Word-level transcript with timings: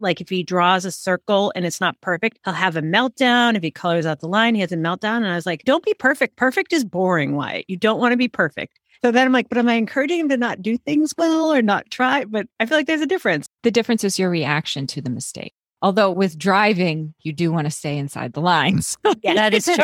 like 0.00 0.20
if 0.20 0.28
he 0.28 0.42
draws 0.42 0.84
a 0.84 0.92
circle 0.92 1.52
and 1.54 1.64
it's 1.64 1.80
not 1.80 2.00
perfect, 2.00 2.38
he'll 2.44 2.54
have 2.54 2.76
a 2.76 2.82
meltdown. 2.82 3.56
If 3.56 3.62
he 3.62 3.70
colors 3.70 4.06
out 4.06 4.20
the 4.20 4.28
line, 4.28 4.54
he 4.54 4.60
has 4.60 4.72
a 4.72 4.76
meltdown. 4.76 5.18
And 5.18 5.28
I 5.28 5.34
was 5.34 5.46
like, 5.46 5.64
don't 5.64 5.84
be 5.84 5.94
perfect. 5.94 6.36
Perfect 6.36 6.72
is 6.72 6.84
boring, 6.84 7.36
Wyatt. 7.36 7.66
You 7.68 7.76
don't 7.76 8.00
want 8.00 8.12
to 8.12 8.16
be 8.16 8.28
perfect. 8.28 8.78
So 9.02 9.10
then 9.10 9.26
I'm 9.26 9.32
like, 9.32 9.48
but 9.48 9.58
am 9.58 9.68
I 9.68 9.74
encouraging 9.74 10.20
him 10.20 10.28
to 10.28 10.36
not 10.36 10.60
do 10.60 10.76
things 10.76 11.14
well 11.16 11.52
or 11.52 11.62
not 11.62 11.90
try? 11.90 12.24
But 12.24 12.46
I 12.58 12.66
feel 12.66 12.76
like 12.76 12.86
there's 12.86 13.00
a 13.00 13.06
difference. 13.06 13.46
The 13.62 13.70
difference 13.70 14.04
is 14.04 14.18
your 14.18 14.28
reaction 14.28 14.86
to 14.88 15.00
the 15.00 15.10
mistake. 15.10 15.54
Although 15.82 16.10
with 16.10 16.38
driving, 16.38 17.14
you 17.22 17.32
do 17.32 17.50
want 17.50 17.66
to 17.66 17.70
stay 17.70 17.96
inside 17.96 18.34
the 18.34 18.42
lines. 18.42 18.98
That 19.24 19.54
is 19.54 19.64
true. 19.64 19.76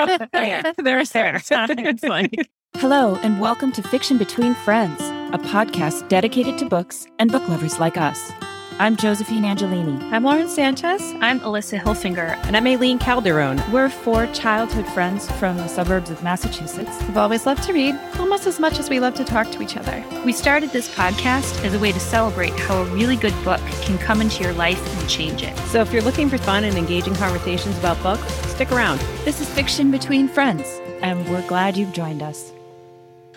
There's 0.83 1.11
Fair. 1.11 1.41
It's 1.87 2.03
like, 2.03 2.35
Hello, 2.75 3.15
and 3.23 3.41
welcome 3.41 3.73
to 3.73 3.83
Fiction 3.83 4.19
Between 4.19 4.55
Friends, 4.55 5.01
a 5.33 5.39
podcast 5.39 6.09
dedicated 6.11 6.59
to 6.59 6.69
books 6.69 7.07
and 7.19 7.33
book 7.33 7.49
lovers 7.49 7.81
like 7.81 7.97
us. 7.97 8.33
I'm 8.79 8.95
Josephine 8.95 9.45
Angelini. 9.45 10.13
I'm 10.13 10.23
Lauren 10.23 10.51
Sanchez. 10.51 11.01
I'm 11.23 11.41
Alyssa 11.41 11.81
Hilfinger. 11.81 12.37
And 12.45 12.55
I'm 12.55 12.67
Aileen 12.67 12.99
Calderon. 12.99 13.59
We're 13.73 13.89
four 13.89 14.27
childhood 14.35 14.87
friends 14.89 15.31
from 15.39 15.57
the 15.57 15.67
suburbs 15.67 16.11
of 16.11 16.23
Massachusetts. 16.23 17.03
We've 17.05 17.17
always 17.17 17.47
loved 17.47 17.63
to 17.63 17.73
read, 17.73 17.99
almost 18.19 18.47
as 18.47 18.61
much 18.61 18.79
as 18.79 18.91
we 18.91 19.01
love 19.01 19.15
to 19.15 19.25
talk 19.25 19.51
to 19.53 19.63
each 19.63 19.79
other. 19.79 20.05
We 20.27 20.33
started 20.35 20.73
this 20.73 20.95
podcast 20.95 21.65
as 21.65 21.73
a 21.73 21.79
way 21.79 21.91
to 21.91 21.99
celebrate 21.99 22.53
how 22.53 22.83
a 22.83 22.85
really 22.93 23.17
good 23.17 23.33
book 23.45 23.63
can 23.81 23.97
come 23.97 24.21
into 24.21 24.45
your 24.45 24.53
life 24.53 25.01
and 25.01 25.09
change 25.09 25.43
it. 25.43 25.57
So 25.69 25.81
if 25.81 25.91
you're 25.91 26.03
looking 26.03 26.29
for 26.29 26.37
fun 26.37 26.63
and 26.65 26.77
engaging 26.77 27.15
conversations 27.15 27.79
about 27.79 28.03
books, 28.03 28.31
stick 28.51 28.71
around. 28.73 29.01
This 29.25 29.41
is 29.41 29.49
Fiction 29.49 29.91
Between 29.91 30.29
Friends, 30.29 30.67
and 31.01 31.27
we're 31.31 31.47
glad 31.49 31.79
you've 31.79 31.95
joined 31.95 32.21
us. 32.21 32.53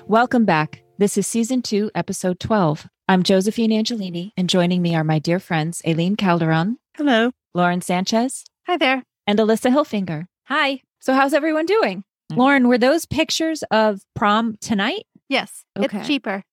Welcome 0.05 0.43
back. 0.43 0.83
This 0.97 1.17
is 1.17 1.25
season 1.27 1.61
two, 1.61 1.91
episode 1.95 2.41
12. 2.41 2.89
I'm 3.09 3.23
Josephine 3.23 3.71
Angelini, 3.71 4.33
and 4.37 4.47
joining 4.47 4.83
me 4.83 4.93
are 4.95 5.03
my 5.03 5.17
dear 5.17 5.39
friends 5.39 5.81
Aileen 5.83 6.15
Calderon, 6.15 6.77
Hello. 6.95 7.31
Lauren 7.55 7.81
Sanchez, 7.81 8.45
Hi 8.67 8.77
there. 8.77 9.01
and 9.25 9.39
Alyssa 9.39 9.71
Hilfinger. 9.71 10.27
Hi. 10.43 10.81
So, 10.99 11.15
how's 11.15 11.33
everyone 11.33 11.65
doing? 11.65 12.03
Mm. 12.31 12.37
Lauren, 12.37 12.67
were 12.67 12.77
those 12.77 13.07
pictures 13.07 13.63
of 13.71 14.01
prom 14.15 14.57
tonight? 14.61 15.05
Yes, 15.27 15.65
Okay. 15.75 15.97
it's 15.97 16.07
cheaper. 16.07 16.43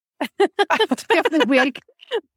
Every. 1.11 1.73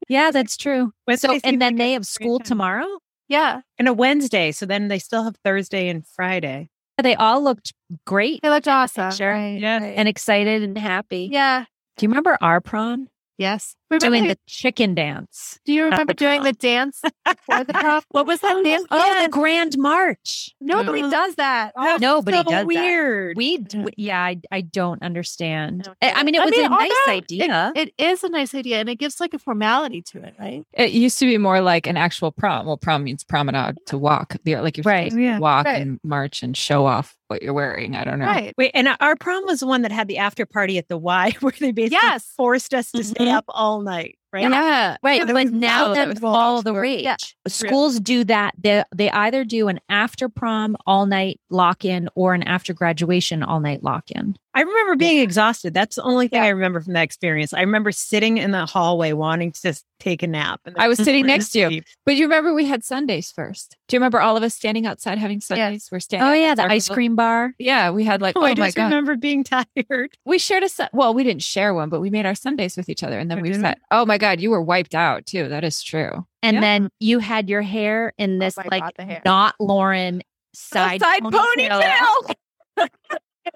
Yeah, 0.09 0.31
that's 0.31 0.57
true. 0.57 0.91
Wednesday 1.07 1.27
So, 1.27 1.39
and 1.43 1.61
then 1.61 1.73
like 1.73 1.77
they 1.77 1.91
have 1.93 2.03
school 2.05 2.39
time. 2.39 2.45
tomorrow? 2.45 2.87
Yeah, 3.29 3.61
And 3.77 3.87
a 3.87 3.93
Wednesday. 3.93 4.51
So 4.51 4.65
then 4.65 4.87
they 4.89 4.97
still 4.99 5.23
have 5.23 5.35
Thursday 5.45 5.87
and 5.87 6.03
Friday. 6.05 6.69
They 7.01 7.13
all 7.15 7.41
looked 7.43 7.73
great 8.05 8.41
they 8.41 8.49
looked 8.49 8.67
awesome. 8.67 9.11
Sure. 9.11 9.33
Yeah. 9.37 9.79
and 9.83 10.09
excited 10.09 10.63
and 10.63 10.75
happy. 10.77 11.29
Yeah. 11.31 11.65
Do 11.95 12.05
you 12.05 12.09
remember 12.09 12.37
our 12.41 12.59
prom? 12.59 13.07
Yes. 13.39 13.75
Doing 13.89 14.03
Remember, 14.11 14.33
the 14.35 14.39
chicken 14.45 14.93
dance. 14.93 15.59
do 15.65 15.73
you 15.73 15.85
remember 15.85 16.13
the 16.13 16.13
doing 16.13 16.43
the 16.43 16.53
dance 16.53 17.01
before 17.25 17.63
the 17.63 17.73
prom? 17.73 18.03
What 18.09 18.27
was 18.27 18.39
that 18.41 18.63
dance? 18.63 18.85
Oh, 18.91 19.23
the 19.23 19.29
Grand 19.29 19.75
March. 19.79 20.51
Nobody 20.61 21.01
Mhm. 21.01 21.09
does 21.09 21.33
that. 21.35 21.71
Oh, 21.75 21.97
Nobody 21.99 22.37
so 22.37 22.43
does 22.43 22.51
that. 22.51 22.67
weird. 22.67 23.35
We, 23.37 23.65
yeah, 23.97 24.21
I, 24.21 24.39
I 24.51 24.61
don't 24.61 25.01
understand. 25.01 25.83
don't 25.83 25.97
I 26.03 26.11
I 26.11 26.23
mean, 26.23 26.35
it 26.35 26.41
I 26.41 26.45
was 26.45 26.51
mean, 26.51 26.65
a 26.65 26.69
nice 26.69 26.91
although 27.07 27.17
idea. 27.17 27.71
It 27.75 27.93
is 27.97 28.23
a 28.23 28.29
nice 28.29 28.53
idea, 28.53 28.79
and 28.79 28.89
it 28.89 28.95
gives 28.97 29.19
like 29.19 29.33
a 29.33 29.39
formality 29.39 30.03
to 30.11 30.21
it, 30.23 30.35
right? 30.39 30.63
It 30.73 30.91
used 30.91 31.17
to 31.19 31.25
be 31.25 31.37
more 31.39 31.61
like 31.61 31.87
an 31.87 31.97
actual 31.97 32.31
prom. 32.31 32.67
Well, 32.67 32.77
prom 32.77 33.05
means 33.05 33.23
promenade 33.23 33.77
to 33.87 33.97
walk. 33.97 34.35
The 34.43 34.57
like 34.57 34.77
you're 34.77 34.83
Right. 34.83 35.11
to 35.11 35.19
Yeah. 35.19 35.39
walk 35.39 35.65
Right. 35.65 35.81
and 35.81 35.99
march 36.03 36.43
and 36.43 36.55
show 36.55 36.85
off 36.85 37.15
what 37.29 37.41
you're 37.41 37.53
wearing. 37.53 37.95
I 37.95 38.03
don't 38.03 38.19
know. 38.19 38.25
Right. 38.25 38.53
Wait, 38.57 38.71
and 38.73 38.89
our 38.99 39.15
prom 39.15 39.45
was 39.45 39.61
the 39.61 39.67
one 39.67 39.81
that 39.83 39.91
had 39.91 40.07
the 40.07 40.17
after 40.17 40.45
party 40.45 40.77
at 40.77 40.87
the 40.89 40.97
Y 40.97 41.33
where 41.39 41.53
they 41.59 41.71
basically 41.71 41.97
Yes. 42.01 42.31
forced 42.35 42.73
us 42.73 42.91
to 42.91 43.03
stay 43.03 43.25
Mhm. 43.27 43.33
up 43.33 43.45
all 43.47 43.81
night, 43.81 44.18
right? 44.33 44.43
Yeah. 44.49 44.97
Right, 45.03 45.19
Yeah, 45.19 45.25
but 45.25 45.35
was- 45.35 45.51
now 45.51 45.91
oh, 45.91 45.93
that 45.95 46.07
that's 46.07 46.21
was 46.21 46.33
all 46.35 46.61
the 46.61 46.71
sure. 46.73 46.81
rage. 46.81 47.03
Yeah. 47.03 47.15
Schools 47.47 47.99
do 47.99 48.23
that. 48.25 48.53
They 48.57 48.83
they 48.95 49.09
either 49.11 49.43
do 49.43 49.67
an 49.67 49.79
after 49.89 50.29
prom 50.29 50.75
all 50.85 51.05
night 51.05 51.39
lock 51.49 51.85
in 51.85 52.09
or 52.15 52.33
an 52.33 52.43
after 52.43 52.73
graduation 52.73 53.43
all 53.43 53.59
night 53.59 53.83
lock 53.83 54.11
in. 54.11 54.35
I 54.55 54.61
remember 54.61 54.95
being 54.95 55.19
exhausted. 55.19 55.73
That's 55.73 55.95
the 55.95 56.01
only 56.03 56.27
thing 56.27 56.37
Yeah. 56.41 56.45
I 56.45 56.49
remember 56.49 56.81
from 56.81 56.93
that 56.93 57.03
experience. 57.03 57.53
I 57.53 57.61
remember 57.61 57.91
sitting 57.91 58.37
in 58.39 58.51
the 58.51 58.65
hallway 58.65 59.13
wanting 59.13 59.51
to 59.51 59.61
just 59.61 59.85
take 59.99 60.23
a 60.23 60.27
nap. 60.27 60.59
And 60.65 60.75
I 60.77 60.87
was 60.87 60.97
sitting 60.97 61.25
next 61.27 61.51
to 61.51 61.59
you. 61.59 61.67
Sleep. 61.67 61.85
But 62.05 62.15
you 62.15 62.23
remember 62.25 62.53
we 62.53 62.65
had 62.65 62.83
sundaes 62.83 63.31
first. 63.31 63.77
Do 63.87 63.95
you 63.95 63.99
remember 63.99 64.19
all 64.19 64.35
of 64.35 64.43
us 64.43 64.55
standing 64.55 64.85
outside 64.87 65.17
having 65.17 65.39
sundaes? 65.39 65.89
We're 65.91 65.99
standing. 65.99 66.27
Oh 66.27 66.33
yeah, 66.33 66.55
the 66.55 66.63
ice 66.63 66.89
cream 66.89 67.15
bar. 67.15 67.53
Yeah, 67.59 67.91
we 67.91 68.03
had 68.03 68.21
like 68.21 68.35
Oh, 68.35 68.41
oh, 68.41 68.45
I 68.45 68.49
my 68.55 68.67
just 68.67 68.75
god. 68.75 68.85
remember 68.85 69.15
being 69.15 69.43
tired. 69.45 70.17
We 70.25 70.39
shared 70.39 70.63
a 70.63 70.69
Sun- 70.69 70.89
well, 70.93 71.13
we 71.13 71.23
didn't 71.23 71.43
share 71.43 71.73
one, 71.73 71.89
but 71.89 72.01
we 72.01 72.09
made 72.09 72.25
our 72.25 72.35
sundaes 72.35 72.75
with 72.75 72.89
each 72.89 73.03
other, 73.03 73.19
and 73.19 73.29
then 73.29 73.39
Oh, 73.39 73.41
we 73.41 73.49
did 73.49 73.57
we? 73.57 73.61
said, 73.63 73.77
"Oh 73.91 74.05
my 74.05 74.17
god, 74.19 74.39
you 74.41 74.49
were 74.51 74.61
wiped 74.61 74.93
out 74.95 75.25
too." 75.25 75.47
That 75.49 75.63
is 75.63 75.81
true. 75.81 76.25
And 76.43 76.55
Yeah. 76.55 76.61
then 76.61 76.89
you 76.99 77.19
had 77.19 77.49
your 77.49 77.61
hair 77.61 78.13
in 78.17 78.39
this 78.39 78.57
Oh 78.57 78.63
like 78.69 78.83
God, 78.83 78.93
the 78.97 79.05
hair. 79.05 79.21
not 79.25 79.55
Lauren 79.59 80.21
side, 80.53 81.01
side 81.01 81.23
ponytail. 81.23 82.33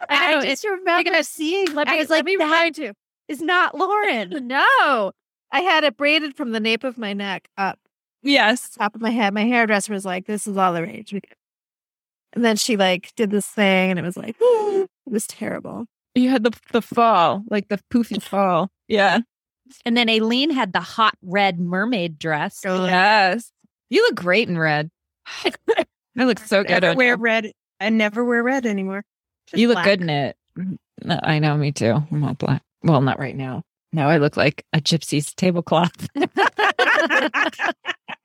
I 0.10 0.32
know, 0.36 0.42
just 0.42 0.64
remember 0.66 1.24
seeing. 1.24 1.74
Let 1.74 1.88
I 1.88 1.94
me, 1.94 1.98
was 2.00 2.10
let 2.10 2.18
like, 2.18 2.26
me 2.26 2.36
that- 2.38 2.44
remind 2.46 2.78
you. 2.78 2.94
Is 3.30 3.42
not 3.42 3.76
Lauren. 3.78 4.48
No, 4.48 5.12
I 5.52 5.62
had 5.62 5.84
it 5.86 5.96
braided 5.96 6.36
from 6.36 6.52
the 6.52 6.60
nape 6.60 6.84
of 6.84 6.98
my 6.98 7.14
neck 7.14 7.48
up 7.58 7.80
Yes. 8.22 8.72
top 8.72 8.96
of 8.96 9.02
my 9.02 9.12
head. 9.12 9.34
My 9.34 9.46
hairdresser 9.46 9.94
was 9.94 10.04
like, 10.06 10.26
"This 10.26 10.46
is 10.48 10.58
all 10.58 10.74
the 10.74 10.82
rage." 10.84 11.14
And 12.34 12.44
then 12.44 12.56
she 12.58 12.76
like 12.76 13.14
did 13.16 13.32
this 13.32 13.46
thing, 13.48 13.92
and 13.92 14.00
it 14.00 14.04
was 14.04 14.18
like, 14.18 14.36
it 14.42 14.90
was 15.06 15.26
terrible. 15.28 15.86
You 16.16 16.30
had 16.30 16.44
the 16.44 16.52
the 16.72 16.82
fall, 16.82 17.44
like 17.50 17.70
the 17.70 17.80
poofy 17.94 18.22
fall. 18.22 18.70
Yeah. 18.88 19.20
And 19.86 19.96
then 19.98 20.10
Aileen 20.10 20.50
had 20.52 20.74
the 20.74 20.80
hot 20.80 21.16
red 21.22 21.60
mermaid 21.60 22.18
dress. 22.20 22.62
Oh, 22.66 22.86
Yes. 22.86 23.52
You 23.90 24.02
look 24.04 24.16
great 24.16 24.50
in 24.50 24.58
red. 24.58 24.90
I 25.44 25.52
look 26.16 26.40
so 26.40 26.64
good. 26.64 26.82
Never 26.82 26.96
wear 26.96 27.16
red. 27.18 27.52
I 27.80 27.90
never 27.90 28.24
wear 28.26 28.42
red 28.42 28.66
anymore. 28.66 29.04
Just 29.48 29.60
You 29.60 29.68
look 29.68 29.76
black. 29.76 29.86
good 29.86 30.02
in 30.02 30.10
it. 30.10 30.36
Mm-hmm. 30.58 31.12
I 31.24 31.40
know, 31.40 31.56
me 31.58 31.72
too. 31.72 32.02
I'm 32.12 32.24
all 32.24 32.34
black. 32.34 32.62
Well, 32.84 33.02
not 33.02 33.20
right 33.20 33.36
now. 33.36 33.62
Now 33.92 34.10
I 34.10 34.18
look 34.18 34.36
like 34.38 34.66
a 34.74 34.80
gypsy's 34.80 35.34
tablecloth. 35.34 36.08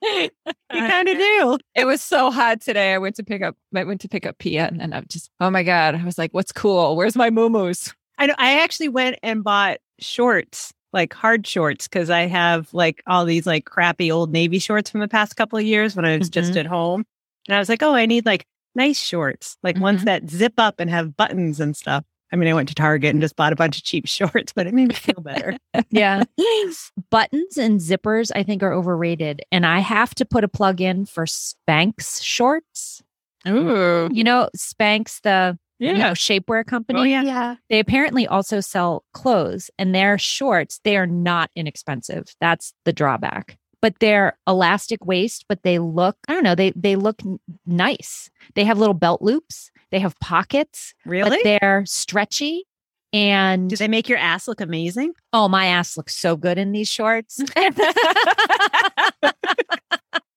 You 0.00 0.30
kind 0.72 1.08
of 1.08 1.18
do. 1.18 1.58
It 1.74 1.84
was 1.84 2.00
so 2.00 2.30
hot 2.30 2.60
today. 2.60 2.94
I 2.94 2.98
went 2.98 3.16
to 3.16 3.24
pick 3.24 3.42
up. 3.42 3.56
I 3.74 3.84
went 3.84 4.00
to 4.02 4.08
pick 4.08 4.24
up 4.26 4.38
Pia, 4.38 4.66
and 4.68 4.80
then 4.80 4.92
I 4.92 5.00
just, 5.02 5.28
oh 5.40 5.50
my 5.50 5.62
god! 5.62 5.94
I 5.96 6.04
was 6.04 6.16
like, 6.18 6.32
"What's 6.32 6.52
cool? 6.52 6.94
Where's 6.96 7.16
my 7.16 7.30
muumuus?" 7.30 7.92
I 8.16 8.26
know. 8.26 8.34
I 8.38 8.60
actually 8.62 8.88
went 8.90 9.18
and 9.22 9.42
bought 9.42 9.78
shorts, 9.98 10.72
like 10.92 11.12
hard 11.12 11.46
shorts, 11.46 11.88
because 11.88 12.10
I 12.10 12.26
have 12.26 12.72
like 12.72 13.02
all 13.06 13.24
these 13.24 13.46
like 13.46 13.64
crappy 13.64 14.10
old 14.10 14.32
navy 14.32 14.58
shorts 14.58 14.90
from 14.90 15.00
the 15.00 15.08
past 15.08 15.36
couple 15.36 15.58
of 15.58 15.64
years 15.64 15.94
when 15.94 16.04
I 16.04 16.18
was 16.18 16.28
just 16.28 16.50
mm-hmm. 16.50 16.60
at 16.60 16.66
home. 16.66 17.04
And 17.46 17.56
I 17.56 17.58
was 17.58 17.68
like, 17.68 17.82
oh, 17.82 17.94
I 17.94 18.06
need 18.06 18.26
like 18.26 18.46
nice 18.74 18.98
shorts, 18.98 19.56
like 19.62 19.78
ones 19.78 19.98
mm-hmm. 19.98 20.06
that 20.06 20.30
zip 20.30 20.54
up 20.58 20.80
and 20.80 20.90
have 20.90 21.16
buttons 21.16 21.60
and 21.60 21.76
stuff. 21.76 22.04
I 22.32 22.36
mean, 22.36 22.48
I 22.48 22.54
went 22.54 22.68
to 22.68 22.74
Target 22.74 23.10
and 23.10 23.22
just 23.22 23.36
bought 23.36 23.52
a 23.52 23.56
bunch 23.56 23.78
of 23.78 23.84
cheap 23.84 24.06
shorts, 24.08 24.52
but 24.52 24.66
it 24.66 24.74
made 24.74 24.88
me 24.88 24.94
feel 24.94 25.20
better. 25.20 25.56
Yeah. 25.90 26.24
Buttons 27.10 27.56
and 27.56 27.80
zippers, 27.80 28.30
I 28.34 28.42
think, 28.42 28.62
are 28.62 28.72
overrated. 28.72 29.42
And 29.50 29.64
I 29.64 29.80
have 29.80 30.14
to 30.16 30.24
put 30.24 30.44
a 30.44 30.48
plug 30.48 30.80
in 30.80 31.06
for 31.06 31.24
Spanx 31.24 32.22
shorts. 32.22 33.02
Ooh, 33.46 34.08
You 34.12 34.24
know, 34.24 34.48
Spanx, 34.56 35.22
the 35.22 35.58
you 35.78 35.94
know, 35.94 36.10
shapewear 36.12 36.66
company. 36.66 37.00
oh, 37.00 37.04
yeah. 37.04 37.22
Yeah, 37.22 37.54
They 37.70 37.78
apparently 37.78 38.26
also 38.26 38.60
sell 38.60 39.04
clothes 39.14 39.70
and 39.78 39.94
their 39.94 40.18
shorts, 40.18 40.80
they 40.84 40.96
are 40.96 41.06
not 41.06 41.50
inexpensive. 41.54 42.34
That's 42.40 42.72
the 42.84 42.92
drawback. 42.92 43.56
But 43.80 43.94
they're 44.00 44.36
elastic 44.48 45.06
waist, 45.06 45.44
but 45.48 45.62
they 45.62 45.78
look, 45.78 46.16
I 46.26 46.34
don't 46.34 46.42
know, 46.42 46.56
they 46.56 46.72
they 46.74 46.96
look 46.96 47.24
n- 47.24 47.38
nice. 47.64 48.28
They 48.56 48.64
have 48.64 48.78
little 48.78 48.92
belt 48.94 49.22
loops, 49.22 49.70
they 49.92 50.00
have 50.00 50.18
pockets, 50.20 50.94
Really? 51.06 51.30
but 51.30 51.38
they're 51.44 51.84
stretchy. 51.86 52.64
And 53.12 53.70
Do 53.70 53.76
they 53.76 53.86
make 53.88 54.08
your 54.08 54.18
ass 54.18 54.48
look 54.48 54.60
amazing? 54.60 55.12
oh, 55.32 55.48
my 55.48 55.66
ass 55.66 55.96
looks 55.96 56.14
so 56.16 56.36
good 56.36 56.58
in 56.58 56.72
these 56.72 56.88
shorts. 56.88 57.40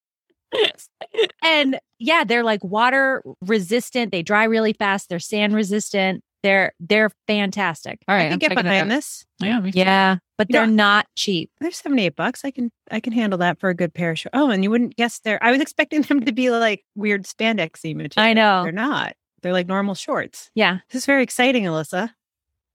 and 1.42 1.78
yeah, 1.98 2.24
they're 2.24 2.44
like 2.44 2.62
water 2.64 3.22
resistant. 3.40 4.12
They 4.12 4.22
dry 4.22 4.44
really 4.44 4.72
fast. 4.72 5.08
They're 5.08 5.18
sand 5.18 5.54
resistant. 5.54 6.22
They're 6.42 6.72
they're 6.80 7.10
fantastic. 7.28 8.00
all 8.08 8.14
I 8.14 8.18
right. 8.18 8.22
can 8.24 8.32
I'm 8.34 8.38
get 8.38 8.54
behind 8.56 8.90
this. 8.90 9.24
Yeah. 9.40 9.60
Yeah, 9.64 10.16
but 10.36 10.48
You 10.50 10.54
they're 10.54 10.66
not 10.66 11.06
cheap. 11.16 11.50
They're 11.60 11.70
78 11.70 12.16
bucks. 12.16 12.44
I 12.44 12.50
can 12.50 12.72
I 12.90 12.98
can 13.00 13.12
handle 13.12 13.38
that 13.38 13.60
for 13.60 13.68
a 13.68 13.74
good 13.74 13.94
pair 13.94 14.10
of 14.10 14.18
shorts. 14.18 14.32
Oh, 14.36 14.50
and 14.50 14.64
you 14.64 14.70
wouldn't 14.70 14.96
guess 14.96 15.20
they're 15.20 15.42
I 15.42 15.52
was 15.52 15.60
expecting 15.60 16.02
them 16.02 16.24
to 16.24 16.32
be 16.32 16.50
like 16.50 16.84
weird 16.96 17.24
spandexy 17.26 17.94
material. 17.94 18.28
I 18.28 18.32
know. 18.32 18.64
They're 18.64 18.72
not. 18.72 19.14
They're 19.42 19.52
like 19.52 19.68
normal 19.68 19.94
shorts. 19.94 20.50
Yeah, 20.54 20.78
This 20.90 21.02
is 21.02 21.06
very 21.06 21.22
exciting, 21.22 21.64
Alyssa. 21.64 22.10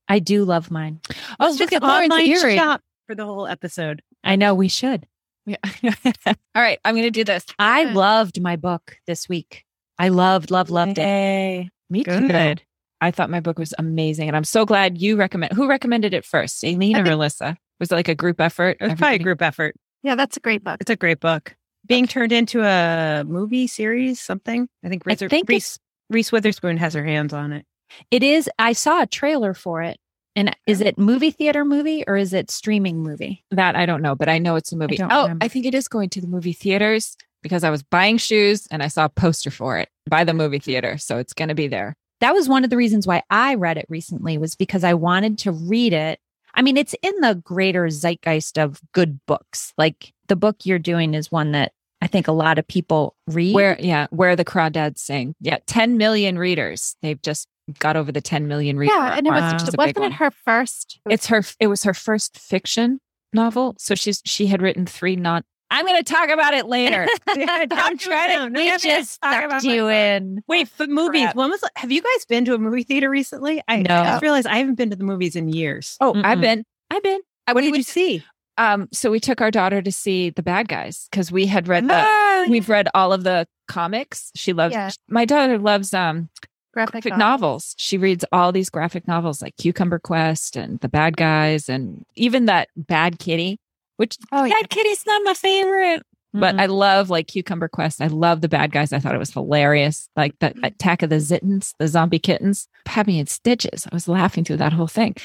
I 0.10 0.20
do 0.20 0.46
love 0.46 0.72
mine. 0.72 1.02
Oh, 1.10 1.14
Let's 1.48 1.60
look 1.60 1.72
just 1.72 1.74
at 1.74 1.84
Lauren's 1.88 2.12
online 2.12 2.28
earring. 2.28 2.58
shop 2.58 2.82
for 3.06 3.16
the 3.16 3.26
whole 3.26 3.48
episode. 3.48 4.02
I 4.24 4.36
know 4.38 4.54
we 4.54 4.68
should. 4.70 5.06
Yeah. 5.48 5.56
all 6.28 6.34
right, 6.56 6.78
I'm 6.86 6.96
gonna 6.96 7.10
do 7.10 7.24
this. 7.24 7.46
I 7.58 7.86
Good. 7.86 7.96
loved 7.96 8.42
my 8.42 8.56
book 8.58 8.98
this 9.08 9.28
week. 9.30 9.64
I 9.98 10.10
loved, 10.10 10.52
loved, 10.52 10.70
loved 10.70 10.98
it. 11.00 11.02
Yay. 11.04 11.70
Me 11.90 12.04
Good. 12.04 12.30
too. 12.60 12.64
I 13.00 13.12
thought 13.12 13.30
my 13.30 13.40
book 13.40 13.58
was 13.58 13.74
amazing, 13.80 14.28
and 14.28 14.36
I'm 14.36 14.44
so 14.44 14.66
glad 14.66 15.00
you 15.02 15.16
recommend. 15.16 15.54
Who 15.54 15.68
recommended 15.70 16.14
it 16.14 16.26
first, 16.26 16.64
Aileen 16.66 16.96
I 16.96 17.00
or 17.00 17.06
think- 17.06 17.16
Alyssa? 17.16 17.56
Was 17.80 17.92
it 17.92 17.96
like 17.96 18.08
a 18.10 18.16
group 18.16 18.42
effort? 18.42 18.78
It 18.82 18.86
was 18.86 18.96
probably 18.96 19.16
a 19.18 19.20
group 19.24 19.42
effort. 19.42 19.76
yeah, 20.04 20.16
that's 20.16 20.36
a 20.36 20.40
great 20.40 20.64
book. 20.64 20.78
It's 20.82 20.90
a 20.90 20.96
great 20.96 21.20
book. 21.20 21.56
being 21.86 22.08
turned 22.08 22.32
into 22.34 22.62
a 22.64 23.24
movie 23.26 23.68
series, 23.68 24.20
something. 24.20 24.68
I 24.84 24.90
think 24.90 25.04
I 25.08 25.16
think 25.16 25.48
Reese, 25.48 25.80
Reese 26.10 26.32
Witherspoon 26.32 26.78
has 26.78 26.94
her 26.96 27.06
hands 27.06 27.34
on 27.34 27.54
it. 27.54 27.66
It 28.12 28.22
is. 28.24 28.50
I 28.60 28.74
saw 28.74 29.04
a 29.04 29.08
trailer 29.08 29.54
for 29.54 29.82
it. 29.82 29.98
And 30.38 30.56
is 30.68 30.82
it 30.82 31.00
movie 31.00 31.32
theater 31.32 31.66
movie 31.66 32.04
or 32.06 32.16
is 32.16 32.32
it 32.32 32.52
streaming 32.52 33.02
movie? 33.02 33.44
That 33.50 33.76
I 33.76 33.88
don't 33.88 34.04
know, 34.04 34.16
but 34.16 34.30
I 34.30 34.38
know 34.38 34.56
it's 34.56 34.72
a 34.72 34.78
movie. 34.78 34.96
don't 34.96 35.12
oh, 35.12 35.24
remember. 35.24 35.44
I 35.44 35.48
think 35.48 35.66
it 35.66 35.74
is 35.74 35.88
going 35.88 36.10
to 36.12 36.22
the 36.22 36.28
movie 36.28 36.54
theaters 36.54 37.18
because 37.42 37.64
I 37.64 37.72
was 37.72 37.82
buying 37.82 38.20
shoes 38.20 38.68
and 38.70 38.84
I 38.84 38.88
saw 38.88 39.06
a 39.06 39.10
poster 39.10 39.50
for 39.50 39.80
it 39.80 39.90
by 40.08 40.24
the 40.24 40.36
movie 40.36 40.60
theater. 40.60 41.00
So 41.00 41.18
it's 41.18 41.34
going 41.34 41.50
to 41.50 41.56
be 41.56 41.68
there. 41.68 41.96
That 42.20 42.36
was 42.36 42.48
one 42.48 42.64
of 42.64 42.70
the 42.70 42.78
reasons 42.78 43.08
why 43.08 43.24
I 43.32 43.56
read 43.56 43.78
it 43.78 43.88
recently 43.90 44.38
was 44.38 44.54
because 44.54 44.84
I 44.84 44.94
wanted 44.94 45.40
to 45.40 45.52
read 45.52 45.94
it. 45.94 46.20
I 46.54 46.62
mean, 46.62 46.78
it's 46.78 46.94
in 47.02 47.20
the 47.22 47.42
greater 47.44 47.90
zeitgeist 47.90 48.60
of 48.60 48.80
good 48.94 49.20
books. 49.26 49.74
Like 49.76 50.14
the 50.28 50.36
book 50.36 50.58
you're 50.66 50.78
doing 50.78 51.16
is 51.16 51.32
one 51.32 51.52
that 51.54 51.72
I 52.00 52.06
think 52.06 52.28
a 52.28 52.32
lot 52.32 52.60
of 52.60 52.68
people 52.68 53.16
read. 53.26 53.56
Where, 53.56 53.76
yeah, 53.80 54.06
where 54.12 54.36
the 54.36 54.46
crawdads 54.46 55.00
sing. 55.00 55.34
Yeah, 55.42 55.58
10 55.66 55.98
million 55.98 56.38
readers. 56.38 56.96
They've 57.02 57.22
just 57.22 57.48
got 57.80 57.96
over 57.98 58.12
the 58.12 58.22
10 58.22 58.48
million 58.48 58.78
readers. 58.78 58.96
Yeah, 58.96 59.16
and 59.18 59.28
it 59.28 59.30
was 59.32 59.42
Wow. 59.42 59.56
It's 59.56 59.64
a 59.64 59.72
big 59.72 59.78
wasn't 59.78 59.98
one. 60.00 60.12
it 60.12 60.16
her 60.16 60.32
first? 60.32 61.00
It's 61.10 61.28
her. 61.28 61.44
It 61.60 61.68
was 61.68 61.84
her 61.84 61.94
first 61.94 62.38
fiction 62.40 63.00
novel. 63.34 63.76
So 63.78 63.96
she's 63.96 64.22
she 64.26 64.48
had 64.48 64.62
written 64.62 64.86
three 64.86 65.16
non. 65.16 65.44
I'm 65.70 65.86
going 65.86 66.02
to 66.02 66.14
talk 66.14 66.30
about 66.30 66.54
it 66.54 66.66
later. 66.68 67.06
I'm 67.28 67.98
trying 67.98 68.54
to. 68.54 68.58
we 68.58 68.72
I'm 68.72 68.80
just 68.80 69.22
talk 69.22 69.52
sucked 69.52 69.64
you 69.66 69.84
my- 69.84 69.94
in. 69.94 70.42
Wait, 70.48 70.70
but 70.78 70.90
movies. 70.90 71.24
crap. 71.24 71.36
When 71.36 71.50
was? 71.50 71.62
Have 71.76 71.92
you 71.92 72.02
guys 72.02 72.26
been 72.26 72.46
to 72.46 72.54
a 72.54 72.58
movie 72.58 72.84
theater 72.84 73.10
recently? 73.10 73.62
I, 73.68 73.82
No. 73.82 73.94
I 73.96 74.04
just 74.06 74.22
realized 74.22 74.48
I 74.48 74.58
haven't 74.60 74.76
been 74.76 74.92
to 74.92 74.96
the 74.96 75.04
movies 75.04 75.36
in 75.36 75.50
years. 75.50 75.98
Oh, 76.00 76.14
I've 76.24 76.40
been. 76.40 76.64
I've 76.90 77.04
been. 77.04 77.20
I 77.48 77.54
what 77.54 77.64
we 77.66 77.72
did 77.72 77.78
you 77.78 77.84
see? 77.84 78.24
Um, 78.58 78.88
so 78.94 79.12
we 79.12 79.20
took 79.20 79.40
our 79.42 79.52
daughter 79.52 79.82
to 79.82 79.92
see 79.92 80.30
the 80.32 80.42
bad 80.42 80.68
guys 80.70 81.08
because 81.12 81.32
we 81.34 81.46
had 81.48 81.68
read 81.68 81.88
the. 81.88 82.02
Oh, 82.02 82.46
We've 82.50 82.70
read 82.70 82.88
all 82.96 83.12
of 83.12 83.24
the 83.26 83.46
comics. 83.68 84.32
She 84.36 84.54
loves. 84.54 84.74
Yeah. 84.74 84.90
My 85.10 85.26
daughter 85.26 85.58
loves 85.60 85.94
um 85.94 86.30
graphic, 86.78 87.04
graphic 87.04 87.18
novel. 87.18 87.50
novels. 87.50 87.76
She 87.78 87.98
reads 87.98 88.24
all 88.32 88.52
these 88.52 88.70
graphic 88.70 89.08
novels 89.08 89.42
like 89.42 89.58
Cucumber 89.58 90.00
Quest 90.00 90.56
and 90.56 90.80
The 90.80 90.90
Bad 90.90 91.18
Guys 91.18 91.70
and 91.70 92.06
even 92.16 92.46
that 92.46 92.70
Bad 92.76 93.20
Kitty, 93.20 93.60
which 93.98 94.18
Oh 94.32 94.44
yeah. 94.44 94.54
Bad 94.54 94.70
Kitty's 94.70 95.06
not 95.06 95.24
my 95.24 95.34
favorite. 95.34 96.04
But 96.34 96.60
I 96.60 96.68
love 96.68 97.10
like 97.10 97.28
Cucumber 97.28 97.68
Quest. 97.68 98.02
I 98.02 98.08
love 98.08 98.42
the 98.42 98.50
bad 98.50 98.72
guys. 98.72 98.94
I 98.94 99.00
thought 99.00 99.16
it 99.16 99.20
was 99.20 99.34
hilarious. 99.34 100.08
Like 100.16 100.38
the 100.40 100.48
mm-hmm. 100.48 100.66
attack 100.66 101.02
of 101.02 101.10
the 101.10 101.16
Zittens, 101.16 101.74
the 101.80 101.88
zombie 101.88 102.20
kittens, 102.20 102.68
had 102.86 103.08
me 103.08 103.20
in 103.20 103.28
stitches. 103.28 103.88
I 103.92 103.96
was 103.96 104.08
laughing 104.08 104.44
through 104.44 104.58
that 104.58 104.74
whole 104.74 104.88
thing. 104.88 105.16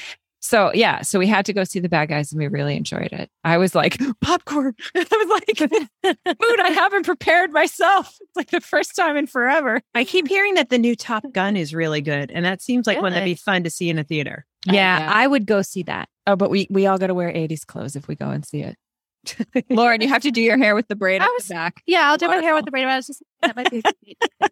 So 0.45 0.71
yeah, 0.73 1.03
so 1.03 1.19
we 1.19 1.27
had 1.27 1.45
to 1.45 1.53
go 1.53 1.63
see 1.63 1.79
the 1.79 1.87
bad 1.87 2.09
guys 2.09 2.33
and 2.33 2.37
we 2.39 2.49
really 2.49 2.75
enjoyed 2.75 3.13
it. 3.13 3.29
I 3.45 3.57
was 3.57 3.73
like, 3.73 3.97
popcorn. 4.21 4.75
I 4.95 4.99
was 5.09 5.41
like, 5.47 5.57
food, 6.41 6.59
I 6.59 6.69
haven't 6.69 7.05
prepared 7.05 7.51
myself. 7.53 8.13
It's 8.19 8.35
like 8.35 8.49
the 8.51 8.59
first 8.61 8.93
time 8.95 9.15
in 9.15 9.25
forever. 9.25 9.79
I 9.95 10.03
keep 10.03 10.27
hearing 10.27 10.55
that 10.55 10.69
the 10.69 10.77
new 10.77 10.95
Top 10.97 11.23
Gun 11.31 11.55
is 11.55 11.73
really 11.73 12.01
good, 12.01 12.29
and 12.31 12.43
that 12.45 12.61
seems 12.61 12.87
like 12.87 13.01
one 13.01 13.13
that'd 13.13 13.25
be 13.25 13.35
fun 13.35 13.63
to 13.63 13.69
see 13.69 13.89
in 13.89 13.97
a 13.99 14.03
theater. 14.03 14.45
yeah, 14.65 14.73
yeah. 14.99 15.11
I 15.13 15.27
would 15.27 15.45
go 15.45 15.61
see 15.61 15.83
that. 15.83 16.09
Oh, 16.27 16.35
but 16.35 16.49
we 16.49 16.67
we 16.69 16.87
all 16.87 16.97
got 16.97 17.07
to 17.07 17.13
wear 17.13 17.31
80s 17.31 17.65
clothes 17.65 17.95
if 17.95 18.07
we 18.09 18.15
go 18.15 18.29
and 18.31 18.43
see 18.45 18.63
it. 18.63 18.75
Lauren, 19.69 20.01
you 20.01 20.09
have 20.09 20.23
to 20.23 20.31
do 20.31 20.41
your 20.41 20.57
hair 20.57 20.75
with 20.75 20.87
the 20.89 20.95
braid 20.95 21.21
I 21.21 21.25
at 21.25 21.29
was- 21.31 21.47
the 21.47 21.53
back. 21.53 21.81
Yeah, 21.85 22.09
I'll 22.09 22.17
do 22.17 22.27
my 22.27 22.37
hair 22.37 22.53
with 22.55 22.65
the 22.65 22.71
braid. 22.71 22.85
I 22.85 22.97
was 22.97 23.07
just 23.07 23.23
that 23.41 23.55
might 23.55 23.71
be. 23.71 23.81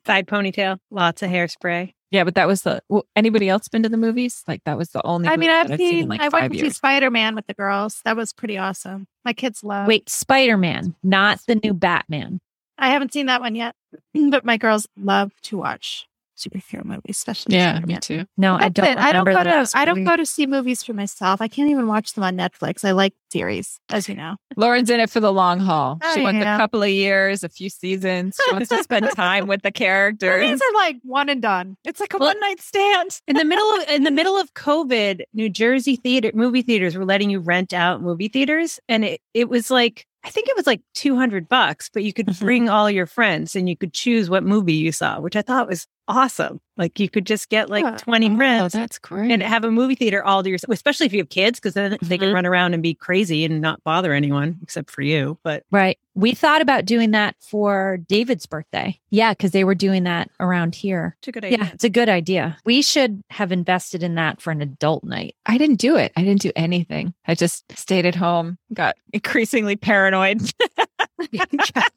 Side 0.08 0.28
ponytail, 0.28 0.78
lots 0.90 1.22
of 1.24 1.30
hairspray. 1.30 1.94
Yeah, 2.12 2.26
but 2.26 2.36
that 2.36 2.48
was 2.48 2.64
the. 2.64 2.82
Well, 2.90 3.06
anybody 3.16 3.48
else 3.48 3.70
been 3.70 3.84
to 3.84 3.90
the 3.90 3.98
movies? 3.98 4.44
Like 4.48 4.64
that 4.66 4.78
was 4.78 4.90
the 4.90 5.06
only. 5.06 5.30
I 5.30 5.38
mean, 5.38 5.50
I've 5.50 5.76
seen. 5.78 6.04
in 6.04 6.10
like 6.10 6.22
I 6.22 6.28
went 6.28 6.54
to 6.54 6.60
see. 6.60 6.70
Spider 6.70 7.10
Man 7.10 7.36
with 7.36 7.48
the 7.48 7.54
girls. 7.54 8.02
That 8.04 8.18
was 8.18 8.34
pretty 8.34 8.58
awesome. 8.58 9.08
My 9.24 9.34
kids 9.34 9.64
love. 9.64 9.88
Wait, 9.88 10.10
Spider 10.10 10.58
Man, 10.58 10.96
not 11.02 11.40
the 11.48 11.56
new 11.56 11.74
Batman. 11.74 12.42
I 12.78 12.90
haven't 12.90 13.14
seen 13.14 13.28
that 13.28 13.42
one 13.42 13.56
yet, 13.56 13.76
but 14.30 14.44
my 14.44 14.58
girls 14.58 14.88
love 14.98 15.32
to 15.44 15.58
watch 15.58 16.08
superhero 16.42 16.84
movies, 16.84 17.18
especially. 17.18 17.58
Spider-Man. 17.60 18.02
too. 18.02 18.26
No, 18.38 18.56
I 18.56 18.70
don't. 18.70 18.98
I 18.98 19.12
don't 19.12 19.26
go 19.26 19.44
to. 19.44 19.50
this 19.50 19.76
I 19.76 19.86
don't 19.86 20.04
go 20.04 20.16
to 20.16 20.26
see 20.26 20.46
movies 20.48 20.84
for 20.84 20.94
myself. 20.94 21.42
I 21.42 21.48
can't 21.48 21.70
even 21.70 21.88
watch 21.88 22.14
them 22.14 22.24
on 22.24 22.36
Netflix. 22.38 22.84
I 22.84 22.92
like 22.92 23.14
series, 23.32 23.80
as 23.90 24.10
you 24.10 24.16
know. 24.16 24.36
Lauren's 24.58 24.90
in 24.90 25.00
it 25.00 25.10
for 25.10 25.20
the 25.20 25.32
long 25.32 25.60
haul. 25.60 26.00
She 26.14 26.20
Oh, 26.20 26.24
wants 26.24 26.44
yeah. 26.44 26.56
a 26.56 26.58
couple 26.58 26.84
of 26.84 26.90
years, 26.90 27.44
a 27.44 27.50
few 27.50 27.70
seasons. 27.70 28.38
She 28.46 28.52
wants 28.54 28.70
to 28.70 28.84
spend 28.84 29.10
time 29.12 29.48
with 29.48 29.62
the 29.62 29.72
characters. 29.72 30.50
These 30.50 30.62
are 30.62 30.74
like 30.76 30.98
one 31.04 31.30
and 31.30 31.42
done. 31.42 31.78
It's 31.86 32.00
like 32.00 32.14
a 32.14 32.18
Well- 32.18 32.30
one 32.30 32.40
night 32.40 32.60
stand. 32.62 33.22
In 33.28 33.36
the 33.38 33.46
middle 33.46 33.66
of 33.76 33.90
in 33.90 34.04
the 34.04 34.12
middle 34.12 34.38
of 34.38 34.54
COVID, 34.56 35.22
New 35.34 35.50
Jersey 35.50 35.96
theater 35.96 36.32
movie 36.34 36.62
theaters 36.62 36.96
were 36.98 37.06
letting 37.06 37.30
you 37.30 37.40
rent 37.40 37.74
out 37.74 38.02
movie 38.02 38.28
theaters, 38.28 38.80
and 38.90 39.06
it 39.06 39.22
it 39.34 39.48
was 39.50 39.70
like 39.72 40.06
I 40.24 40.30
think 40.30 40.48
it 40.50 40.56
was 40.56 40.68
like 40.68 40.82
two 40.94 41.16
hundred 41.16 41.50
bucks, 41.50 41.90
but 41.92 42.04
you 42.04 42.14
could 42.14 42.28
Mhm. 42.28 42.40
bring 42.40 42.70
all 42.70 42.92
your 42.92 43.08
friends 43.08 43.56
and 43.56 43.68
you 43.68 43.76
could 43.76 43.92
choose 43.94 44.30
what 44.30 44.44
movie 44.44 44.74
you 44.74 44.92
saw, 44.92 45.20
which 45.20 45.36
I 45.36 45.42
thought 45.42 45.68
was 45.68 45.88
awesome. 46.08 46.60
Like 46.78 47.00
you 47.00 47.10
could 47.10 47.26
just 47.28 47.50
get 47.50 47.70
like 47.70 47.84
Yeah. 47.84 47.98
twenty 47.98 48.30
Oh, 48.30 48.36
friends 48.38 48.74
that's 48.74 48.98
great. 48.98 49.30
and 49.32 49.44
have 49.44 49.64
a 49.64 49.70
movie 49.72 49.94
theater 49.96 50.24
all 50.24 50.42
to 50.42 50.50
yourself, 50.50 50.74
especially 50.74 51.06
if 51.06 51.14
you 51.14 51.20
have 51.20 51.30
kids, 51.30 51.60
because 51.60 51.74
then 51.76 51.98
they 52.02 52.18
can 52.18 52.30
Mhm. 52.30 52.34
run 52.34 52.46
around 52.46 52.74
and 52.74 52.82
be 52.82 52.94
crazy 52.96 53.46
and 53.46 53.62
not 53.62 53.84
bother 53.84 54.14
anyone 54.14 54.58
except 54.64 54.90
for 54.90 55.02
you. 55.02 55.38
But 55.44 55.64
Right. 55.70 55.98
We 56.14 56.34
thought 56.34 56.62
about 56.62 56.84
doing 56.86 57.12
that 57.12 57.36
for 57.40 57.98
David's 58.10 58.46
birthday. 58.46 59.00
Yeah, 59.12 59.32
because 59.32 59.52
they 59.52 59.64
were 59.64 59.76
doing 59.76 60.04
that 60.04 60.30
around 60.42 60.76
here. 60.76 61.16
it's 61.20 61.28
a 61.30 61.32
good 61.32 61.46
idea. 61.46 61.58
Yeah, 61.60 61.70
it's 61.74 61.84
a 61.86 61.90
good 61.90 62.10
idea. 62.10 62.58
We 62.66 62.82
should 62.82 63.22
have 63.30 63.52
invested 63.54 64.04
in 64.04 64.16
that 64.16 64.42
for 64.42 64.52
an 64.52 64.62
adult 64.62 65.04
night. 65.06 65.36
I 65.46 65.58
didn't 65.58 65.80
do 65.80 65.96
it. 65.96 66.12
I 66.18 66.24
didn't 66.24 66.42
do 66.42 66.52
anything. 66.56 67.14
I 67.28 67.36
just 67.36 67.64
stayed 67.78 68.06
at 68.06 68.16
home, 68.16 68.58
got 68.74 68.96
increasingly 69.14 69.76
paranoid. 69.78 70.42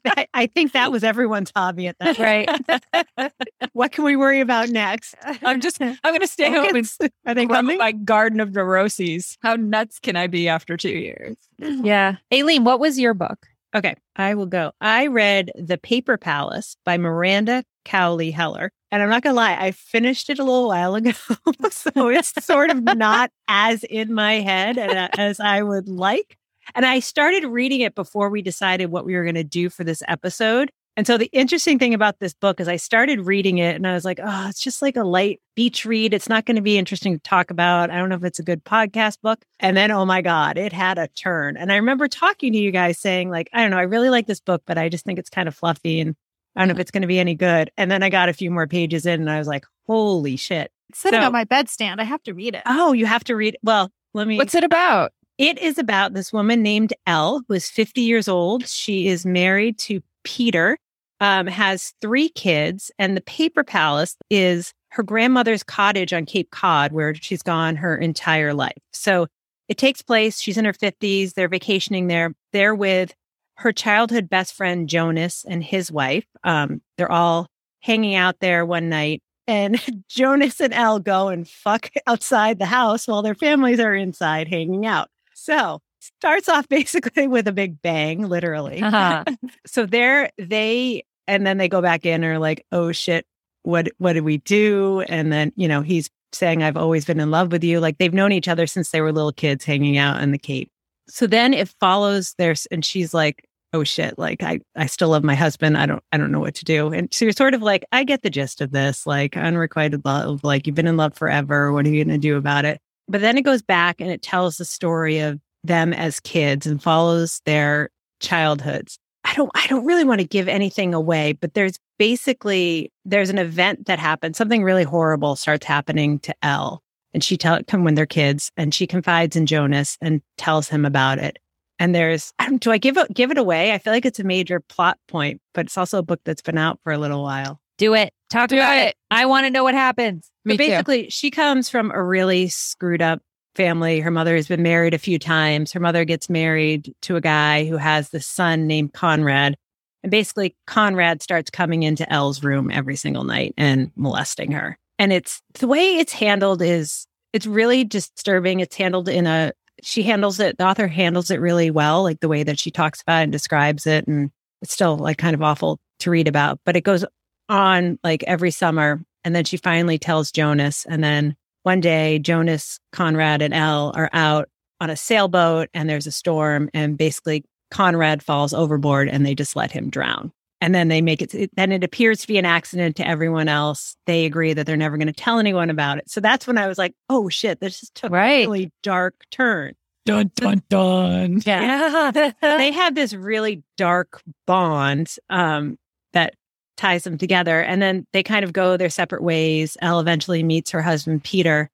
I, 0.05 0.27
I 0.33 0.45
think 0.47 0.73
that 0.73 0.91
was 0.91 1.03
everyone's 1.03 1.51
hobby 1.55 1.87
at 1.87 1.97
that. 1.99 2.17
Right. 2.19 3.31
what 3.73 3.91
can 3.95 4.03
we 4.03 4.17
worry 4.17 4.41
about 4.41 4.69
next? 4.69 5.15
I'm 5.23 5.61
just, 5.61 5.81
I'm 5.81 5.97
going 6.03 6.19
to 6.19 6.27
stay 6.27 6.51
home 6.51 6.75
and 6.75 6.87
Are 7.25 7.33
they 7.33 7.47
coming? 7.47 7.77
my 7.77 7.93
garden 7.93 8.41
of 8.41 8.53
neuroses. 8.53 9.37
How 9.41 9.55
nuts 9.55 9.99
can 9.99 10.17
I 10.17 10.27
be 10.27 10.49
after 10.49 10.75
two 10.75 10.89
years? 10.89 11.37
yeah. 11.59 12.17
Aileen, 12.31 12.65
what 12.65 12.81
was 12.81 12.99
your 12.99 13.13
book? 13.13 13.47
Okay, 13.73 13.95
I 14.17 14.35
will 14.35 14.45
go. 14.45 14.73
I 14.81 15.07
read 15.07 15.51
The 15.55 15.77
Paper 15.77 16.17
Palace 16.17 16.75
by 16.83 16.97
Miranda 16.97 17.63
Cowley 17.85 18.31
Heller. 18.31 18.71
And 18.91 19.01
I'm 19.01 19.09
not 19.09 19.23
going 19.23 19.33
to 19.33 19.37
lie, 19.37 19.57
I 19.57 19.71
finished 19.71 20.29
it 20.29 20.39
a 20.39 20.43
little 20.43 20.67
while 20.67 20.95
ago. 20.95 21.11
so 21.71 22.09
it's 22.09 22.45
sort 22.45 22.71
of 22.71 22.83
not 22.83 23.31
as 23.47 23.83
in 23.85 24.13
my 24.13 24.35
head 24.35 24.77
uh, 24.77 25.07
as 25.17 25.39
I 25.39 25.61
would 25.61 25.87
like. 25.87 26.37
And 26.73 26.85
I 26.85 26.99
started 26.99 27.45
reading 27.45 27.81
it 27.81 27.95
before 27.95 28.29
we 28.29 28.41
decided 28.41 28.87
what 28.87 29.05
we 29.05 29.15
were 29.15 29.23
going 29.23 29.35
to 29.35 29.43
do 29.43 29.69
for 29.69 29.83
this 29.83 30.03
episode. 30.07 30.71
And 30.97 31.05
so 31.05 31.17
the 31.17 31.29
interesting 31.33 31.77
thing 31.77 31.93
about 31.93 32.19
this 32.19 32.33
book 32.33 32.59
is 32.61 32.69
I 32.69 32.77
started 32.77 33.25
reading 33.25 33.57
it 33.57 33.75
and 33.75 33.85
I 33.85 33.93
was 33.93 34.05
like, 34.05 34.19
oh, 34.23 34.47
it's 34.47 34.61
just 34.61 34.81
like 34.81 34.95
a 34.95 35.03
light 35.03 35.41
beach 35.53 35.85
read. 35.85 36.13
It's 36.13 36.29
not 36.29 36.45
going 36.45 36.55
to 36.55 36.61
be 36.61 36.77
interesting 36.77 37.13
to 37.13 37.19
talk 37.19 37.51
about. 37.51 37.91
I 37.91 37.97
don't 37.97 38.07
know 38.07 38.15
if 38.15 38.23
it's 38.23 38.39
a 38.39 38.43
good 38.43 38.63
podcast 38.63 39.19
book. 39.21 39.43
And 39.59 39.75
then, 39.75 39.91
oh 39.91 40.05
my 40.05 40.21
God, 40.21 40.57
it 40.57 40.71
had 40.71 40.97
a 40.97 41.09
turn. 41.09 41.57
And 41.57 41.71
I 41.71 41.75
remember 41.75 42.07
talking 42.07 42.53
to 42.53 42.59
you 42.59 42.71
guys 42.71 42.97
saying, 42.97 43.29
like, 43.29 43.49
I 43.51 43.61
don't 43.61 43.71
know, 43.71 43.77
I 43.77 43.83
really 43.83 44.09
like 44.09 44.27
this 44.27 44.39
book, 44.39 44.63
but 44.65 44.77
I 44.77 44.87
just 44.87 45.03
think 45.03 45.19
it's 45.19 45.29
kind 45.29 45.49
of 45.49 45.55
fluffy 45.55 45.99
and 45.99 46.15
I 46.55 46.61
don't 46.61 46.69
know 46.69 46.71
if 46.71 46.75
mm-hmm. 46.75 46.81
it's 46.81 46.91
going 46.91 47.01
to 47.01 47.07
be 47.07 47.19
any 47.19 47.35
good. 47.35 47.71
And 47.75 47.91
then 47.91 48.01
I 48.01 48.09
got 48.09 48.29
a 48.29 48.33
few 48.33 48.49
more 48.49 48.67
pages 48.67 49.05
in 49.05 49.19
and 49.19 49.29
I 49.29 49.37
was 49.37 49.47
like, 49.47 49.65
holy 49.87 50.37
shit. 50.37 50.71
It's 50.89 50.99
sitting 50.99 51.19
So- 51.19 51.25
on 51.25 51.33
my 51.33 51.43
bedstand. 51.43 51.99
I 51.99 52.03
have 52.03 52.23
to 52.23 52.33
read 52.33 52.55
it. 52.55 52.61
Oh, 52.65 52.93
you 52.93 53.05
have 53.05 53.25
to 53.25 53.35
read. 53.35 53.57
Well, 53.63 53.91
let 54.13 54.27
me. 54.27 54.37
What's 54.37 54.55
it 54.55 54.63
about? 54.63 55.11
It 55.37 55.59
is 55.59 55.77
about 55.77 56.13
this 56.13 56.31
woman 56.31 56.63
named 56.63 56.93
Elle, 57.05 57.43
who 57.47 57.55
is 57.55 57.69
50 57.69 57.99
years 57.99 58.29
old. 58.29 58.65
She 58.69 59.09
is 59.09 59.25
married 59.25 59.77
to 59.79 60.01
Peter, 60.23 60.77
um, 61.19 61.47
has 61.47 61.93
three 62.01 62.29
kids, 62.29 62.91
and 62.99 63.15
the 63.15 63.21
Paper 63.21 63.63
Palace 63.63 64.15
is 64.29 64.73
her 64.89 65.03
grandmother's 65.03 65.63
cottage 65.63 66.13
on 66.13 66.25
Cape 66.25 66.51
Cod, 66.51 66.91
where 66.91 67.13
she's 67.15 67.41
gone 67.41 67.75
her 67.75 67.97
entire 67.97 68.53
life. 68.53 68.77
So 68.93 69.27
it 69.67 69.77
takes 69.77 70.01
place, 70.01 70.39
she's 70.39 70.57
in 70.57 70.65
her 70.65 70.73
50s, 70.73 71.33
they're 71.33 71.47
vacationing 71.47 72.07
there. 72.07 72.33
They're 72.53 72.75
with 72.75 73.13
her 73.57 73.71
childhood 73.71 74.29
best 74.29 74.53
friend, 74.53 74.87
Jonas, 74.87 75.45
and 75.47 75.63
his 75.63 75.91
wife. 75.91 76.25
Um, 76.43 76.81
they're 76.97 77.11
all 77.11 77.47
hanging 77.79 78.15
out 78.15 78.39
there 78.39 78.65
one 78.65 78.89
night. 78.89 79.21
And 79.47 79.79
Jonas 80.09 80.59
and 80.59 80.73
Elle 80.73 80.99
go 80.99 81.29
and 81.29 81.47
fuck 81.47 81.89
outside 82.07 82.59
the 82.59 82.65
house 82.65 83.07
while 83.07 83.21
their 83.21 83.35
families 83.35 83.79
are 83.79 83.95
inside 83.95 84.47
hanging 84.47 84.85
out. 84.85 85.09
So 85.33 85.81
starts 86.17 86.49
off 86.49 86.67
basically 86.69 87.27
with 87.27 87.47
a 87.47 87.51
big 87.51 87.81
bang, 87.81 88.27
literally. 88.27 88.81
Uh-huh. 88.81 89.23
so 89.65 89.85
there 89.85 90.29
they 90.37 91.03
and 91.27 91.45
then 91.45 91.57
they 91.57 91.67
go 91.67 91.81
back 91.81 92.05
in 92.05 92.23
and 92.23 92.25
are 92.25 92.39
like, 92.39 92.65
oh 92.71 92.91
shit, 92.91 93.25
what 93.63 93.89
what 93.97 94.13
did 94.13 94.23
we 94.23 94.37
do? 94.37 95.01
And 95.01 95.31
then, 95.31 95.51
you 95.55 95.67
know, 95.67 95.81
he's 95.81 96.09
saying, 96.33 96.63
I've 96.63 96.77
always 96.77 97.05
been 97.05 97.19
in 97.19 97.31
love 97.31 97.51
with 97.51 97.63
you. 97.63 97.79
Like 97.79 97.97
they've 97.97 98.13
known 98.13 98.31
each 98.31 98.47
other 98.47 98.67
since 98.67 98.91
they 98.91 99.01
were 99.01 99.11
little 99.11 99.31
kids 99.31 99.65
hanging 99.65 99.97
out 99.97 100.21
in 100.21 100.31
the 100.31 100.37
Cape. 100.37 100.69
So 101.07 101.27
then 101.27 101.53
it 101.53 101.73
follows 101.79 102.33
their 102.37 102.55
and 102.71 102.83
she's 102.83 103.13
like, 103.13 103.47
oh 103.73 103.83
shit, 103.83 104.17
like 104.17 104.43
I 104.43 104.59
I 104.75 104.85
still 104.85 105.09
love 105.09 105.23
my 105.23 105.35
husband. 105.35 105.77
I 105.77 105.85
don't 105.85 106.03
I 106.11 106.17
don't 106.17 106.31
know 106.31 106.39
what 106.39 106.55
to 106.55 106.65
do. 106.65 106.93
And 106.93 107.13
so 107.13 107.25
you're 107.25 107.31
sort 107.31 107.53
of 107.53 107.61
like, 107.61 107.85
I 107.91 108.03
get 108.03 108.21
the 108.21 108.29
gist 108.29 108.61
of 108.61 108.71
this, 108.71 109.05
like 109.05 109.37
unrequited 109.37 110.03
love, 110.05 110.43
like 110.43 110.67
you've 110.67 110.75
been 110.75 110.87
in 110.87 110.97
love 110.97 111.15
forever. 111.15 111.71
What 111.71 111.85
are 111.85 111.89
you 111.89 112.03
gonna 112.03 112.17
do 112.17 112.37
about 112.37 112.65
it? 112.65 112.79
But 113.07 113.21
then 113.21 113.37
it 113.37 113.43
goes 113.43 113.61
back 113.61 114.01
and 114.01 114.09
it 114.09 114.21
tells 114.21 114.57
the 114.57 114.65
story 114.65 115.19
of 115.19 115.39
them 115.67 115.93
as 115.93 116.19
kids 116.19 116.65
and 116.65 116.81
follows 116.81 117.41
their 117.45 117.89
childhoods. 118.19 118.97
I 119.23 119.33
don't 119.33 119.51
I 119.55 119.67
don't 119.67 119.85
really 119.85 120.03
want 120.03 120.21
to 120.21 120.27
give 120.27 120.47
anything 120.47 120.93
away, 120.93 121.33
but 121.33 121.53
there's 121.53 121.77
basically 121.97 122.91
there's 123.05 123.29
an 123.29 123.39
event 123.39 123.87
that 123.87 123.99
happens. 123.99 124.37
Something 124.37 124.63
really 124.63 124.83
horrible 124.83 125.35
starts 125.35 125.65
happening 125.65 126.19
to 126.19 126.35
Elle, 126.43 126.81
and 127.13 127.23
she 127.23 127.37
tell 127.37 127.61
come 127.63 127.83
when 127.83 127.95
they're 127.95 128.05
kids, 128.05 128.51
and 128.55 128.73
she 128.73 128.85
confides 128.85 129.35
in 129.35 129.45
Jonas 129.45 129.97
and 130.01 130.21
tells 130.37 130.69
him 130.69 130.85
about 130.85 131.17
it. 131.17 131.39
And 131.79 131.93
there's 131.93 132.33
I 132.39 132.47
don't, 132.47 132.61
do 132.61 132.71
I 132.71 132.77
give 132.77 132.97
it 132.97 133.13
give 133.13 133.31
it 133.31 133.37
away? 133.37 133.73
I 133.73 133.79
feel 133.79 133.93
like 133.93 134.05
it's 134.05 134.19
a 134.19 134.23
major 134.23 134.59
plot 134.59 134.97
point, 135.07 135.41
but 135.53 135.65
it's 135.65 135.77
also 135.77 135.97
a 135.97 136.03
book 136.03 136.21
that's 136.23 136.41
been 136.41 136.57
out 136.57 136.79
for 136.83 136.93
a 136.93 136.97
little 136.97 137.23
while. 137.23 137.59
Do 137.77 137.93
it. 137.95 138.13
Talk 138.29 138.49
Do 138.49 138.57
about 138.57 138.77
it. 138.77 138.87
it. 138.89 138.95
I 139.11 139.25
want 139.25 139.45
to 139.45 139.49
know 139.49 139.63
what 139.63 139.73
happens. 139.73 140.31
Me 140.45 140.55
but 140.55 140.63
too. 140.63 140.69
basically, 140.69 141.09
she 141.09 141.31
comes 141.31 141.69
from 141.69 141.91
a 141.91 142.01
really 142.01 142.47
screwed 142.47 143.01
up 143.01 143.21
family. 143.55 143.99
Her 143.99 144.11
mother 144.11 144.35
has 144.35 144.47
been 144.47 144.63
married 144.63 144.93
a 144.93 144.99
few 144.99 145.17
times. 145.17 145.71
Her 145.71 145.79
mother 145.79 146.05
gets 146.05 146.29
married 146.29 146.93
to 147.01 147.15
a 147.15 147.21
guy 147.21 147.65
who 147.65 147.77
has 147.77 148.09
this 148.09 148.27
son 148.27 148.67
named 148.67 148.93
Conrad. 148.93 149.55
And 150.03 150.11
basically, 150.11 150.55
Conrad 150.67 151.21
starts 151.21 151.49
coming 151.49 151.83
into 151.83 152.11
Elle's 152.11 152.43
room 152.43 152.69
every 152.71 152.95
single 152.95 153.23
night 153.23 153.53
and 153.57 153.91
molesting 153.95 154.51
her. 154.51 154.77
And 154.99 155.11
it's 155.11 155.41
the 155.55 155.67
way 155.67 155.97
it's 155.97 156.13
handled 156.13 156.61
is 156.61 157.07
it's 157.33 157.47
really 157.47 157.83
disturbing. 157.83 158.59
It's 158.59 158.75
handled 158.75 159.09
in 159.09 159.27
a, 159.27 159.51
she 159.81 160.03
handles 160.03 160.39
it, 160.39 160.57
the 160.57 160.65
author 160.65 160.87
handles 160.87 161.31
it 161.31 161.41
really 161.41 161.71
well, 161.71 162.03
like 162.03 162.19
the 162.19 162.27
way 162.27 162.43
that 162.43 162.59
she 162.59 162.71
talks 162.71 163.01
about 163.01 163.19
it 163.19 163.23
and 163.23 163.31
describes 163.31 163.85
it. 163.85 164.07
And 164.07 164.31
it's 164.61 164.73
still 164.73 164.97
like 164.97 165.17
kind 165.17 165.33
of 165.33 165.41
awful 165.41 165.79
to 165.99 166.11
read 166.11 166.27
about, 166.27 166.59
but 166.65 166.75
it 166.75 166.83
goes 166.83 167.03
on 167.49 167.99
like 168.03 168.23
every 168.23 168.51
summer. 168.51 169.03
And 169.23 169.35
then 169.35 169.43
she 169.43 169.57
finally 169.57 169.97
tells 169.97 170.31
Jonas. 170.31 170.85
And 170.87 171.03
then 171.03 171.35
one 171.65 171.81
day, 171.81 172.19
Jonas, 172.19 172.79
Conrad, 172.91 173.41
and 173.41 173.53
Elle 173.53 173.91
are 173.95 174.09
out 174.13 174.49
on 174.79 174.91
a 174.91 174.95
sailboat 174.95 175.67
and 175.73 175.89
there's 175.89 176.05
a 176.05 176.11
storm. 176.11 176.69
And 176.75 176.95
basically, 176.95 177.43
Conrad 177.71 178.21
falls 178.21 178.53
overboard 178.53 179.09
and 179.09 179.25
they 179.25 179.33
just 179.33 179.55
let 179.55 179.71
him 179.71 179.89
drown. 179.89 180.31
And 180.61 180.75
then 180.75 180.89
they 180.89 181.01
make 181.01 181.23
it, 181.23 181.33
it 181.33 181.49
then 181.55 181.71
it 181.71 181.83
appears 181.83 182.21
to 182.21 182.27
be 182.27 182.37
an 182.37 182.45
accident 182.45 182.95
to 182.97 183.07
everyone 183.07 183.47
else. 183.47 183.97
They 184.05 184.25
agree 184.25 184.53
that 184.53 184.67
they're 184.67 184.77
never 184.77 184.95
going 184.95 185.07
to 185.07 185.13
tell 185.13 185.39
anyone 185.39 185.71
about 185.71 185.97
it. 185.97 186.09
So 186.09 186.21
that's 186.21 186.45
when 186.45 186.59
I 186.59 186.67
was 186.67 186.77
like, 186.77 186.93
oh 187.09 187.29
shit, 187.29 187.59
this 187.59 187.79
just 187.79 187.95
took 187.95 188.11
a 188.11 188.15
really 188.15 188.71
dark 188.83 189.15
turn. 189.31 189.73
Dun 190.05 190.31
dun 190.35 190.61
dun. 190.69 191.41
Yeah. 191.45 192.31
they 192.41 192.71
have 192.71 192.93
this 192.93 193.15
really 193.15 193.63
dark 193.75 194.21
bond 194.45 195.15
um, 195.31 195.79
that 196.13 196.35
ties 196.77 197.03
them 197.03 197.17
together. 197.17 197.61
And 197.61 197.81
then 197.81 198.05
they 198.13 198.23
kind 198.23 198.43
of 198.43 198.53
go 198.53 198.77
their 198.77 198.89
separate 198.89 199.23
ways. 199.23 199.77
Elle 199.81 199.99
eventually 199.99 200.43
meets 200.43 200.71
her 200.71 200.81
husband, 200.81 201.23
Peter. 201.23 201.69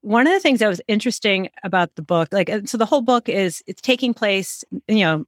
One 0.00 0.26
of 0.26 0.32
the 0.32 0.40
things 0.40 0.58
that 0.58 0.68
was 0.68 0.80
interesting 0.88 1.48
about 1.62 1.94
the 1.94 2.02
book, 2.02 2.28
like, 2.32 2.50
so 2.64 2.76
the 2.76 2.86
whole 2.86 3.02
book 3.02 3.28
is 3.28 3.62
it's 3.66 3.80
taking 3.80 4.12
place, 4.12 4.64
you 4.88 5.04
know, 5.04 5.24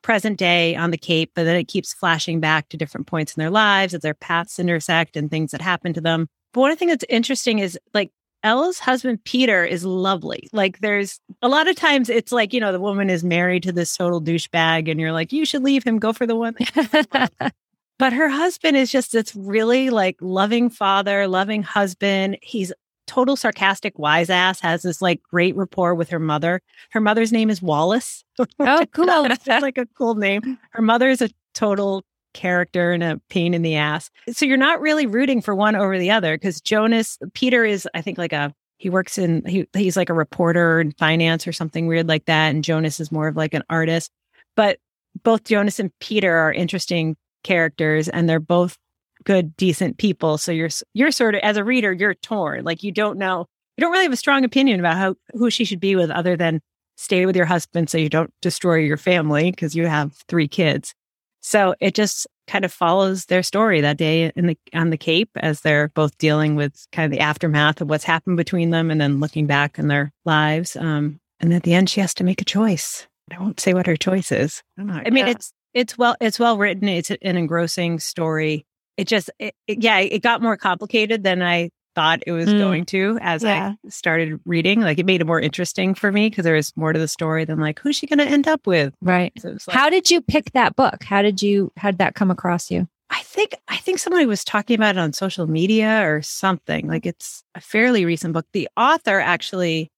present 0.00 0.38
day 0.38 0.76
on 0.76 0.90
the 0.90 0.98
Cape, 0.98 1.32
but 1.34 1.44
then 1.44 1.56
it 1.56 1.68
keeps 1.68 1.92
flashing 1.92 2.40
back 2.40 2.68
to 2.68 2.76
different 2.76 3.06
points 3.06 3.34
in 3.34 3.40
their 3.40 3.50
lives 3.50 3.94
as 3.94 4.02
their 4.02 4.14
paths 4.14 4.58
intersect 4.58 5.16
and 5.16 5.30
things 5.30 5.50
that 5.50 5.60
happen 5.60 5.92
to 5.94 6.00
them. 6.00 6.28
But 6.52 6.60
one 6.60 6.76
thing 6.76 6.88
that's 6.88 7.04
interesting 7.08 7.58
is 7.58 7.78
like 7.92 8.10
Ella's 8.44 8.78
husband, 8.78 9.24
Peter, 9.24 9.64
is 9.64 9.84
lovely. 9.84 10.48
Like, 10.52 10.78
there's 10.80 11.18
a 11.40 11.48
lot 11.48 11.66
of 11.66 11.76
times 11.76 12.10
it's 12.10 12.30
like, 12.30 12.52
you 12.52 12.60
know, 12.60 12.72
the 12.72 12.80
woman 12.80 13.08
is 13.08 13.24
married 13.24 13.62
to 13.62 13.72
this 13.72 13.96
total 13.96 14.20
douchebag, 14.20 14.90
and 14.90 15.00
you're 15.00 15.12
like, 15.12 15.32
you 15.32 15.46
should 15.46 15.62
leave 15.64 15.82
him, 15.82 15.98
go 15.98 16.12
for 16.12 16.26
the 16.26 16.36
one. 16.36 16.54
but 17.98 18.12
her 18.12 18.28
husband 18.28 18.76
is 18.76 18.90
just 18.90 19.12
this 19.12 19.34
really 19.34 19.90
like 19.90 20.16
loving 20.20 20.70
father, 20.70 21.28
loving 21.28 21.62
husband. 21.62 22.38
He's 22.42 22.72
total 23.06 23.36
sarcastic 23.36 23.98
wise 23.98 24.30
ass, 24.30 24.60
has 24.60 24.82
this 24.82 25.02
like 25.02 25.22
great 25.22 25.54
rapport 25.56 25.94
with 25.94 26.08
her 26.10 26.18
mother. 26.18 26.60
Her 26.90 27.00
mother's 27.00 27.32
name 27.32 27.50
is 27.50 27.62
Wallace. 27.62 28.24
Oh, 28.58 28.84
cool. 28.92 29.06
It's 29.08 29.46
like 29.46 29.78
a 29.78 29.86
cool 29.96 30.16
name. 30.16 30.58
Her 30.70 30.82
mother 30.82 31.08
is 31.08 31.22
a 31.22 31.30
total 31.54 32.02
character 32.32 32.90
and 32.90 33.02
a 33.02 33.20
pain 33.28 33.54
in 33.54 33.62
the 33.62 33.76
ass. 33.76 34.10
So 34.32 34.44
you're 34.44 34.56
not 34.56 34.80
really 34.80 35.06
rooting 35.06 35.40
for 35.40 35.54
one 35.54 35.76
over 35.76 35.98
the 35.98 36.10
other 36.10 36.34
because 36.36 36.60
Jonas, 36.60 37.16
Peter 37.32 37.64
is, 37.64 37.88
I 37.94 38.00
think, 38.00 38.18
like 38.18 38.32
a, 38.32 38.52
he 38.78 38.90
works 38.90 39.18
in, 39.18 39.44
he, 39.44 39.68
he's 39.72 39.96
like 39.96 40.10
a 40.10 40.14
reporter 40.14 40.80
in 40.80 40.90
finance 40.92 41.46
or 41.46 41.52
something 41.52 41.86
weird 41.86 42.08
like 42.08 42.24
that. 42.24 42.48
And 42.48 42.64
Jonas 42.64 42.98
is 42.98 43.12
more 43.12 43.28
of 43.28 43.36
like 43.36 43.54
an 43.54 43.62
artist. 43.70 44.10
But 44.56 44.78
both 45.22 45.44
Jonas 45.44 45.78
and 45.78 45.92
Peter 46.00 46.36
are 46.36 46.52
interesting 46.52 47.16
characters 47.44 48.08
and 48.08 48.28
they're 48.28 48.40
both 48.40 48.76
good, 49.24 49.56
decent 49.56 49.98
people. 49.98 50.36
So 50.38 50.50
you're, 50.50 50.70
you're 50.92 51.12
sort 51.12 51.36
of, 51.36 51.42
as 51.42 51.56
a 51.56 51.64
reader, 51.64 51.92
you're 51.92 52.14
torn. 52.14 52.64
Like 52.64 52.82
you 52.82 52.90
don't 52.90 53.18
know, 53.18 53.46
you 53.76 53.82
don't 53.82 53.92
really 53.92 54.04
have 54.04 54.12
a 54.12 54.16
strong 54.16 54.44
opinion 54.44 54.80
about 54.80 54.96
how, 54.96 55.14
who 55.32 55.50
she 55.50 55.64
should 55.64 55.80
be 55.80 55.94
with 55.94 56.10
other 56.10 56.36
than 56.36 56.60
stay 56.96 57.26
with 57.26 57.36
your 57.36 57.46
husband 57.46 57.90
so 57.90 57.98
you 57.98 58.08
don't 58.08 58.32
destroy 58.42 58.76
your 58.76 58.96
family 58.96 59.50
because 59.50 59.74
you 59.74 59.86
have 59.86 60.12
three 60.28 60.48
kids. 60.48 60.94
So 61.40 61.74
it 61.80 61.94
just 61.94 62.26
kind 62.46 62.64
of 62.64 62.72
follows 62.72 63.26
their 63.26 63.42
story 63.42 63.80
that 63.80 63.98
day 63.98 64.32
in 64.34 64.46
the 64.46 64.58
on 64.72 64.90
the 64.90 64.96
Cape 64.96 65.30
as 65.36 65.60
they're 65.60 65.88
both 65.88 66.16
dealing 66.18 66.56
with 66.56 66.86
kind 66.92 67.04
of 67.04 67.10
the 67.10 67.22
aftermath 67.22 67.80
of 67.80 67.88
what's 67.90 68.04
happened 68.04 68.36
between 68.36 68.70
them 68.70 68.90
and 68.90 69.00
then 69.00 69.20
looking 69.20 69.46
back 69.46 69.78
in 69.78 69.88
their 69.88 70.12
lives. 70.24 70.76
Um, 70.76 71.20
and 71.40 71.52
at 71.52 71.62
the 71.62 71.74
end, 71.74 71.90
she 71.90 72.00
has 72.00 72.14
to 72.14 72.24
make 72.24 72.40
a 72.40 72.46
choice. 72.46 73.06
I 73.30 73.38
won't 73.38 73.60
say 73.60 73.74
what 73.74 73.86
her 73.86 73.96
choice 73.96 74.32
is. 74.32 74.62
I 75.06 75.10
mean, 75.10 75.26
it's 75.26 75.52
it's 75.74 75.98
well 75.98 76.16
it's 76.20 76.38
well 76.38 76.56
written. 76.56 76.88
It's 76.88 77.10
an 77.10 77.18
engrossing 77.36 77.98
story. 77.98 78.64
It 78.96 79.08
just 79.08 79.30
it, 79.38 79.54
it- 79.66 79.82
yeah, 79.82 79.98
it 79.98 80.22
got 80.22 80.40
more 80.42 80.56
complicated 80.56 81.24
than 81.24 81.42
I 81.42 81.70
thought 81.94 82.22
it 82.26 82.32
was 82.32 82.48
Mm. 82.48 82.58
going 82.58 82.84
to 82.86 83.18
as 83.22 83.42
Yeah. 83.44 83.74
I 83.84 83.88
started 83.88 84.40
reading. 84.44 84.80
Like 84.80 84.98
it 84.98 85.06
made 85.06 85.20
it 85.20 85.26
more 85.26 85.40
interesting 85.40 85.94
for 85.94 86.10
me 86.10 86.28
because 86.28 86.44
there 86.44 86.54
was 86.56 86.72
more 86.76 86.92
to 86.92 86.98
the 86.98 87.06
story 87.06 87.44
than 87.44 87.60
like 87.60 87.78
who's 87.78 87.94
she 87.96 88.06
going 88.08 88.18
to 88.18 88.24
end 88.24 88.48
up 88.48 88.66
with. 88.66 88.92
right. 89.00 89.32
So 89.38 89.50
like, 89.50 89.60
How 89.76 89.90
did 89.90 90.10
you 90.10 90.20
pick 90.20 90.50
that 90.52 90.74
book? 90.74 91.04
How 91.04 91.22
did 91.22 91.40
you, 91.40 91.70
how 91.76 91.92
did 91.92 91.98
that 91.98 92.16
come 92.16 92.32
across 92.32 92.68
you? 92.70 92.88
I 93.10 93.20
think 93.22 93.54
I 93.68 93.76
think 93.76 94.00
somebody 94.00 94.26
was 94.26 94.42
talking 94.42 94.74
about 94.74 94.96
it 94.96 94.98
on 94.98 95.12
social 95.12 95.46
media 95.46 96.02
or 96.04 96.20
something. 96.22 96.88
Like 96.88 97.06
it's 97.06 97.44
a 97.54 97.60
fairly 97.60 98.04
recent 98.04 98.32
book. 98.34 98.46
The 98.52 98.68
author 98.76 99.20
actually, 99.20 99.92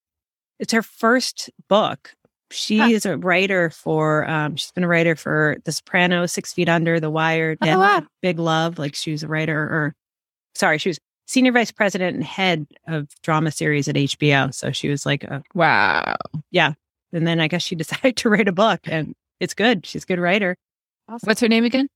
it's 0.59 0.75
her 0.75 0.83
first 0.83 1.49
book. 1.69 2.15
She 2.51 2.79
Huh. 2.79 2.89
is 2.89 3.07
a 3.07 3.17
writer 3.17 3.71
for. 3.71 4.29
Um, 4.29 4.57
she's 4.57 4.71
been 4.73 4.85
a 4.85 4.89
writer 4.89 5.17
for 5.17 5.57
The 5.65 5.73
Sopranos, 5.73 6.33
Six 6.33 6.53
Feet 6.53 6.69
Under, 6.69 7.01
The 7.01 7.11
Wire, 7.11 7.57
Oh, 7.61 7.79
wow. 7.79 8.03
Big 8.23 8.39
Love. 8.39 8.79
Like 8.79 8.95
she 8.95 9.11
was 9.13 9.23
a 9.23 9.29
writer, 9.29 9.59
or 9.59 9.95
sorry, 10.55 10.79
she 10.79 10.91
was 10.91 10.99
senior 11.27 11.51
vice 11.53 11.73
president 11.73 12.15
and 12.15 12.25
head 12.25 12.67
of 12.87 13.09
drama 13.23 13.51
series 13.51 13.89
at 13.89 13.97
HBO. 13.97 14.55
So 14.55 14.71
she 14.71 14.89
was 14.89 15.05
like 15.05 15.25
a. 15.25 15.43
Wow. 15.55 16.15
Yeah. 16.51 16.75
And 17.13 17.27
then 17.27 17.41
I 17.41 17.49
guess 17.49 17.63
she 17.63 17.75
decided 17.77 18.17
to 18.19 18.29
write 18.29 18.49
a 18.49 18.53
book, 18.53 18.81
and 18.85 19.15
it's 19.41 19.55
good. 19.55 19.85
She's 19.87 20.05
a 20.05 20.07
good 20.07 20.21
writer. 20.21 20.57
What's 21.25 21.41
her 21.41 21.49
name 21.49 21.65
again? 21.65 21.89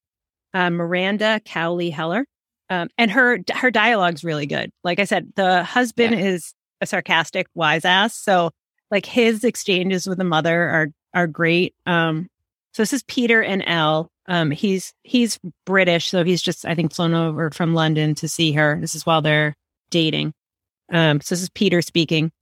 uh, 0.53 0.71
Miranda 0.71 1.41
Cowley 1.45 1.91
Heller. 1.91 2.25
Um, 2.71 2.89
and 2.99 3.11
her 3.11 3.39
her 3.55 3.71
dialogue's 3.71 4.25
really 4.25 4.47
good. 4.47 4.71
Like 4.85 4.99
I 5.01 5.05
said, 5.05 5.33
the 5.37 5.63
husband 5.65 6.15
is 6.19 6.55
a 6.81 6.87
sarcastic 6.87 7.47
wise 7.55 7.85
ass. 7.85 8.17
So 8.17 8.51
like 8.91 9.07
his 9.07 9.45
exchanges 9.45 10.07
with 10.07 10.19
the 10.19 10.25
mother 10.25 10.63
are 10.63 10.89
are 11.15 11.27
great. 11.27 11.75
Um, 11.87 12.29
so 12.73 12.83
this 12.83 12.93
is 12.93 13.03
Peter 13.05 13.43
and 13.43 13.63
Elle. 13.67 14.11
Um, 14.27 14.51
he's 14.51 14.93
he's 15.03 15.39
British, 15.65 16.09
so 16.09 16.25
he's 16.25 16.43
just 16.43 16.65
I 16.65 16.75
think 16.75 16.95
flown 16.95 17.15
over 17.15 17.51
from 17.51 17.75
London 17.75 18.15
to 18.17 18.29
see 18.29 18.53
her. 18.53 18.79
This 18.81 18.95
is 18.95 19.07
while 19.07 19.23
they're 19.23 19.57
dating. 19.91 20.33
Um, 20.93 21.21
so 21.21 21.35
this 21.35 21.43
is 21.43 21.51
Peter 21.51 21.83
speaking. 21.83 22.33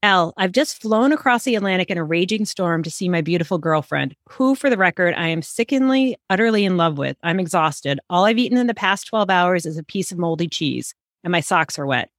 Elle, 0.00 0.32
I've 0.36 0.52
just 0.52 0.80
flown 0.80 1.12
across 1.12 1.42
the 1.42 1.56
Atlantic 1.56 1.90
in 1.90 1.98
a 1.98 2.04
raging 2.04 2.44
storm 2.44 2.84
to 2.84 2.90
see 2.90 3.08
my 3.08 3.20
beautiful 3.20 3.58
girlfriend, 3.58 4.14
who, 4.28 4.54
for 4.54 4.70
the 4.70 4.76
record, 4.76 5.12
I 5.16 5.28
am 5.28 5.42
sickeningly, 5.42 6.16
utterly 6.30 6.64
in 6.64 6.76
love 6.76 6.98
with. 6.98 7.16
I'm 7.24 7.40
exhausted. 7.40 7.98
All 8.08 8.24
I've 8.24 8.38
eaten 8.38 8.58
in 8.58 8.68
the 8.68 8.74
past 8.74 9.08
12 9.08 9.28
hours 9.28 9.66
is 9.66 9.76
a 9.76 9.82
piece 9.82 10.12
of 10.12 10.18
moldy 10.18 10.46
cheese, 10.46 10.94
and 11.24 11.32
my 11.32 11.40
socks 11.40 11.80
are 11.80 11.86
wet. 11.86 12.10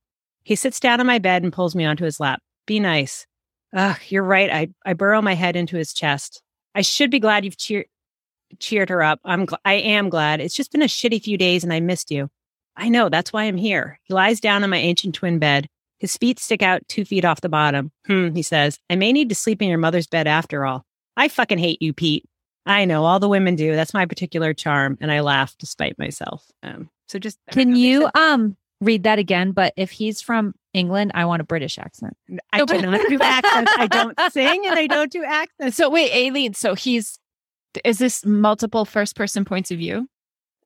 He 0.43 0.55
sits 0.55 0.79
down 0.81 0.99
on 0.99 1.07
my 1.07 1.19
bed 1.19 1.43
and 1.43 1.53
pulls 1.53 1.73
me 1.73 1.85
onto 1.85 2.03
his 2.03 2.19
lap. 2.19 2.41
Be 2.65 2.81
nice. 2.81 3.25
Ugh, 3.75 3.97
you're 4.09 4.23
right. 4.23 4.49
I, 4.51 4.69
I 4.85 4.93
burrow 4.93 5.21
my 5.21 5.35
head 5.35 5.55
into 5.55 5.77
his 5.77 5.93
chest. 5.93 6.41
I 6.75 6.81
should 6.81 7.11
be 7.11 7.19
glad 7.19 7.45
you've 7.45 7.57
cheer- 7.57 7.85
cheered 8.59 8.89
her 8.89 9.03
up. 9.03 9.19
I'm 9.23 9.45
gl- 9.47 9.59
I 9.65 9.75
am 9.75 10.09
glad. 10.09 10.41
It's 10.41 10.55
just 10.55 10.71
been 10.71 10.81
a 10.81 10.85
shitty 10.85 11.23
few 11.23 11.37
days 11.37 11.63
and 11.63 11.71
I 11.73 11.79
missed 11.79 12.11
you. 12.11 12.29
I 12.75 12.89
know. 12.89 13.09
That's 13.09 13.33
why 13.33 13.43
I'm 13.43 13.57
here. 13.57 13.99
He 14.03 14.13
lies 14.13 14.39
down 14.39 14.63
on 14.63 14.69
my 14.69 14.77
ancient 14.77 15.15
twin 15.15 15.37
bed. 15.39 15.67
His 15.99 16.15
feet 16.15 16.39
stick 16.39 16.61
out 16.61 16.87
two 16.87 17.03
feet 17.03 17.25
off 17.25 17.41
the 17.41 17.49
bottom. 17.49 17.91
Hmm, 18.07 18.33
he 18.33 18.41
says. 18.41 18.79
I 18.89 18.95
may 18.95 19.11
need 19.11 19.29
to 19.29 19.35
sleep 19.35 19.61
in 19.61 19.67
your 19.67 19.77
mother's 19.77 20.07
bed 20.07 20.27
after 20.27 20.65
all. 20.65 20.85
I 21.17 21.27
fucking 21.27 21.57
hate 21.57 21.81
you, 21.81 21.93
Pete. 21.93 22.25
I 22.65 22.85
know 22.85 23.03
all 23.03 23.19
the 23.19 23.27
women 23.27 23.55
do. 23.55 23.75
That's 23.75 23.93
my 23.93 24.05
particular 24.05 24.53
charm. 24.53 24.97
And 25.01 25.11
I 25.11 25.19
laugh 25.19 25.55
despite 25.59 25.99
myself. 25.99 26.45
Um, 26.63 26.89
so 27.07 27.19
just 27.19 27.37
Can 27.51 27.75
you 27.75 28.09
um 28.15 28.55
read 28.79 29.03
that 29.03 29.19
again? 29.19 29.51
But 29.51 29.73
if 29.75 29.91
he's 29.91 30.21
from 30.21 30.53
England, 30.79 31.11
I 31.13 31.25
want 31.25 31.41
a 31.41 31.45
British 31.45 31.77
accent. 31.77 32.15
I 32.53 32.65
do 32.65 32.81
not 32.81 33.01
do 33.09 33.19
accents. 33.21 33.71
I 33.77 33.87
don't 33.87 34.19
sing 34.31 34.65
and 34.65 34.79
I 34.79 34.87
don't 34.87 35.11
do 35.11 35.23
accents. 35.23 35.77
So 35.77 35.89
wait, 35.89 36.11
Aileen. 36.11 36.53
So 36.53 36.73
he's 36.73 37.19
is 37.85 37.99
this 37.99 38.25
multiple 38.25 38.85
first 38.85 39.15
person 39.15 39.45
points 39.45 39.69
of 39.69 39.77
view? 39.77 40.07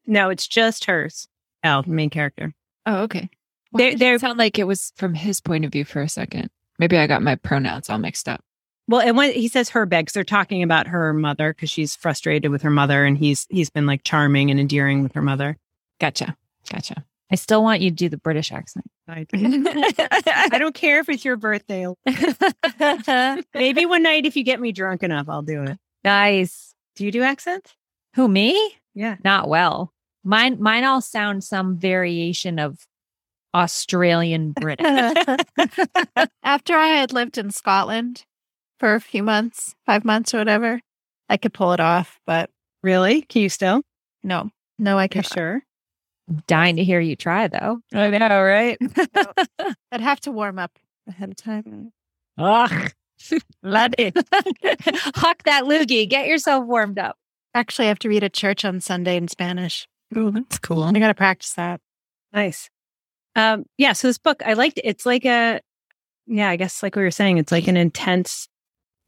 No, 0.08 0.30
it's 0.30 0.48
just 0.48 0.86
hers. 0.86 1.28
Elle, 1.64 1.84
the 1.84 1.90
main 1.90 2.10
character. 2.10 2.54
Oh, 2.86 3.02
okay. 3.04 3.30
They're- 3.74 3.88
Why 3.88 3.90
did 3.92 4.00
they're- 4.00 4.16
it 4.16 4.22
sound 4.22 4.38
like 4.38 4.58
it 4.60 4.68
was 4.68 4.94
from 4.96 5.14
his 5.14 5.42
point 5.42 5.66
of 5.66 5.72
view 5.72 5.84
for 5.86 6.02
a 6.02 6.08
second. 6.10 6.50
Maybe 6.80 6.98
I 6.98 7.08
got 7.08 7.22
my 7.22 7.36
pronouns 7.36 7.90
all 7.90 7.98
mixed 7.98 8.28
up. 8.30 8.42
Well, 8.88 9.00
and 9.02 9.16
when 9.16 9.32
he 9.32 9.48
says 9.48 9.70
her 9.70 9.86
begs, 9.86 10.12
they're 10.14 10.24
talking 10.26 10.62
about 10.64 10.88
her 10.88 11.14
mother 11.14 11.54
because 11.54 11.70
she's 11.70 11.96
frustrated 11.96 12.52
with 12.52 12.62
her 12.64 12.70
mother, 12.70 13.06
and 13.06 13.18
he's 13.18 13.48
he's 13.50 13.70
been 13.70 13.86
like 13.86 14.04
charming 14.04 14.52
and 14.52 14.60
endearing 14.60 15.04
with 15.04 15.14
her 15.14 15.22
mother. 15.22 15.58
Gotcha. 16.00 16.36
Gotcha. 16.70 17.06
I 17.32 17.36
still 17.36 17.64
want 17.64 17.82
you 17.82 17.90
to 17.90 17.96
do 17.96 18.10
the 18.10 18.18
British 18.18 18.52
accent. 18.52 18.86
I, 19.08 19.26
I 19.34 20.58
don't 20.60 20.76
care 20.76 21.00
if 21.00 21.10
it's 21.10 21.26
your 21.26 21.36
birthday. 21.38 21.88
Maybe 23.54 23.86
one 23.86 24.04
night 24.04 24.26
if 24.26 24.36
you 24.36 24.44
get 24.44 24.62
me 24.62 24.72
drunk 24.72 25.04
enough, 25.04 25.28
I'll 25.30 25.42
do 25.42 25.64
it. 25.64 25.78
nice. 26.04 26.74
Do 26.96 27.06
you 27.06 27.12
do 27.12 27.24
accents? 27.24 27.76
Who 28.16 28.28
me? 28.28 28.76
Yeah. 28.94 29.16
Not 29.24 29.50
well. 29.50 29.92
Mine 30.24 30.58
mine 30.62 30.84
all 30.84 31.02
sound 31.02 31.44
some 31.44 31.76
variation 31.78 32.60
of 32.60 32.86
Australian 33.56 34.52
British. 34.52 34.86
After 36.44 36.76
I 36.76 36.88
had 36.88 37.14
lived 37.14 37.38
in 37.40 37.50
Scotland 37.52 38.26
for 38.80 38.94
a 38.94 39.02
few 39.02 39.24
months, 39.24 39.74
five 39.86 40.06
months 40.06 40.34
or 40.34 40.38
whatever, 40.38 40.82
I 41.30 41.38
could 41.38 41.54
pull 41.54 41.74
it 41.74 41.80
off, 41.80 42.20
but 42.28 42.50
Really? 42.84 43.22
Can 43.24 43.42
you 43.42 43.50
still? 43.50 43.82
no, 44.24 44.50
no, 44.78 44.98
I 45.00 45.08
can't. 45.08 45.26
sure? 45.26 45.64
Dying 46.48 46.78
to 46.78 46.84
hear 46.84 47.00
you 47.00 47.16
try 47.16 47.48
though. 47.48 47.80
I 47.94 48.10
know, 48.10 48.42
right? 48.42 48.78
I'd 49.92 50.02
have 50.02 50.22
to 50.22 50.32
warm 50.32 50.58
up 50.58 50.72
ahead 51.08 51.30
of 51.30 51.36
time. 51.36 51.92
Ugh. 52.38 52.92
Let 53.62 53.96
it. 53.98 54.16
Huck 55.16 55.44
that 55.44 55.64
loogie. 55.64 56.10
Get 56.10 56.28
yourself 56.28 56.66
warmed 56.66 57.00
up. 57.00 57.18
Actually, 57.54 57.86
I 57.86 57.90
have 57.90 58.00
to 58.00 58.10
read 58.10 58.24
at 58.24 58.34
church 58.34 58.66
on 58.66 58.82
Sunday 58.82 59.16
in 59.18 59.28
Spanish. 59.28 59.88
Oh, 60.16 60.32
that's 60.32 60.60
cool. 60.60 60.84
I 60.84 60.92
got 60.94 61.08
to 61.08 61.14
practice 61.14 61.54
that. 61.54 61.80
Nice. 62.32 62.70
Um, 63.36 63.66
yeah. 63.78 63.94
So 63.94 64.08
this 64.08 64.18
book, 64.18 64.42
I 64.46 64.54
liked. 64.54 64.78
it. 64.78 64.86
It's 64.86 65.06
like 65.06 65.26
a, 65.26 65.60
yeah, 66.28 66.50
I 66.50 66.56
guess 66.56 66.82
like 66.84 66.96
we 66.96 67.04
were 67.04 67.12
saying, 67.12 67.38
it's 67.38 67.52
like 67.52 67.68
an 67.68 67.78
intense 67.78 68.48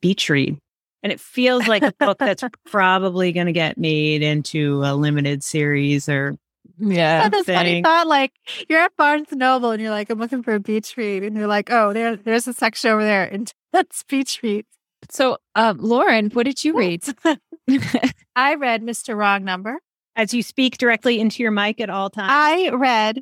beach 0.01 0.29
read, 0.29 0.57
and 1.03 1.12
it 1.12 1.19
feels 1.19 1.67
like 1.67 1.84
a 1.84 1.93
book 2.00 2.19
that's 2.19 2.43
probably 2.65 3.31
going 3.31 3.48
to 3.48 3.53
get 3.53 3.77
made 3.77 4.22
into 4.22 4.81
a 4.84 4.95
limited 4.95 5.43
series 5.43 6.10
or 6.10 6.36
Yeah. 6.77 7.29
That's 7.29 7.45
this 7.45 7.55
funny 7.55 7.81
thought. 7.81 8.07
Like 8.07 8.31
you're 8.69 8.79
at 8.81 8.95
Barnes 8.98 9.27
Noble 9.31 9.72
and 9.72 9.81
you're 9.81 9.91
like, 9.91 10.10
I'm 10.10 10.19
looking 10.19 10.43
for 10.43 10.53
a 10.53 10.60
beach 10.60 10.95
read, 10.98 11.24
and 11.24 11.36
you're 11.38 11.48
like, 11.48 11.72
oh, 11.72 11.93
there, 11.93 12.15
there's 12.15 12.48
a 12.48 12.53
section 12.53 12.91
over 12.91 13.03
there, 13.03 13.24
and 13.24 13.51
that's 13.74 14.03
beach 14.03 14.39
read. 14.43 14.65
So, 15.10 15.38
um, 15.55 15.77
Lauren, 15.79 16.29
what 16.31 16.43
did 16.43 16.63
you 16.63 16.74
read? 16.77 17.03
I 18.36 18.55
read 18.55 18.81
Mr. 18.84 19.15
Wrong 19.15 19.43
Number. 19.43 19.79
as 20.15 20.34
you 20.34 20.41
speak 20.43 20.77
directly 20.77 21.19
into 21.19 21.43
your 21.43 21.51
mic 21.51 21.79
at 21.81 21.89
all 21.89 22.10
times. 22.10 22.29
I 22.31 22.69
read. 22.69 23.19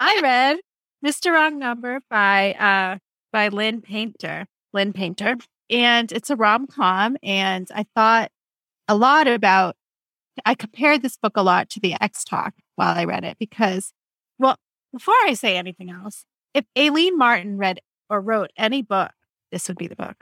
I 0.00 0.20
read 0.22 0.58
Mr. 1.04 1.32
Wrong 1.32 1.58
Number 1.58 2.00
by 2.10 2.54
uh 2.54 2.98
by 3.32 3.48
Lynn 3.48 3.80
Painter. 3.80 4.46
Lynn 4.72 4.92
Painter. 4.92 5.36
And 5.68 6.10
it's 6.12 6.30
a 6.30 6.36
rom 6.36 6.66
com. 6.66 7.16
And 7.22 7.68
I 7.74 7.86
thought 7.94 8.30
a 8.88 8.96
lot 8.96 9.28
about 9.28 9.76
I 10.44 10.54
compared 10.54 11.02
this 11.02 11.16
book 11.16 11.36
a 11.36 11.42
lot 11.42 11.68
to 11.70 11.80
the 11.80 11.94
Ex 12.00 12.24
Talk 12.24 12.54
while 12.76 12.96
I 12.96 13.04
read 13.04 13.24
it 13.24 13.38
because 13.38 13.92
well, 14.38 14.56
before 14.92 15.14
I 15.24 15.34
say 15.34 15.56
anything 15.56 15.90
else, 15.90 16.24
if 16.54 16.64
Aileen 16.76 17.16
Martin 17.18 17.58
read 17.58 17.80
or 18.08 18.20
wrote 18.20 18.50
any 18.56 18.82
book, 18.82 19.12
this 19.52 19.68
would 19.68 19.78
be 19.78 19.86
the 19.86 19.96
book. 19.96 20.16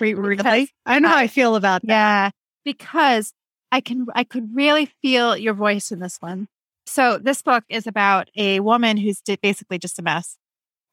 Re- 0.00 0.14
really? 0.14 0.70
I 0.86 0.98
know 0.98 1.08
how 1.08 1.16
I 1.16 1.26
feel 1.26 1.56
about 1.56 1.82
that. 1.82 1.88
Yeah, 1.88 2.30
because 2.64 3.32
I 3.70 3.80
can 3.80 4.06
I 4.14 4.24
could 4.24 4.54
really 4.54 4.86
feel 5.02 5.36
your 5.36 5.54
voice 5.54 5.90
in 5.90 6.00
this 6.00 6.18
one. 6.20 6.48
So 6.86 7.18
this 7.18 7.42
book 7.42 7.64
is 7.68 7.86
about 7.86 8.30
a 8.36 8.60
woman 8.60 8.96
who's 8.96 9.20
basically 9.42 9.78
just 9.78 9.98
a 9.98 10.02
mess. 10.02 10.36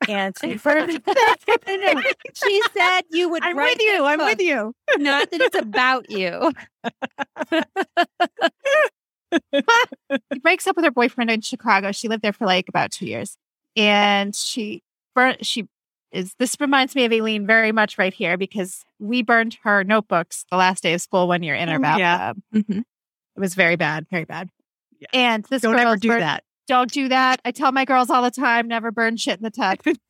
And 0.10 0.36
she 0.40 0.58
she 0.58 2.62
said 2.74 3.02
you 3.12 3.30
would 3.30 3.44
I'm 3.44 3.56
with 3.56 3.80
you. 3.82 4.06
I'm 4.06 4.20
book, 4.20 4.30
with 4.30 4.42
you. 4.42 4.74
Not 4.98 5.32
that 5.32 5.42
it's 5.42 5.58
about 5.58 6.10
you. 6.12 6.52
she 10.34 10.40
breaks 10.40 10.68
up 10.68 10.76
with 10.76 10.86
her 10.86 10.92
boyfriend 10.92 11.30
in 11.32 11.42
Chicago. 11.42 11.92
She 11.92 12.08
lived 12.08 12.24
there 12.24 12.34
for 12.34 12.46
like 12.46 12.70
about 12.70 12.92
two 12.92 13.06
years, 13.06 13.38
and 13.76 14.36
she 14.36 14.84
burnt. 15.14 15.46
She 15.46 15.68
is. 16.12 16.34
This 16.40 16.56
reminds 16.60 16.96
me 16.96 17.06
of 17.06 17.12
Aileen 17.12 17.46
very 17.46 17.72
much 17.72 17.98
right 17.98 18.14
here 18.14 18.38
because 18.38 18.84
we 19.00 19.22
burned 19.24 19.58
her 19.64 19.84
notebooks 19.84 20.46
the 20.50 20.58
last 20.58 20.84
day 20.84 20.94
of 20.94 21.02
school 21.02 21.28
one 21.28 21.44
year 21.44 21.56
in 21.56 21.70
our 21.70 21.78
Mm, 21.80 21.98
yeah. 22.00 22.18
bathtub. 22.34 22.44
Mhm. 22.54 22.80
It 22.80 23.40
was 23.40 23.56
very 23.56 23.76
bad, 23.76 24.08
very 24.10 24.24
bad. 24.24 24.50
Yeah. 25.00 25.08
And 25.14 25.44
this 25.46 25.62
Don't 25.62 25.74
girl 25.74 25.82
ever 25.88 25.98
do 25.98 26.08
burnt- 26.08 26.22
that. 26.22 26.44
Don't 26.68 26.92
do 26.92 27.10
that. 27.10 27.40
I 27.46 27.52
tell 27.52 27.72
my 27.72 27.86
girls 27.86 28.10
all 28.10 28.24
the 28.24 28.32
time, 28.32 28.68
never 28.68 28.92
burn 28.92 29.18
shit 29.18 29.38
in 29.40 29.44
the 29.44 29.52
tub. 29.52 29.78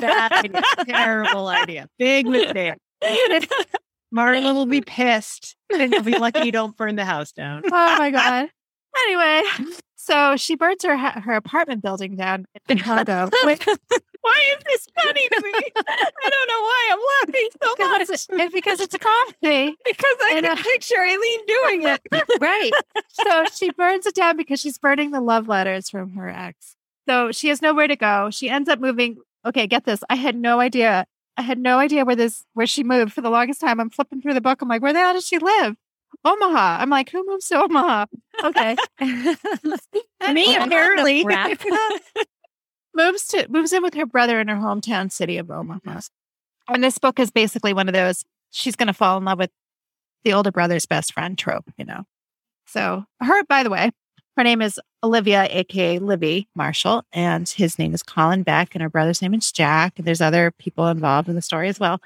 Bad 0.00 0.32
idea. 0.32 0.62
Terrible 0.86 1.48
idea. 1.48 1.88
Big 1.98 2.26
mistake. 2.26 2.74
Marla 4.14 4.54
will 4.54 4.66
be 4.66 4.80
pissed, 4.80 5.56
and 5.72 5.92
you'll 5.92 6.02
be 6.02 6.16
lucky 6.18 6.40
you 6.46 6.52
don't 6.52 6.76
burn 6.76 6.96
the 6.96 7.04
house 7.04 7.32
down. 7.32 7.62
oh 7.66 7.98
my 7.98 8.10
god. 8.10 8.48
Anyway, 9.06 9.42
so 9.96 10.36
she 10.36 10.56
burns 10.56 10.82
her 10.84 10.96
ha- 10.96 11.20
her 11.24 11.34
apartment 11.34 11.82
building 11.82 12.16
down 12.16 12.46
in 12.68 12.78
Chicago. 12.78 13.28
Which- 13.44 13.66
Why 14.28 14.54
is 14.58 14.64
this 14.64 14.86
funny 15.02 15.28
to 15.28 15.40
me? 15.42 15.52
I 15.76 16.30
don't 16.30 16.48
know 16.48 16.60
why 16.60 16.90
I'm 16.92 16.98
laughing 17.28 17.48
so 17.62 17.74
because, 17.76 18.10
it's, 18.10 18.26
it's 18.30 18.54
because 18.54 18.80
it's 18.80 18.94
a 18.94 18.98
comedy. 18.98 19.74
Because 19.84 20.16
I 20.22 20.32
And, 20.36 20.46
can 20.46 20.58
uh, 20.58 20.62
picture 20.62 21.00
Aileen 21.00 21.46
doing 21.46 21.82
it. 21.84 22.00
right. 22.40 22.70
So 23.10 23.44
she 23.52 23.70
burns 23.72 24.06
it 24.06 24.14
down 24.14 24.36
because 24.36 24.60
she's 24.60 24.78
burning 24.78 25.10
the 25.10 25.20
love 25.20 25.48
letters 25.48 25.88
from 25.90 26.12
her 26.12 26.28
ex. 26.28 26.76
So 27.08 27.32
she 27.32 27.48
has 27.48 27.60
nowhere 27.60 27.88
to 27.88 27.96
go. 27.96 28.30
She 28.30 28.48
ends 28.48 28.68
up 28.68 28.78
moving. 28.80 29.16
Okay, 29.44 29.66
get 29.66 29.84
this. 29.84 30.04
I 30.08 30.14
had 30.14 30.36
no 30.36 30.60
idea. 30.60 31.06
I 31.36 31.42
had 31.42 31.58
no 31.58 31.78
idea 31.78 32.04
where 32.04 32.16
this 32.16 32.44
where 32.54 32.66
she 32.66 32.84
moved 32.84 33.12
for 33.12 33.20
the 33.22 33.30
longest 33.30 33.60
time. 33.60 33.80
I'm 33.80 33.90
flipping 33.90 34.20
through 34.20 34.34
the 34.34 34.40
book. 34.40 34.62
I'm 34.62 34.68
like, 34.68 34.82
where 34.82 34.92
the 34.92 34.98
hell 35.00 35.14
does 35.14 35.26
she 35.26 35.38
live? 35.38 35.74
Omaha. 36.24 36.78
I'm 36.80 36.90
like, 36.90 37.10
who 37.10 37.24
moves 37.26 37.48
to 37.48 37.62
Omaha? 37.62 38.06
Okay. 38.44 38.76
Me, 40.32 40.56
apparently. 40.56 41.24
Moves 42.98 43.26
to 43.28 43.46
moves 43.48 43.72
in 43.72 43.82
with 43.82 43.94
her 43.94 44.04
brother 44.04 44.40
in 44.40 44.48
her 44.48 44.56
hometown 44.56 45.10
city 45.10 45.38
of 45.38 45.50
Omaha. 45.50 46.00
And 46.68 46.84
this 46.84 46.98
book 46.98 47.18
is 47.18 47.30
basically 47.30 47.72
one 47.72 47.88
of 47.88 47.94
those 47.94 48.24
she's 48.50 48.76
going 48.76 48.88
to 48.88 48.92
fall 48.92 49.16
in 49.16 49.24
love 49.24 49.38
with 49.38 49.50
the 50.24 50.34
older 50.34 50.50
brother's 50.50 50.84
best 50.84 51.14
friend 51.14 51.38
trope, 51.38 51.70
you 51.78 51.84
know. 51.84 52.04
So 52.66 53.04
her, 53.20 53.44
by 53.44 53.62
the 53.62 53.70
way, 53.70 53.92
her 54.36 54.44
name 54.44 54.60
is 54.60 54.78
Olivia, 55.02 55.48
aka 55.50 55.98
Libby 55.98 56.48
Marshall, 56.54 57.04
and 57.12 57.48
his 57.48 57.78
name 57.78 57.94
is 57.94 58.02
Colin 58.02 58.42
Beck, 58.42 58.74
and 58.74 58.82
her 58.82 58.90
brother's 58.90 59.22
name 59.22 59.34
is 59.34 59.50
Jack. 59.50 59.94
And 59.96 60.06
there's 60.06 60.20
other 60.20 60.50
people 60.58 60.88
involved 60.88 61.28
in 61.28 61.34
the 61.34 61.42
story 61.42 61.68
as 61.68 61.80
well. 61.80 62.00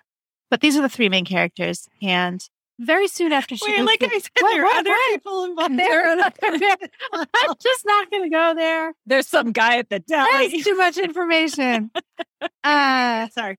But 0.51 0.61
these 0.61 0.77
are 0.77 0.83
the 0.83 0.89
three 0.89 1.09
main 1.09 1.25
characters. 1.25 1.89
And 2.01 2.47
very 2.79 3.09
soon 3.09 3.33
after 3.33 3.57
she 3.57 3.71
Wait, 3.71 3.83
like 3.83 4.03
I 4.03 4.19
said, 4.19 4.31
what, 4.41 4.53
there 4.53 4.65
are 4.65 4.75
other 4.75 4.91
what? 4.91 5.13
people 5.15 5.45
involved. 5.45 5.75
There 5.77 6.07
are 6.07 6.19
other 6.19 6.33
I'm 7.13 7.55
just 7.61 7.87
not 7.87 8.11
going 8.11 8.25
to 8.25 8.29
go 8.31 8.55
there. 8.55 8.93
There's 9.07 9.29
some 9.29 9.53
guy 9.53 9.79
at 9.79 9.89
the 9.89 10.01
deli. 10.01 10.49
That's 10.49 10.65
too 10.65 10.77
much 10.77 10.99
information. 10.99 11.91
uh, 12.65 13.29
Sorry. 13.29 13.59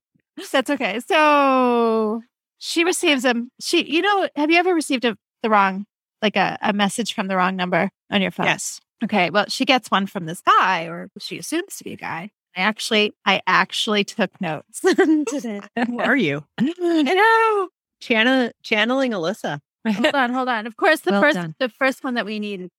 that's 0.51 0.69
okay. 0.69 0.99
So 1.07 2.21
she 2.57 2.83
receives 2.83 3.25
a 3.25 3.35
she. 3.61 3.83
You 3.83 4.01
know, 4.01 4.29
have 4.35 4.51
you 4.51 4.57
ever 4.57 4.73
received 4.73 5.05
a 5.05 5.17
the 5.41 5.49
wrong 5.49 5.85
like 6.21 6.35
a, 6.35 6.57
a 6.61 6.73
message 6.73 7.13
from 7.13 7.27
the 7.27 7.35
wrong 7.35 7.55
number 7.55 7.89
on 8.11 8.21
your 8.21 8.31
phone? 8.31 8.47
Yes. 8.47 8.79
Okay. 9.03 9.29
Well, 9.29 9.45
she 9.49 9.65
gets 9.65 9.91
one 9.91 10.07
from 10.07 10.25
this 10.25 10.41
guy, 10.41 10.85
or 10.85 11.09
she 11.19 11.37
assumes 11.37 11.75
to 11.77 11.83
be 11.83 11.93
a 11.93 11.97
guy. 11.97 12.31
I 12.55 12.61
actually, 12.61 13.13
I 13.25 13.41
actually 13.47 14.03
took 14.03 14.39
notes. 14.39 14.81
Who 14.83 15.99
are 15.99 16.15
you? 16.15 16.43
I 16.59 17.01
know. 17.01 17.69
Channel, 18.03 18.51
channeling 18.63 19.11
Alyssa. 19.11 19.59
Hold 19.87 20.07
on, 20.15 20.33
hold 20.33 20.49
on. 20.49 20.67
Of 20.67 20.75
course, 20.75 20.99
the 21.01 21.11
Well 21.11 21.21
first, 21.21 21.35
done. 21.35 21.55
the 21.59 21.69
first 21.69 22.03
one 22.03 22.15
that 22.15 22.25
we 22.25 22.39
need. 22.39 22.69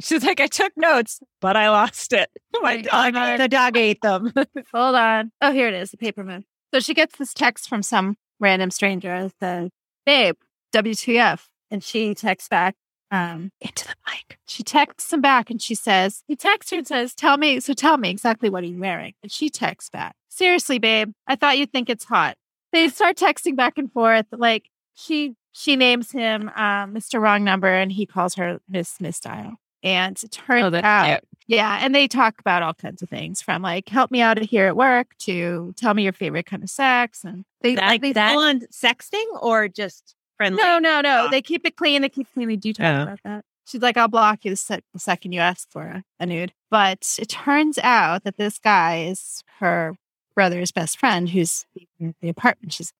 She's 0.00 0.24
like, 0.24 0.40
I 0.40 0.48
took 0.48 0.72
notes, 0.76 1.20
but 1.40 1.56
I 1.56 1.70
lost 1.70 2.12
it. 2.12 2.28
My 2.60 2.82
dog, 2.82 3.38
the 3.38 3.46
dog 3.48 3.76
ate 3.76 4.00
them. 4.02 4.32
Hold 4.74 4.96
on. 4.96 5.30
Oh, 5.40 5.52
here 5.52 5.68
it 5.68 5.74
is, 5.74 5.92
the 5.92 5.96
paper 5.96 6.24
moon. 6.24 6.44
So 6.72 6.80
she 6.80 6.92
gets 6.94 7.16
this 7.16 7.32
text 7.32 7.68
from 7.68 7.82
some 7.84 8.16
random 8.40 8.72
stranger 8.72 9.30
says, 9.38 9.70
Babe, 10.04 10.34
WTF. 10.74 11.42
And 11.70 11.82
she 11.84 12.12
texts 12.14 12.48
back, 12.48 12.74
um, 13.12 13.50
Into 13.60 13.84
the 13.86 13.94
mic. 14.06 14.38
she 14.48 14.64
texts 14.64 15.12
him 15.12 15.20
back 15.20 15.50
and 15.50 15.62
she 15.62 15.76
says, 15.76 16.24
he 16.26 16.34
texts 16.34 16.72
her 16.72 16.78
and 16.78 16.86
says, 16.86 17.14
Tell 17.14 17.36
me, 17.36 17.60
so 17.60 17.72
tell 17.74 17.96
me 17.96 18.10
exactly 18.10 18.50
what 18.50 18.64
are 18.64 18.66
you 18.66 18.78
wearing? 18.80 19.14
And 19.22 19.30
she 19.30 19.48
texts 19.48 19.90
back, 19.90 20.16
Seriously, 20.28 20.80
babe, 20.80 21.12
I 21.28 21.36
thought 21.36 21.56
you'd 21.58 21.70
think 21.72 21.88
it's 21.88 22.04
hot. 22.04 22.34
They 22.74 22.88
start 22.88 23.16
texting 23.16 23.56
back 23.56 23.78
and 23.78 23.90
forth. 23.90 24.26
Like 24.32 24.68
she 24.94 25.34
she 25.52 25.76
names 25.76 26.10
him 26.12 26.48
um, 26.56 26.92
Mr. 26.94 27.20
Wrong 27.20 27.44
Number 27.44 27.68
and 27.68 27.90
he 27.92 28.04
calls 28.06 28.34
her 28.34 28.58
Miss 28.68 29.00
Miss 29.00 29.20
Dial. 29.20 29.54
And 29.82 30.18
it 30.22 30.32
turns 30.32 30.74
Oh, 30.74 30.80
out 30.82 31.06
cute. 31.06 31.20
yeah, 31.46 31.78
and 31.82 31.94
they 31.94 32.08
talk 32.08 32.40
about 32.40 32.62
all 32.62 32.72
kinds 32.74 33.02
of 33.02 33.08
things 33.10 33.42
from 33.42 33.60
like 33.62 33.88
help 33.88 34.10
me 34.10 34.20
out 34.22 34.38
of 34.38 34.44
here 34.48 34.66
at 34.66 34.76
work 34.76 35.08
to 35.20 35.74
tell 35.76 35.92
me 35.94 36.02
your 36.04 36.12
favorite 36.14 36.46
kind 36.46 36.62
of 36.62 36.70
sex 36.70 37.22
and 37.22 37.44
they 37.60 37.76
Like 37.76 38.00
they 38.00 38.12
full 38.14 38.38
on 38.38 38.60
sexting 38.72 39.24
or 39.42 39.68
just 39.68 40.14
friendly? 40.38 40.62
no 40.62 40.78
no 40.78 41.00
no 41.02 41.28
they 41.30 41.42
keep 41.42 41.66
it 41.66 41.76
clean 41.76 42.00
they 42.02 42.08
keep 42.08 42.26
clean 42.34 42.48
they 42.48 42.56
do 42.56 42.72
talk 42.72 42.86
Oh. 42.86 43.02
about 43.02 43.20
that. 43.24 43.44
She's 43.66 43.82
like 43.82 43.96
I'll 43.98 44.08
block 44.08 44.44
you 44.44 44.50
the, 44.52 44.56
sec- 44.56 44.84
the 44.94 44.98
second 44.98 45.32
you 45.32 45.40
ask 45.40 45.70
for 45.70 45.82
a, 45.82 46.04
a 46.18 46.26
nude, 46.26 46.52
but 46.70 47.16
it 47.18 47.28
turns 47.28 47.78
out 47.78 48.24
that 48.24 48.36
this 48.38 48.58
guy 48.58 49.04
is 49.04 49.42
her 49.60 49.94
brother's 50.34 50.72
best 50.72 50.98
friend 50.98 51.28
who's 51.28 51.66
in 52.00 52.14
the 52.20 52.28
apartment. 52.28 52.72
She's, 52.72 52.92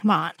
come 0.00 0.10
on. 0.10 0.32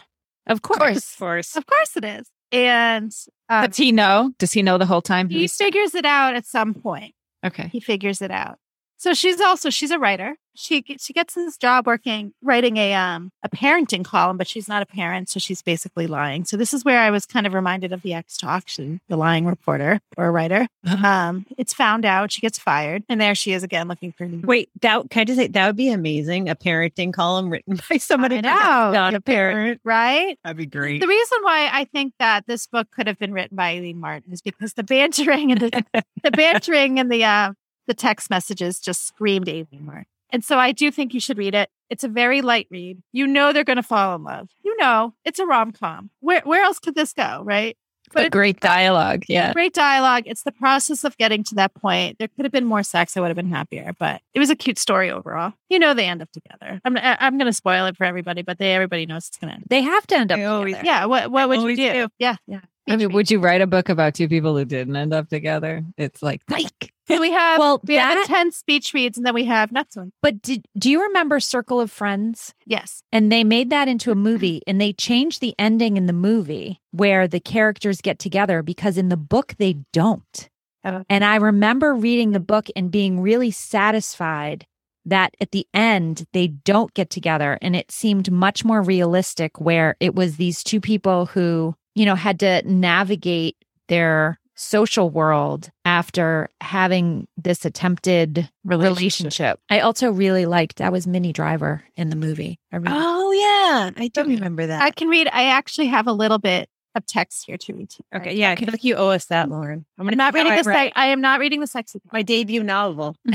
Of 0.46 0.62
course. 0.62 1.12
Of 1.14 1.18
course. 1.18 1.56
Of 1.56 1.66
course 1.66 1.96
it 1.96 2.04
is. 2.04 2.30
And 2.52 3.14
um, 3.48 3.66
Does 3.68 3.76
he 3.76 3.92
know? 3.92 4.32
Does 4.38 4.52
he 4.52 4.62
know 4.62 4.78
the 4.78 4.86
whole 4.86 5.02
time? 5.02 5.28
he 5.28 5.46
figures 5.46 5.94
it 5.94 6.04
out 6.04 6.34
at 6.34 6.46
some 6.46 6.74
point. 6.74 7.14
okay. 7.44 7.68
He 7.72 7.78
figures 7.80 8.20
it 8.22 8.30
out. 8.30 8.58
So 9.00 9.14
she's 9.14 9.40
also 9.40 9.70
she's 9.70 9.90
a 9.90 9.98
writer. 9.98 10.36
She 10.54 10.84
she 10.98 11.14
gets 11.14 11.32
this 11.32 11.56
job 11.56 11.86
working 11.86 12.34
writing 12.42 12.76
a 12.76 12.92
um 12.92 13.30
a 13.42 13.48
parenting 13.48 14.04
column, 14.04 14.36
but 14.36 14.46
she's 14.46 14.68
not 14.68 14.82
a 14.82 14.86
parent, 14.86 15.30
so 15.30 15.40
she's 15.40 15.62
basically 15.62 16.06
lying. 16.06 16.44
So 16.44 16.58
this 16.58 16.74
is 16.74 16.84
where 16.84 17.00
I 17.00 17.10
was 17.10 17.24
kind 17.24 17.46
of 17.46 17.54
reminded 17.54 17.94
of 17.94 18.02
the 18.02 18.12
Ex 18.12 18.36
Talk, 18.36 18.64
she- 18.66 19.00
the 19.08 19.16
lying 19.16 19.46
reporter 19.46 20.00
or 20.18 20.30
writer. 20.30 20.68
Uh-huh. 20.86 21.06
Um, 21.06 21.46
it's 21.56 21.72
found 21.72 22.04
out 22.04 22.30
she 22.30 22.42
gets 22.42 22.58
fired, 22.58 23.02
and 23.08 23.18
there 23.18 23.34
she 23.34 23.54
is 23.54 23.62
again 23.62 23.88
looking 23.88 24.12
for 24.12 24.26
new. 24.26 24.42
Wait, 24.46 24.68
that 24.82 25.08
can 25.08 25.22
I 25.22 25.24
just 25.24 25.38
say 25.38 25.46
that 25.46 25.66
would 25.66 25.76
be 25.76 25.88
amazing? 25.88 26.50
A 26.50 26.54
parenting 26.54 27.10
column 27.14 27.48
written 27.48 27.80
by 27.88 27.96
somebody 27.96 28.36
I 28.36 28.40
know. 28.42 28.92
not 28.92 29.14
a 29.14 29.20
parent. 29.22 29.80
Right? 29.82 30.38
That'd 30.44 30.58
be 30.58 30.66
great. 30.66 31.00
The 31.00 31.08
reason 31.08 31.38
why 31.40 31.70
I 31.72 31.84
think 31.86 32.12
that 32.18 32.46
this 32.46 32.66
book 32.66 32.88
could 32.90 33.06
have 33.06 33.18
been 33.18 33.32
written 33.32 33.56
by 33.56 33.76
Aileen 33.76 33.98
Martin 33.98 34.30
is 34.30 34.42
because 34.42 34.74
the 34.74 34.84
bantering 34.84 35.52
and 35.52 35.60
the, 35.62 36.04
the 36.22 36.30
bantering 36.32 36.98
and 36.98 37.10
the 37.10 37.24
uh, 37.24 37.52
the 37.90 37.94
text 37.94 38.30
messages 38.30 38.78
just 38.78 39.04
screamed 39.08 39.48
Martin. 39.80 40.06
And 40.32 40.44
so 40.44 40.56
I 40.58 40.70
do 40.70 40.92
think 40.92 41.12
you 41.12 41.18
should 41.18 41.36
read 41.38 41.56
it. 41.56 41.68
It's 41.88 42.04
a 42.04 42.08
very 42.08 42.40
light 42.40 42.68
read. 42.70 43.02
You 43.10 43.26
know 43.26 43.52
they're 43.52 43.64
going 43.64 43.78
to 43.78 43.82
fall 43.82 44.14
in 44.14 44.22
love. 44.22 44.48
You 44.64 44.76
know 44.76 45.12
it's 45.24 45.40
a 45.40 45.44
rom 45.44 45.72
com. 45.72 46.10
Where 46.20 46.40
where 46.44 46.62
else 46.62 46.78
could 46.78 46.94
this 46.94 47.12
go, 47.12 47.42
right? 47.44 47.76
But 48.12 48.30
great 48.30 48.60
dialogue. 48.60 49.24
Yeah. 49.28 49.52
Great 49.52 49.74
dialogue. 49.74 50.24
It's 50.26 50.44
the 50.44 50.52
process 50.52 51.02
of 51.02 51.16
getting 51.16 51.42
to 51.44 51.54
that 51.56 51.74
point. 51.74 52.18
There 52.18 52.28
could 52.28 52.44
have 52.44 52.52
been 52.52 52.64
more 52.64 52.84
sex. 52.84 53.16
I 53.16 53.20
would 53.20 53.28
have 53.28 53.36
been 53.36 53.50
happier, 53.50 53.92
but 53.98 54.20
it 54.34 54.38
was 54.38 54.50
a 54.50 54.56
cute 54.56 54.78
story 54.78 55.10
overall. 55.10 55.52
You 55.68 55.80
know 55.80 55.94
they 55.94 56.06
end 56.06 56.22
up 56.22 56.30
together. 56.30 56.80
I'm 56.84 56.96
I'm 56.96 57.38
going 57.38 57.46
to 57.50 57.52
spoil 57.52 57.86
it 57.86 57.96
for 57.96 58.04
everybody, 58.04 58.42
but 58.42 58.58
they 58.58 58.72
everybody 58.72 59.04
knows 59.04 59.26
it's 59.26 59.36
going 59.38 59.48
to 59.50 59.54
end. 59.56 59.64
They 59.68 59.82
have 59.82 60.06
to 60.08 60.16
end 60.16 60.30
up 60.30 60.38
always- 60.38 60.76
Yeah. 60.84 61.06
What 61.06 61.32
what 61.32 61.48
would 61.48 61.70
you 61.70 61.76
do? 61.76 61.92
do. 61.92 62.08
Yeah. 62.20 62.36
Yeah. 62.46 62.60
I 62.90 62.96
mean, 62.96 63.12
would 63.12 63.30
you 63.30 63.38
write 63.38 63.60
a 63.60 63.66
book 63.66 63.88
about 63.88 64.14
two 64.14 64.28
people 64.28 64.56
who 64.56 64.64
didn't 64.64 64.96
end 64.96 65.12
up 65.14 65.28
together? 65.28 65.84
It's 65.96 66.22
like, 66.22 66.42
like 66.50 66.92
So 67.08 67.20
we 67.20 67.30
have 67.32 67.58
Well, 67.58 67.80
we 67.84 67.94
have 67.94 68.14
that- 68.14 68.22
intense 68.28 68.56
speech 68.56 68.92
reads, 68.94 69.16
and 69.16 69.26
then 69.26 69.34
we 69.34 69.44
have 69.44 69.72
next 69.72 69.96
one. 69.96 70.12
But 70.22 70.42
did, 70.42 70.66
do 70.78 70.90
you 70.90 71.02
remember 71.02 71.40
Circle 71.40 71.80
of 71.80 71.90
Friends? 71.90 72.54
Yes. 72.66 73.02
And 73.12 73.30
they 73.32 73.44
made 73.44 73.70
that 73.70 73.88
into 73.88 74.10
a 74.10 74.14
movie 74.14 74.62
and 74.66 74.80
they 74.80 74.92
changed 74.92 75.40
the 75.40 75.54
ending 75.58 75.96
in 75.96 76.06
the 76.06 76.12
movie 76.12 76.80
where 76.92 77.26
the 77.26 77.40
characters 77.40 78.00
get 78.00 78.18
together 78.18 78.62
because 78.62 78.96
in 78.98 79.08
the 79.08 79.16
book 79.16 79.54
they 79.58 79.76
don't. 79.92 80.48
Oh. 80.84 81.02
And 81.08 81.24
I 81.24 81.36
remember 81.36 81.94
reading 81.94 82.30
the 82.32 82.40
book 82.40 82.68
and 82.74 82.90
being 82.90 83.20
really 83.20 83.50
satisfied 83.50 84.66
that 85.04 85.34
at 85.40 85.50
the 85.50 85.66
end 85.74 86.26
they 86.32 86.46
don't 86.46 86.92
get 86.94 87.10
together 87.10 87.58
and 87.60 87.74
it 87.74 87.90
seemed 87.90 88.30
much 88.30 88.64
more 88.64 88.82
realistic 88.82 89.60
where 89.60 89.96
it 89.98 90.14
was 90.14 90.36
these 90.36 90.62
two 90.62 90.80
people 90.80 91.26
who, 91.26 91.74
you 91.94 92.04
know, 92.04 92.14
had 92.14 92.40
to 92.40 92.62
navigate 92.66 93.56
their 93.88 94.38
social 94.54 95.08
world 95.08 95.70
after 95.86 96.48
having 96.60 97.26
this 97.36 97.64
attempted 97.64 98.48
relationship. 98.64 99.58
I 99.70 99.80
also 99.80 100.10
really 100.10 100.44
liked 100.44 100.76
that 100.76 100.92
was 100.92 101.06
Minnie 101.06 101.32
Driver 101.32 101.82
in 101.96 102.10
the 102.10 102.16
movie. 102.16 102.58
I 102.70 102.76
really 102.76 102.96
Oh 102.96 103.32
yeah, 103.32 103.90
I 103.96 104.08
do 104.08 104.24
remember 104.24 104.66
that. 104.66 104.82
I 104.82 104.90
can 104.90 105.08
read. 105.08 105.28
I 105.32 105.46
actually 105.46 105.86
have 105.86 106.06
a 106.06 106.12
little 106.12 106.38
bit 106.38 106.68
of 106.94 107.06
text 107.06 107.46
here 107.46 107.56
to 107.56 107.72
read. 107.72 107.90
to 107.90 108.02
you. 108.12 108.18
okay, 108.20 108.34
yeah, 108.34 108.50
I 108.50 108.56
feel 108.56 108.68
like 108.70 108.84
you 108.84 108.96
owe 108.96 109.08
us 109.08 109.26
that, 109.26 109.48
Lauren. 109.48 109.86
I'm 109.98 110.08
I'm 110.08 110.16
not 110.16 110.34
reading 110.34 110.52
I 110.52 110.56
the 110.58 110.64
sex. 110.64 110.92
I 110.94 111.06
am 111.06 111.20
not 111.20 111.40
reading 111.40 111.60
the 111.60 111.66
sexy. 111.66 112.00
my 112.12 112.22
debut 112.22 112.62
novel. 112.62 113.16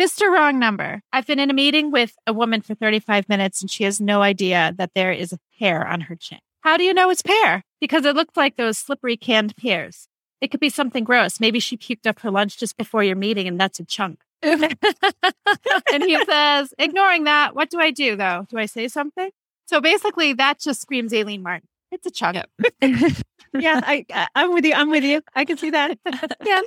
Mr. 0.00 0.30
Wrong 0.30 0.58
Number. 0.58 1.02
I've 1.12 1.26
been 1.26 1.38
in 1.38 1.50
a 1.50 1.54
meeting 1.54 1.90
with 1.90 2.14
a 2.26 2.32
woman 2.32 2.60
for 2.60 2.74
35 2.74 3.28
minutes 3.28 3.62
and 3.62 3.70
she 3.70 3.84
has 3.84 4.00
no 4.00 4.22
idea 4.22 4.74
that 4.76 4.90
there 4.94 5.12
is 5.12 5.32
a 5.32 5.38
hair 5.58 5.86
on 5.86 6.02
her 6.02 6.16
chin. 6.16 6.38
How 6.62 6.76
do 6.76 6.84
you 6.84 6.94
know 6.94 7.10
it's 7.10 7.22
pear? 7.22 7.64
Because 7.80 8.04
it 8.04 8.14
looks 8.16 8.36
like 8.36 8.56
those 8.56 8.78
slippery 8.78 9.16
canned 9.16 9.56
pears. 9.56 10.08
It 10.40 10.50
could 10.50 10.60
be 10.60 10.70
something 10.70 11.04
gross. 11.04 11.38
Maybe 11.40 11.60
she 11.60 11.76
puked 11.76 12.06
up 12.06 12.20
her 12.20 12.30
lunch 12.30 12.58
just 12.58 12.76
before 12.76 13.04
your 13.04 13.16
meeting 13.16 13.46
and 13.46 13.60
that's 13.60 13.78
a 13.80 13.84
chunk. 13.84 14.20
and 14.42 16.02
he 16.02 16.24
says, 16.24 16.74
ignoring 16.78 17.24
that, 17.24 17.54
what 17.54 17.70
do 17.70 17.78
I 17.80 17.90
do 17.90 18.16
though? 18.16 18.46
Do 18.48 18.58
I 18.58 18.66
say 18.66 18.88
something? 18.88 19.30
So 19.66 19.80
basically, 19.80 20.32
that 20.34 20.58
just 20.60 20.80
screams 20.82 21.14
Aileen 21.14 21.42
Martin. 21.42 21.68
It's 21.92 22.06
a 22.06 22.10
chunk. 22.10 22.36
yeah, 22.82 23.80
I, 23.84 24.04
I 24.12 24.26
I'm 24.34 24.52
with 24.52 24.64
you. 24.64 24.74
I'm 24.74 24.90
with 24.90 25.04
you. 25.04 25.22
I 25.34 25.44
can 25.44 25.56
see 25.58 25.70
that. 25.70 25.98
yeah, 26.44 26.60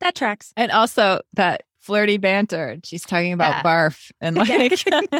that 0.00 0.14
tracks. 0.14 0.52
and 0.56 0.70
also 0.72 1.20
that 1.34 1.62
flirty 1.80 2.16
banter. 2.18 2.78
She's 2.84 3.02
talking 3.04 3.32
about 3.32 3.56
Yeah. 3.56 3.62
barf 3.62 4.10
and 4.20 4.36
like, 4.36 4.48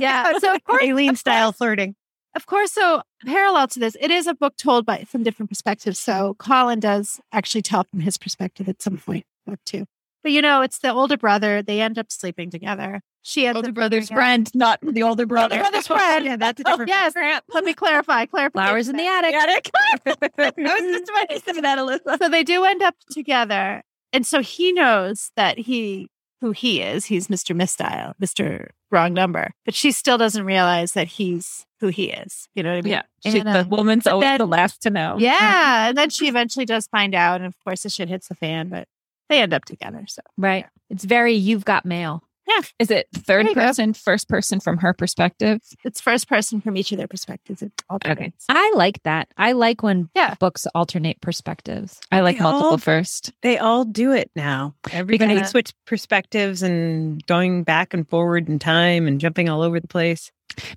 Yeah. 0.00 0.38
So 0.38 0.54
of 0.54 0.64
course, 0.64 0.82
Aileen 0.82 1.16
style 1.16 1.52
flirting. 1.52 1.94
Of 2.34 2.46
course, 2.46 2.72
so 2.72 3.02
parallel 3.26 3.66
to 3.68 3.80
this, 3.80 3.96
it 4.00 4.10
is 4.10 4.26
a 4.26 4.34
book 4.34 4.56
told 4.56 4.86
by 4.86 5.04
from 5.04 5.22
different 5.24 5.50
perspectives. 5.50 5.98
So 5.98 6.34
Colin 6.38 6.78
does 6.80 7.20
actually 7.32 7.62
tell 7.62 7.84
from 7.84 8.00
his 8.00 8.16
perspective 8.18 8.68
at 8.68 8.80
some 8.82 8.98
point, 8.98 9.24
book 9.46 9.58
two. 9.66 9.84
But 10.22 10.32
you 10.32 10.42
know, 10.42 10.62
it's 10.62 10.78
the 10.78 10.92
older 10.92 11.16
brother. 11.16 11.62
They 11.62 11.80
end 11.80 11.98
up 11.98 12.12
sleeping 12.12 12.50
together. 12.50 13.00
She 13.22 13.46
ends 13.46 13.56
older 13.56 13.72
brother's 13.72 14.10
out- 14.10 14.14
friend, 14.14 14.50
not 14.54 14.78
the 14.82 15.02
older 15.02 15.26
brother. 15.26 15.58
brother's 15.58 15.86
friend. 15.86 16.24
Yeah, 16.24 16.36
that's 16.36 16.60
a 16.60 16.64
Oh, 16.68 16.70
different. 16.72 16.88
yes. 17.16 17.42
Let 17.52 17.64
me 17.64 17.74
clarify. 17.74 18.26
Clarify. 18.26 18.52
Flowers 18.52 18.88
in 18.88 18.96
the 18.96 19.06
attic. 19.06 19.34
Attic. 19.34 19.70
I 20.06 20.52
was 20.56 20.80
just 20.98 21.10
about 21.10 21.28
to 21.30 21.40
say 21.40 21.60
that, 21.62 21.78
Alyssa. 21.78 22.18
So 22.18 22.28
they 22.28 22.44
do 22.44 22.64
end 22.64 22.82
up 22.82 22.94
together, 23.10 23.82
and 24.12 24.26
so 24.26 24.40
he 24.40 24.72
knows 24.72 25.30
that 25.36 25.58
he 25.58 26.08
who 26.40 26.52
he 26.52 26.80
is. 26.80 27.06
He's 27.06 27.28
Mr. 27.28 27.54
Misdial, 27.56 28.14
Mr. 28.22 28.68
Wrong 28.90 29.12
Number, 29.14 29.52
but 29.64 29.74
she 29.74 29.92
still 29.92 30.18
doesn't 30.18 30.44
realize 30.44 30.92
that 30.92 31.06
he's 31.08 31.64
who 31.80 31.88
he 31.88 32.10
is. 32.10 32.48
You 32.54 32.62
know 32.62 32.70
what 32.70 32.78
I 32.78 32.82
mean? 32.82 32.92
Yeah. 32.92 33.02
She, 33.24 33.38
And, 33.38 33.46
the 33.48 33.60
uh, 33.60 33.64
woman's 33.64 34.06
always 34.06 34.24
then- 34.26 34.38
the 34.38 34.46
last 34.46 34.82
to 34.82 34.90
know. 34.90 35.16
Yeah. 35.18 35.88
And 35.88 35.96
then 35.96 36.10
she 36.10 36.28
eventually 36.28 36.66
does 36.66 36.86
find 36.88 37.14
out. 37.14 37.36
And 37.40 37.46
of 37.46 37.54
course, 37.64 37.82
the 37.84 37.88
shit 37.90 38.08
hits 38.08 38.28
the 38.28 38.34
fan, 38.34 38.68
but 38.68 38.86
they 39.28 39.40
end 39.40 39.54
up 39.54 39.64
together. 39.64 40.04
So, 40.08 40.22
Right. 40.36 40.66
It's 40.90 41.04
very 41.04 41.34
you've 41.34 41.64
got 41.64 41.84
mail. 41.86 42.22
Yeah, 42.50 42.62
Is 42.78 42.90
it 42.90 43.06
third 43.14 43.46
you 43.46 43.54
go. 43.54 43.60
person, 43.60 43.92
first 43.94 44.28
person 44.28 44.60
from 44.60 44.78
her 44.78 44.92
perspective? 44.92 45.60
it's 45.84 46.00
first 46.00 46.28
person 46.28 46.60
from 46.60 46.76
each 46.76 46.90
of 46.92 46.98
their 46.98 47.06
perspectives. 47.08 47.62
It 47.62 47.72
alternates. 47.88 48.44
I 48.48 48.72
like 48.74 49.02
that. 49.04 49.28
I 49.36 49.52
like 49.52 49.82
when 49.82 50.08
Yeah. 50.14 50.34
books 50.40 50.66
alternate 50.74 51.20
perspectives. 51.20 52.00
I 52.10 52.20
like 52.20 52.38
They 52.38 52.42
multiple 52.42 52.70
all- 52.72 52.78
first. 52.78 53.32
They 53.42 53.58
all 53.58 53.84
do 53.84 54.12
it 54.12 54.30
now. 54.34 54.74
Everybody 54.92 55.34
Yeah. 55.34 55.44
switch 55.44 55.72
perspectives 55.86 56.62
and 56.62 57.24
going 57.26 57.62
back 57.62 57.94
and 57.94 58.08
forward 58.08 58.48
in 58.48 58.58
time 58.58 59.06
and 59.06 59.20
jumping 59.20 59.48
all 59.48 59.62
over 59.62 59.78
the 59.80 59.88
place. 59.88 60.30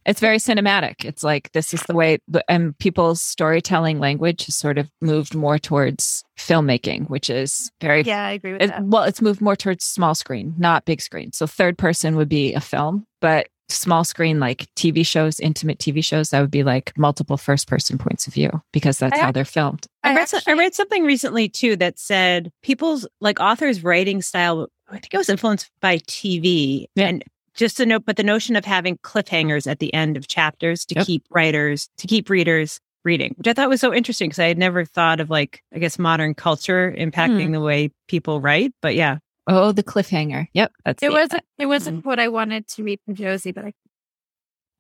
It's 0.06 0.20
very 0.20 0.38
cinematic. 0.38 1.06
It's 1.06 1.24
like 1.24 1.52
this 1.54 1.74
is 1.74 1.82
the 1.84 1.94
way, 1.96 2.20
and 2.50 2.78
people's 2.78 3.22
storytelling 3.22 4.00
language 4.00 4.46
has 4.46 4.56
sort 4.56 4.78
of 4.78 4.90
moved 5.02 5.36
more 5.36 5.58
towards 5.60 6.24
filmmaking, 6.38 7.10
which 7.10 7.30
is 7.30 7.72
very 7.82 8.02
Yeah, 8.04 8.26
I 8.26 8.32
agree 8.32 8.54
with 8.54 8.62
it- 8.64 8.68
that. 8.70 8.84
well, 8.84 9.04
it's 9.04 9.22
moved 9.22 9.42
more 9.42 9.56
towards 9.56 9.86
small 9.86 10.16
screen, 10.16 10.54
not 10.58 10.86
big 10.86 11.02
screen. 11.02 11.32
So 11.32 11.48
third 11.48 11.78
person 11.78 12.16
would 12.16 12.30
be 12.30 12.54
a 12.54 12.60
film, 12.62 13.06
but 13.22 13.48
small 13.70 14.04
screen 14.04 14.40
like 14.40 14.68
TV 14.76 15.06
shows, 15.06 15.40
intimate 15.40 15.80
TV 15.80 16.04
shows, 16.04 16.30
that 16.30 16.42
would 16.42 16.52
be 16.52 16.64
like 16.64 16.92
multiple 16.98 17.38
first 17.38 17.68
person 17.68 17.98
points 17.98 18.28
of 18.28 18.34
view 18.34 18.62
because 18.72 19.00
that's 19.00 19.18
I 19.18 19.22
how 19.24 19.32
they're 19.32 19.46
filmed. 19.46 19.88
I 20.04 20.12
I 20.12 20.16
read, 20.16 20.30
some- 20.30 20.42
I 20.48 20.54
read 20.54 20.76
something 20.76 21.04
recently 21.04 21.50
too 21.50 21.76
that 21.78 21.98
said 21.98 22.52
people's 22.62 23.08
like 23.22 23.40
authors' 23.40 23.84
writing 23.84 24.22
style. 24.22 24.68
I 24.90 25.00
think 25.00 25.14
it 25.14 25.18
was 25.18 25.30
influenced 25.30 25.72
by 25.82 25.98
TV 26.00 26.86
Yeah. 26.96 27.08
and 27.08 27.24
just 27.56 27.80
a 27.80 27.86
note, 27.86 28.04
but 28.06 28.18
the 28.18 28.24
notion 28.24 28.56
of 28.56 28.66
having 28.66 28.98
cliffhangers 28.98 29.70
at 29.70 29.80
the 29.80 29.94
end 29.94 30.18
of 30.18 30.28
chapters 30.28 30.86
to 30.86 30.96
Yep. 30.96 31.06
keep 31.06 31.24
writers, 31.30 31.90
to 31.98 32.08
keep 32.08 32.30
readers 32.30 32.80
reading, 33.04 33.34
which 33.38 33.48
I 33.48 33.54
thought 33.54 33.70
was 33.70 33.82
so 33.82 33.94
interesting 33.94 34.30
because 34.30 34.40
I 34.40 34.48
had 34.48 34.58
never 34.58 34.86
thought 34.86 35.20
of 35.20 35.30
like, 35.30 35.62
I 35.74 35.80
guess, 35.80 36.00
modern 36.00 36.34
culture 36.34 36.92
hmm. 36.92 36.98
impacting 37.02 37.52
the 37.52 37.60
way 37.62 37.92
people 38.08 38.42
write. 38.42 38.74
But 38.82 38.96
yeah, 38.96 39.18
Oh, 39.46 39.72
the 39.72 39.84
cliffhanger. 39.84 40.48
Yep. 40.54 40.72
That's 40.86 41.04
It 41.04 41.08
the- 41.08 41.14
wasn't. 41.14 41.44
It 41.60 41.66
wasn't 41.68 42.00
mm-hmm. 42.00 42.10
what 42.10 42.20
I 42.20 42.28
wanted 42.30 42.68
to 42.70 42.84
read 42.84 43.00
for 43.06 43.14
Josie, 43.14 43.52
but 43.52 43.66
I, 43.66 43.74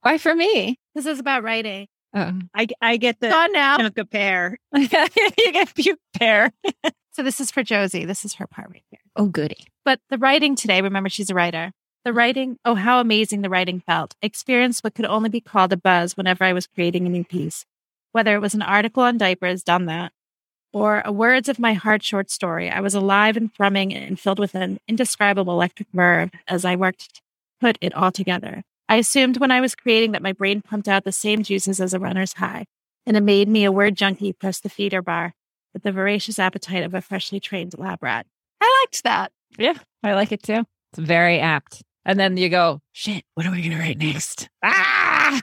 why 0.02 0.18
for 0.18 0.36
me. 0.36 0.78
this 0.96 1.06
is 1.06 1.20
about 1.20 1.44
writing. 1.44 1.88
Oh. 2.14 2.34
I, 2.54 2.68
I 2.82 2.98
get 2.98 3.20
the 3.20 3.30
Gone 3.30 3.54
now. 3.54 3.78
chunk 3.78 3.98
of 3.98 4.10
pear. 4.10 4.58
you 4.76 4.88
get 4.88 5.74
puke 5.76 6.00
pair. 6.18 6.52
So 7.12 7.24
this 7.24 7.40
is 7.40 7.52
for 7.52 7.64
Josie. 7.64 8.06
This 8.06 8.26
is 8.26 8.34
her 8.36 8.48
part 8.48 8.70
right 8.72 8.84
here. 8.90 9.00
Oh, 9.16 9.28
goody. 9.28 9.68
But 9.86 10.00
the 10.10 10.18
writing 10.18 10.56
today, 10.56 10.82
remember 10.82 11.10
she's 11.10 11.30
a 11.30 11.36
writer. 11.36 11.72
The 12.06 12.12
writing, 12.12 12.58
oh, 12.66 12.76
how 12.76 13.00
amazing 13.00 13.44
the 13.44 13.50
writing 13.50 13.80
felt. 13.80 14.16
Experienced 14.22 14.84
what 14.84 14.94
could 14.94 15.06
only 15.06 15.30
be 15.30 15.40
called 15.40 15.72
a 15.72 15.78
buzz 15.78 16.18
whenever 16.18 16.44
I 16.44 16.52
was 16.52 16.68
creating 16.68 17.06
a 17.06 17.10
new 17.10 17.24
piece. 17.24 17.66
Whether 18.12 18.36
it 18.36 18.42
was 18.42 18.54
an 18.54 18.62
article 18.62 19.04
on 19.04 19.18
diapers, 19.18 19.64
done 19.64 19.86
that, 19.86 20.12
or 20.74 21.02
a 21.06 21.14
words 21.14 21.48
of 21.48 21.60
my 21.60 21.74
heart 21.74 22.04
short 22.04 22.30
story, 22.30 22.70
I 22.70 22.82
was 22.82 22.94
alive 22.94 23.38
and 23.38 23.54
thrumming 23.54 23.94
and 23.94 24.20
filled 24.20 24.38
with 24.38 24.54
an 24.54 24.80
indescribable 24.86 25.54
electric 25.54 25.88
verve 25.94 26.32
as 26.46 26.66
I 26.66 26.76
worked 26.76 27.16
to 27.16 27.22
put 27.62 27.78
it 27.80 27.94
all 27.94 28.12
together. 28.12 28.64
I 28.90 28.98
assumed 28.98 29.38
when 29.40 29.52
I 29.52 29.62
was 29.62 29.74
creating 29.74 30.12
that 30.12 30.22
my 30.22 30.34
brain 30.34 30.62
pumped 30.62 30.90
out 30.90 31.06
the 31.06 31.14
same 31.14 31.42
juices 31.42 31.80
as 31.80 31.94
a 31.94 32.00
runner's 32.00 32.34
high, 32.34 32.66
and 33.06 33.16
it 33.16 33.22
made 33.22 33.48
me 33.48 33.64
a 33.64 33.72
word 33.72 33.96
junkie 33.96 34.34
press 34.34 34.60
the 34.60 34.68
feeder 34.68 35.02
bar 35.02 35.34
with 35.72 35.84
the 35.84 35.92
voracious 35.94 36.38
appetite 36.38 36.84
of 36.84 36.94
a 36.94 37.02
freshly 37.02 37.40
trained 37.40 37.78
lab 37.78 38.04
rat. 38.04 38.28
I 38.60 38.84
liked 38.84 39.04
that. 39.06 39.32
Yeah, 39.58 39.78
I 40.04 40.14
like 40.16 40.34
it 40.34 40.44
too. 40.44 40.66
It's 40.92 41.00
very 41.00 41.40
apt. 41.40 41.82
And 42.06 42.20
then 42.20 42.38
you 42.38 42.50
go, 42.50 42.82
shit, 42.92 43.24
what 43.36 43.46
are 43.46 43.52
we 43.52 43.60
going 43.62 43.72
to 43.72 43.78
write 43.80 43.98
next? 43.98 44.50
Ah, 44.64 45.42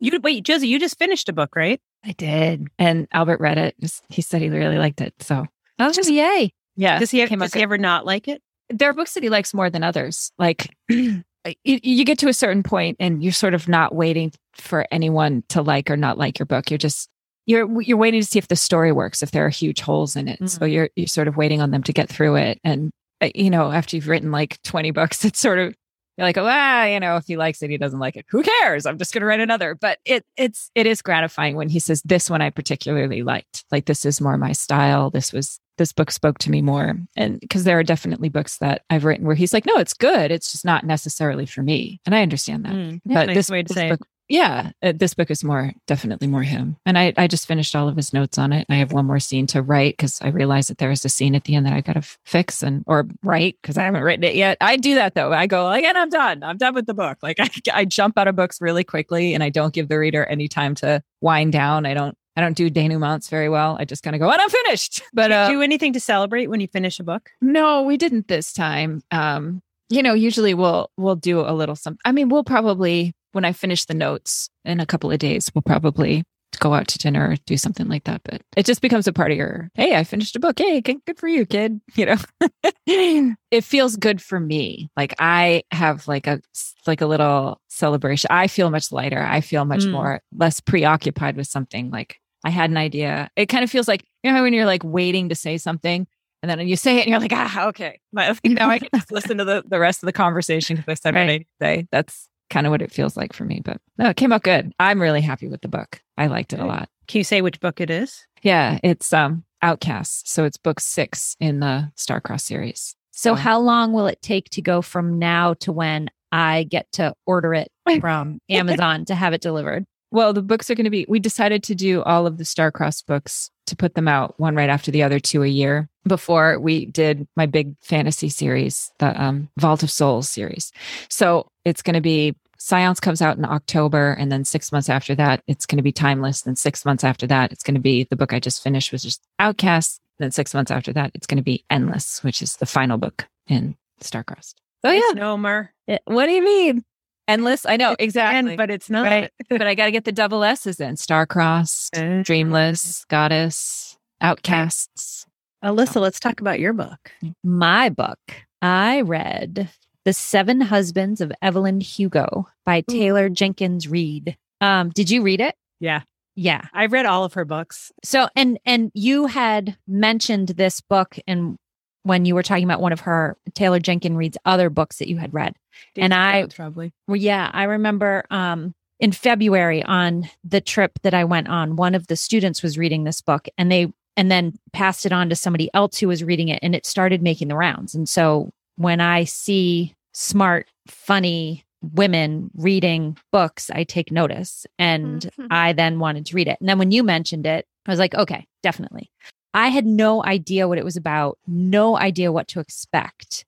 You 0.00 0.18
wait, 0.22 0.44
Josie, 0.44 0.68
you 0.68 0.78
just 0.78 0.98
finished 0.98 1.28
a 1.28 1.32
book, 1.32 1.54
right? 1.56 1.80
I 2.04 2.12
did. 2.12 2.66
And 2.78 3.06
Albert 3.12 3.40
read 3.40 3.58
it. 3.58 3.74
He 4.10 4.20
said 4.22 4.42
he 4.42 4.48
really 4.50 4.76
liked 4.78 5.00
it. 5.00 5.14
So, 5.20 5.46
I 5.78 5.86
was 5.86 5.96
Just- 5.96 6.10
yay. 6.10 6.52
yeah. 6.76 6.98
Does 6.98 7.10
he 7.10 7.24
came 7.26 7.40
out 7.40 7.46
does 7.46 7.54
he 7.54 7.62
ever 7.62 7.78
not 7.78 8.04
like 8.06 8.28
it? 8.28 8.42
there 8.70 8.88
are 8.88 8.94
books 8.94 9.12
that 9.14 9.22
he 9.22 9.28
likes 9.28 9.52
more 9.54 9.68
than 9.70 9.82
others. 9.82 10.32
Like 10.38 10.74
you, 10.88 11.22
you 11.64 12.04
get 12.04 12.18
to 12.20 12.28
a 12.28 12.32
certain 12.34 12.62
point 12.62 12.96
and 12.98 13.22
you're 13.22 13.32
sort 13.32 13.52
of 13.54 13.68
not 13.68 13.94
waiting 13.94 14.32
for 14.54 14.86
anyone 14.90 15.44
to 15.50 15.60
like 15.62 15.90
or 15.90 15.96
not 15.98 16.16
like 16.18 16.38
your 16.38 16.46
book. 16.46 16.70
You're 16.70 16.78
just 16.78 17.08
you're 17.46 17.82
you're 17.82 17.98
waiting 17.98 18.22
to 18.22 18.26
see 18.26 18.38
if 18.38 18.48
the 18.48 18.56
story 18.56 18.90
works, 18.90 19.22
if 19.22 19.32
there 19.32 19.44
are 19.44 19.50
huge 19.50 19.80
holes 19.82 20.16
in 20.16 20.28
it. 20.28 20.48
So 20.48 20.64
you're 20.64 20.88
you're 20.96 21.06
sort 21.06 21.28
of 21.28 21.36
waiting 21.36 21.60
on 21.60 21.70
them 21.72 21.82
to 21.82 21.92
get 21.92 22.08
through 22.08 22.36
it. 22.36 22.58
And 22.64 22.90
uh, 23.20 23.28
you 23.34 23.50
know, 23.50 23.70
after 23.70 23.96
you've 23.96 24.08
written 24.08 24.30
like 24.32 24.60
20 24.62 24.90
books, 24.92 25.24
it's 25.26 25.38
sort 25.38 25.58
of 25.58 25.74
you're 26.16 26.26
like, 26.26 26.38
oh, 26.38 26.46
ah, 26.46 26.84
you 26.84 27.00
know, 27.00 27.16
if 27.16 27.26
he 27.26 27.36
likes 27.36 27.62
it, 27.62 27.70
he 27.70 27.78
doesn't 27.78 27.98
like 27.98 28.16
it. 28.16 28.26
Who 28.28 28.42
cares? 28.42 28.86
I'm 28.86 28.98
just 28.98 29.12
going 29.12 29.22
to 29.22 29.26
write 29.26 29.40
another. 29.40 29.74
But 29.74 29.98
it 30.04 30.24
it's 30.36 30.70
it 30.74 30.86
is 30.86 31.02
gratifying 31.02 31.56
when 31.56 31.68
he 31.68 31.80
says 31.80 32.02
this 32.04 32.30
one 32.30 32.42
I 32.42 32.50
particularly 32.50 33.22
liked. 33.22 33.64
Like 33.70 33.86
this 33.86 34.04
is 34.04 34.20
more 34.20 34.38
my 34.38 34.52
style. 34.52 35.10
This 35.10 35.32
was 35.32 35.60
this 35.76 35.92
book 35.92 36.10
spoke 36.10 36.38
to 36.38 36.50
me 36.50 36.62
more. 36.62 36.96
And 37.16 37.40
because 37.40 37.64
there 37.64 37.78
are 37.78 37.82
definitely 37.82 38.28
books 38.28 38.58
that 38.58 38.82
I've 38.90 39.04
written 39.04 39.26
where 39.26 39.34
he's 39.34 39.52
like, 39.52 39.66
no, 39.66 39.76
it's 39.78 39.94
good. 39.94 40.30
It's 40.30 40.52
just 40.52 40.64
not 40.64 40.84
necessarily 40.84 41.46
for 41.46 41.62
me. 41.62 42.00
And 42.06 42.14
I 42.14 42.22
understand 42.22 42.64
that. 42.64 42.72
Mm, 42.72 43.00
but 43.04 43.26
nice 43.26 43.34
this 43.34 43.50
way 43.50 43.62
to 43.62 43.68
this 43.68 43.76
say 43.76 43.90
book, 43.90 44.06
yeah, 44.28 44.70
uh, 44.82 44.92
this 44.94 45.14
book 45.14 45.30
is 45.30 45.44
more 45.44 45.72
definitely 45.86 46.26
more 46.26 46.42
him. 46.42 46.76
And 46.86 46.98
I 46.98 47.12
I 47.16 47.26
just 47.26 47.46
finished 47.46 47.76
all 47.76 47.88
of 47.88 47.96
his 47.96 48.12
notes 48.12 48.38
on 48.38 48.52
it. 48.52 48.66
I 48.70 48.76
have 48.76 48.92
one 48.92 49.06
more 49.06 49.20
scene 49.20 49.46
to 49.48 49.62
write 49.62 49.94
because 49.94 50.20
I 50.22 50.28
realized 50.28 50.70
that 50.70 50.78
there 50.78 50.90
is 50.90 51.04
a 51.04 51.08
scene 51.08 51.34
at 51.34 51.44
the 51.44 51.54
end 51.56 51.66
that 51.66 51.72
I 51.74 51.80
got 51.80 51.94
to 51.94 51.98
f- 51.98 52.18
fix 52.24 52.62
and 52.62 52.84
or 52.86 53.06
write 53.22 53.56
because 53.60 53.76
I 53.76 53.84
haven't 53.84 54.02
written 54.02 54.24
it 54.24 54.34
yet. 54.34 54.56
I 54.60 54.76
do 54.76 54.94
that 54.94 55.14
though. 55.14 55.32
I 55.32 55.46
go 55.46 55.64
like, 55.64 55.84
and 55.84 55.98
I'm 55.98 56.08
done. 56.08 56.42
I'm 56.42 56.56
done 56.56 56.74
with 56.74 56.86
the 56.86 56.94
book. 56.94 57.18
Like 57.22 57.36
I 57.40 57.50
I 57.72 57.84
jump 57.84 58.18
out 58.18 58.28
of 58.28 58.36
books 58.36 58.60
really 58.60 58.84
quickly 58.84 59.34
and 59.34 59.42
I 59.42 59.50
don't 59.50 59.74
give 59.74 59.88
the 59.88 59.98
reader 59.98 60.24
any 60.24 60.48
time 60.48 60.74
to 60.76 61.02
wind 61.20 61.52
down. 61.52 61.84
I 61.86 61.94
don't 61.94 62.16
I 62.36 62.40
don't 62.40 62.56
do 62.56 62.70
denouements 62.70 63.28
very 63.28 63.48
well. 63.48 63.76
I 63.78 63.84
just 63.84 64.02
kind 64.02 64.16
of 64.16 64.20
go, 64.20 64.30
and 64.30 64.40
I'm 64.40 64.50
finished. 64.50 65.02
But 65.12 65.30
uh, 65.30 65.48
do 65.48 65.62
anything 65.62 65.92
to 65.92 66.00
celebrate 66.00 66.48
when 66.48 66.60
you 66.60 66.66
finish 66.66 66.98
a 66.98 67.04
book? 67.04 67.30
no, 67.40 67.82
we 67.82 67.96
didn't 67.96 68.26
this 68.26 68.52
time. 68.52 69.02
Um, 69.12 69.62
you 69.90 70.02
know, 70.02 70.14
usually 70.14 70.54
we'll 70.54 70.90
we'll 70.96 71.14
do 71.14 71.40
a 71.40 71.52
little 71.52 71.76
something. 71.76 72.00
I 72.04 72.10
mean, 72.10 72.28
we'll 72.30 72.42
probably 72.42 73.14
when 73.34 73.44
I 73.44 73.52
finish 73.52 73.84
the 73.84 73.94
notes 73.94 74.48
in 74.64 74.80
a 74.80 74.86
couple 74.86 75.10
of 75.10 75.18
days, 75.18 75.50
we'll 75.54 75.62
probably 75.62 76.24
go 76.60 76.72
out 76.72 76.86
to 76.86 76.98
dinner 76.98 77.30
or 77.30 77.36
do 77.46 77.56
something 77.56 77.88
like 77.88 78.04
that. 78.04 78.20
But 78.24 78.40
it 78.56 78.64
just 78.64 78.80
becomes 78.80 79.06
a 79.08 79.12
part 79.12 79.32
of 79.32 79.36
your. 79.36 79.70
Hey, 79.74 79.96
I 79.96 80.04
finished 80.04 80.36
a 80.36 80.40
book. 80.40 80.58
Hey, 80.58 80.80
good 80.80 81.00
for 81.18 81.28
you, 81.28 81.44
kid. 81.46 81.80
You 81.96 82.06
know, 82.06 83.34
it 83.50 83.64
feels 83.64 83.96
good 83.96 84.20
for 84.22 84.38
me. 84.38 84.90
Like 84.96 85.14
I 85.18 85.62
have 85.70 86.06
like 86.08 86.26
a 86.26 86.40
like 86.86 87.00
a 87.00 87.06
little 87.06 87.60
celebration. 87.68 88.28
I 88.30 88.46
feel 88.46 88.70
much 88.70 88.92
lighter. 88.92 89.22
I 89.22 89.40
feel 89.40 89.64
much 89.64 89.84
Mm. 89.84 89.90
more 89.92 90.20
less 90.36 90.60
preoccupied 90.60 91.36
with 91.36 91.46
something. 91.46 91.90
Like 91.90 92.20
I 92.44 92.50
had 92.50 92.70
an 92.70 92.76
idea. 92.76 93.30
It 93.36 93.46
kind 93.46 93.64
of 93.64 93.70
feels 93.70 93.88
like 93.88 94.04
you 94.22 94.32
know 94.32 94.42
when 94.42 94.52
you're 94.52 94.66
like 94.66 94.82
waiting 94.84 95.28
to 95.30 95.34
say 95.34 95.56
something 95.58 96.06
and 96.42 96.50
then 96.50 96.66
you 96.68 96.76
say 96.76 96.98
it 96.98 97.02
and 97.02 97.08
you're 97.10 97.20
like, 97.20 97.32
ah, 97.32 97.66
okay. 97.68 98.00
But 98.12 98.38
now 98.44 98.68
I 98.68 98.78
can 98.78 98.88
just 98.94 99.10
listen 99.10 99.38
to 99.38 99.44
the, 99.44 99.64
the 99.66 99.78
rest 99.78 100.02
of 100.02 100.06
the 100.06 100.12
conversation 100.12 100.76
because 100.76 100.92
I 100.92 100.94
said 100.94 101.14
what 101.14 101.22
I 101.22 101.26
need 101.26 101.38
to 101.40 101.46
say. 101.60 101.86
That's 101.90 102.28
kind 102.54 102.68
of 102.68 102.70
what 102.70 102.82
it 102.82 102.92
feels 102.92 103.16
like 103.16 103.32
for 103.32 103.44
me. 103.44 103.60
But 103.64 103.80
no, 103.98 104.10
it 104.10 104.16
came 104.16 104.32
out 104.32 104.44
good. 104.44 104.72
I'm 104.78 105.02
really 105.02 105.20
happy 105.20 105.48
with 105.48 105.60
the 105.60 105.68
book. 105.68 106.00
I 106.16 106.28
liked 106.28 106.52
it 106.52 106.60
a 106.60 106.64
lot. 106.64 106.88
Can 107.08 107.18
you 107.18 107.24
say 107.24 107.42
which 107.42 107.58
book 107.58 107.80
it 107.80 107.90
is? 107.90 108.26
Yeah, 108.42 108.78
it's 108.84 109.12
um 109.12 109.44
Outcasts. 109.60 110.30
So 110.30 110.44
it's 110.44 110.58
book 110.58 110.78
six 110.78 111.36
in 111.40 111.60
the 111.60 111.90
Starcrossed 111.96 112.42
series. 112.42 112.94
So, 113.12 113.34
how 113.34 113.58
long 113.60 113.92
will 113.92 114.06
it 114.06 114.20
take 114.20 114.50
to 114.50 114.60
go 114.60 114.82
from 114.82 115.18
now 115.18 115.54
to 115.60 115.72
when 115.72 116.10
I 116.32 116.64
get 116.64 116.90
to 116.92 117.14
order 117.26 117.54
it 117.54 117.70
from 118.00 118.40
Amazon 118.50 119.04
to 119.06 119.14
have 119.14 119.32
it 119.32 119.40
delivered? 119.40 119.86
Well, 120.10 120.32
the 120.32 120.42
books 120.42 120.70
are 120.70 120.76
going 120.76 120.84
to 120.84 120.90
be, 120.90 121.06
we 121.08 121.18
decided 121.18 121.64
to 121.64 121.74
do 121.74 122.02
all 122.02 122.26
of 122.26 122.38
the 122.38 122.44
Starcrossed 122.44 123.06
books 123.06 123.50
to 123.66 123.74
put 123.74 123.94
them 123.94 124.06
out 124.06 124.38
one 124.38 124.54
right 124.54 124.68
after 124.68 124.92
the 124.92 125.02
other, 125.02 125.18
two 125.18 125.42
a 125.42 125.48
year 125.48 125.88
before 126.06 126.60
we 126.60 126.86
did 126.86 127.26
my 127.34 127.46
big 127.46 127.74
fantasy 127.80 128.28
series, 128.28 128.92
the 128.98 129.20
um, 129.20 129.48
Vault 129.56 129.82
of 129.82 129.90
Souls 129.90 130.28
series. 130.28 130.70
So 131.08 131.48
it's 131.64 131.82
going 131.82 131.94
to 131.94 132.00
be, 132.00 132.36
Scions 132.64 132.98
comes 132.98 133.20
out 133.20 133.36
in 133.36 133.44
October. 133.44 134.12
And 134.12 134.32
then 134.32 134.42
six 134.42 134.72
months 134.72 134.88
after 134.88 135.14
that, 135.16 135.42
it's 135.46 135.66
going 135.66 135.76
to 135.76 135.82
be 135.82 135.92
Timeless. 135.92 136.40
Then 136.40 136.56
six 136.56 136.86
months 136.86 137.04
after 137.04 137.26
that, 137.26 137.52
it's 137.52 137.62
going 137.62 137.74
to 137.74 137.80
be 137.80 138.04
the 138.04 138.16
book 138.16 138.32
I 138.32 138.40
just 138.40 138.62
finished, 138.62 138.90
was 138.90 139.02
just 139.02 139.22
Outcast. 139.38 140.00
Then 140.18 140.30
six 140.30 140.54
months 140.54 140.70
after 140.70 140.90
that, 140.94 141.10
it's 141.12 141.26
going 141.26 141.36
to 141.36 141.42
be 141.42 141.62
Endless, 141.68 142.24
which 142.24 142.40
is 142.40 142.56
the 142.56 142.64
final 142.64 142.96
book 142.96 143.26
in 143.46 143.76
Starcrossed. 144.00 144.54
Oh, 144.82 144.90
yeah. 144.90 145.00
It's 145.02 145.20
Nomer. 145.20 145.68
It- 145.86 146.00
what 146.06 146.24
do 146.24 146.32
you 146.32 146.42
mean? 146.42 146.82
Endless? 147.28 147.66
I 147.66 147.76
know, 147.76 147.96
exactly. 147.98 148.52
And, 148.52 148.56
but 148.56 148.70
it's 148.70 148.88
not. 148.88 149.04
Right. 149.04 149.30
but 149.50 149.66
I 149.66 149.74
got 149.74 149.84
to 149.84 149.90
get 149.90 150.06
the 150.06 150.12
double 150.12 150.42
S's 150.42 150.80
in 150.80 150.94
Starcrossed, 150.94 152.24
Dreamless, 152.24 153.04
Goddess, 153.08 153.98
Outcasts. 154.22 155.26
Alyssa, 155.62 156.00
let's 156.00 156.18
talk 156.18 156.40
about 156.40 156.60
your 156.60 156.72
book. 156.72 157.12
My 157.42 157.90
book, 157.90 158.18
I 158.62 159.02
read 159.02 159.68
The 160.04 160.12
Seven 160.12 160.60
Husbands 160.60 161.20
of 161.20 161.32
Evelyn 161.40 161.80
Hugo 161.80 162.48
by 162.66 162.82
Taylor 162.82 163.28
Jenkins 163.28 163.88
Reid. 163.88 164.36
Um, 164.60 164.90
did 164.90 165.10
you 165.10 165.22
read 165.22 165.40
it? 165.40 165.54
Yeah. 165.80 166.02
Yeah. 166.36 166.62
I've 166.72 166.92
read 166.92 167.06
all 167.06 167.24
of 167.24 167.34
her 167.34 167.44
books. 167.44 167.92
So 168.02 168.28
and 168.34 168.58
and 168.66 168.90
you 168.94 169.26
had 169.26 169.76
mentioned 169.86 170.48
this 170.48 170.80
book 170.80 171.16
and 171.26 171.56
when 172.02 172.26
you 172.26 172.34
were 172.34 172.42
talking 172.42 172.64
about 172.64 172.82
one 172.82 172.92
of 172.92 173.00
her 173.00 173.36
Taylor 173.54 173.80
Jenkins 173.80 174.16
Reid's 174.16 174.36
other 174.44 174.68
books 174.68 174.98
that 174.98 175.08
you 175.08 175.16
had 175.16 175.32
read. 175.32 175.54
And 175.96 176.12
I- 176.12 176.46
probably. 176.54 176.92
Well, 177.08 177.16
yeah, 177.16 177.50
I 177.52 177.64
remember 177.64 178.24
um 178.30 178.74
in 179.00 179.12
February 179.12 179.82
on 179.82 180.28
the 180.44 180.60
trip 180.60 180.92
that 181.02 181.14
I 181.14 181.24
went 181.24 181.48
on, 181.48 181.76
one 181.76 181.94
of 181.94 182.06
the 182.06 182.16
students 182.16 182.62
was 182.62 182.78
reading 182.78 183.04
this 183.04 183.20
book 183.20 183.48
and 183.58 183.70
they 183.70 183.92
and 184.16 184.30
then 184.30 184.54
passed 184.72 185.06
it 185.06 185.12
on 185.12 185.28
to 185.30 185.36
somebody 185.36 185.70
else 185.74 185.98
who 185.98 186.08
was 186.08 186.22
reading 186.22 186.48
it 186.48 186.60
and 186.62 186.74
it 186.74 186.86
started 186.86 187.22
making 187.22 187.48
the 187.48 187.56
rounds. 187.56 187.94
And 187.94 188.08
so 188.08 188.50
when 188.76 189.00
I 189.00 189.24
see 189.24 189.94
smart, 190.12 190.66
funny 190.86 191.64
women 191.92 192.50
reading 192.54 193.16
books, 193.30 193.70
I 193.70 193.84
take 193.84 194.10
notice 194.10 194.66
and 194.78 195.30
Mhm. 195.38 195.48
I 195.50 195.72
then 195.72 195.98
wanted 195.98 196.26
to 196.26 196.34
read 196.34 196.48
it. 196.48 196.58
And 196.60 196.68
then 196.68 196.78
when 196.78 196.90
you 196.90 197.02
mentioned 197.02 197.46
it, 197.46 197.66
I 197.86 197.90
was 197.90 197.98
like, 197.98 198.14
okay, 198.14 198.46
definitely. 198.62 199.10
I 199.52 199.68
had 199.68 199.86
no 199.86 200.24
idea 200.24 200.66
what 200.66 200.78
it 200.78 200.84
was 200.84 200.96
about, 200.96 201.38
no 201.46 201.96
idea 201.98 202.32
what 202.32 202.48
to 202.48 202.60
expect. 202.60 203.44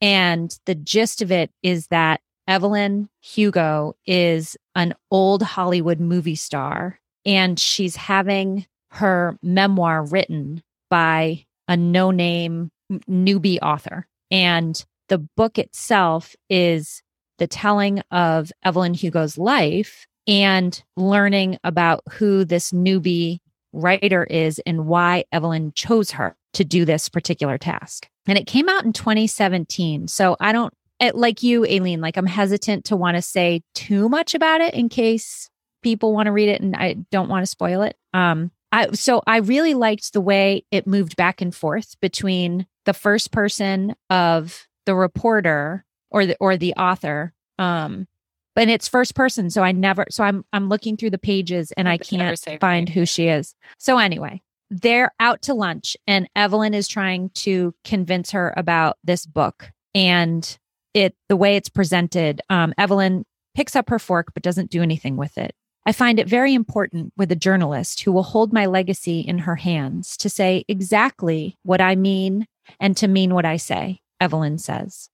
And 0.00 0.56
the 0.66 0.74
gist 0.74 1.22
of 1.22 1.32
it 1.32 1.50
is 1.62 1.88
that 1.88 2.20
Evelyn 2.46 3.08
Hugo 3.20 3.96
is 4.06 4.56
an 4.74 4.94
old 5.10 5.42
Hollywood 5.42 5.98
movie 6.00 6.36
star 6.36 7.00
and 7.26 7.58
she's 7.58 7.96
having 7.96 8.66
her 8.92 9.36
memoir 9.42 10.02
written 10.04 10.62
by 10.88 11.44
a 11.66 11.76
no 11.76 12.10
name 12.10 12.70
newbie 13.10 13.58
author. 13.60 14.06
And 14.30 14.84
the 15.08 15.18
book 15.18 15.58
itself 15.58 16.36
is 16.48 17.02
the 17.38 17.46
telling 17.46 18.00
of 18.10 18.52
Evelyn 18.64 18.94
Hugo's 18.94 19.38
life 19.38 20.06
and 20.26 20.82
learning 20.96 21.58
about 21.64 22.02
who 22.12 22.44
this 22.44 22.72
newbie 22.72 23.38
writer 23.72 24.24
is 24.24 24.60
and 24.66 24.86
why 24.86 25.24
Evelyn 25.32 25.72
chose 25.74 26.10
her 26.12 26.36
to 26.54 26.64
do 26.64 26.84
this 26.84 27.08
particular 27.08 27.58
task. 27.58 28.08
And 28.26 28.36
it 28.36 28.46
came 28.46 28.68
out 28.68 28.84
in 28.84 28.92
2017. 28.92 30.08
So 30.08 30.36
I 30.40 30.52
don't, 30.52 30.72
it, 31.00 31.14
like 31.14 31.42
you, 31.42 31.64
Aileen, 31.64 32.00
like 32.00 32.16
I'm 32.16 32.26
hesitant 32.26 32.84
to 32.86 32.96
want 32.96 33.16
to 33.16 33.22
say 33.22 33.62
too 33.74 34.08
much 34.08 34.34
about 34.34 34.60
it 34.60 34.74
in 34.74 34.88
case 34.88 35.48
people 35.82 36.12
want 36.12 36.26
to 36.26 36.32
read 36.32 36.48
it 36.48 36.60
and 36.60 36.74
I 36.76 36.96
don't 37.10 37.28
want 37.28 37.42
to 37.42 37.50
spoil 37.50 37.82
it. 37.82 37.96
Um, 38.12 38.50
I, 38.72 38.92
so 38.92 39.22
I 39.26 39.38
really 39.38 39.74
liked 39.74 40.12
the 40.12 40.20
way 40.20 40.64
it 40.70 40.86
moved 40.86 41.16
back 41.16 41.40
and 41.40 41.54
forth 41.54 41.98
between 42.00 42.66
the 42.88 42.94
first 42.94 43.32
person 43.32 43.94
of 44.08 44.66
the 44.86 44.94
reporter 44.94 45.84
or 46.10 46.24
the 46.24 46.34
or 46.40 46.56
the 46.56 46.72
author 46.72 47.34
um 47.58 48.08
but 48.56 48.66
it's 48.66 48.88
first 48.88 49.14
person 49.14 49.50
so 49.50 49.62
i 49.62 49.72
never 49.72 50.06
so 50.08 50.24
i'm 50.24 50.42
i'm 50.54 50.70
looking 50.70 50.96
through 50.96 51.10
the 51.10 51.18
pages 51.18 51.70
and 51.72 51.86
i 51.86 51.98
can't 51.98 52.42
find 52.62 52.88
who 52.88 53.04
she 53.04 53.28
is. 53.28 53.54
So 53.76 53.98
anyway 53.98 54.40
they're 54.70 55.12
out 55.20 55.42
to 55.42 55.52
lunch 55.52 55.98
and 56.06 56.30
evelyn 56.34 56.72
is 56.72 56.88
trying 56.88 57.28
to 57.34 57.74
convince 57.84 58.30
her 58.30 58.54
about 58.56 58.96
this 59.04 59.26
book 59.26 59.70
and 59.94 60.58
it 60.94 61.14
the 61.28 61.36
way 61.36 61.56
it's 61.56 61.68
presented 61.68 62.40
um 62.48 62.72
evelyn 62.78 63.26
picks 63.54 63.76
up 63.76 63.90
her 63.90 63.98
fork 63.98 64.28
but 64.32 64.42
doesn't 64.42 64.70
do 64.70 64.82
anything 64.82 65.18
with 65.18 65.36
it. 65.36 65.54
I 65.84 65.92
find 65.92 66.18
it 66.18 66.28
very 66.28 66.54
important 66.54 67.12
with 67.16 67.32
a 67.32 67.36
journalist 67.36 68.00
who 68.00 68.12
will 68.12 68.22
hold 68.22 68.52
my 68.52 68.66
legacy 68.66 69.20
in 69.20 69.38
her 69.38 69.56
hands 69.56 70.16
to 70.18 70.30
say 70.30 70.64
exactly 70.68 71.56
what 71.62 71.80
I 71.80 71.96
mean 71.96 72.46
and 72.80 72.96
to 72.96 73.08
mean 73.08 73.34
what 73.34 73.44
I 73.44 73.56
say, 73.56 74.00
Evelyn 74.20 74.58
says. 74.58 75.10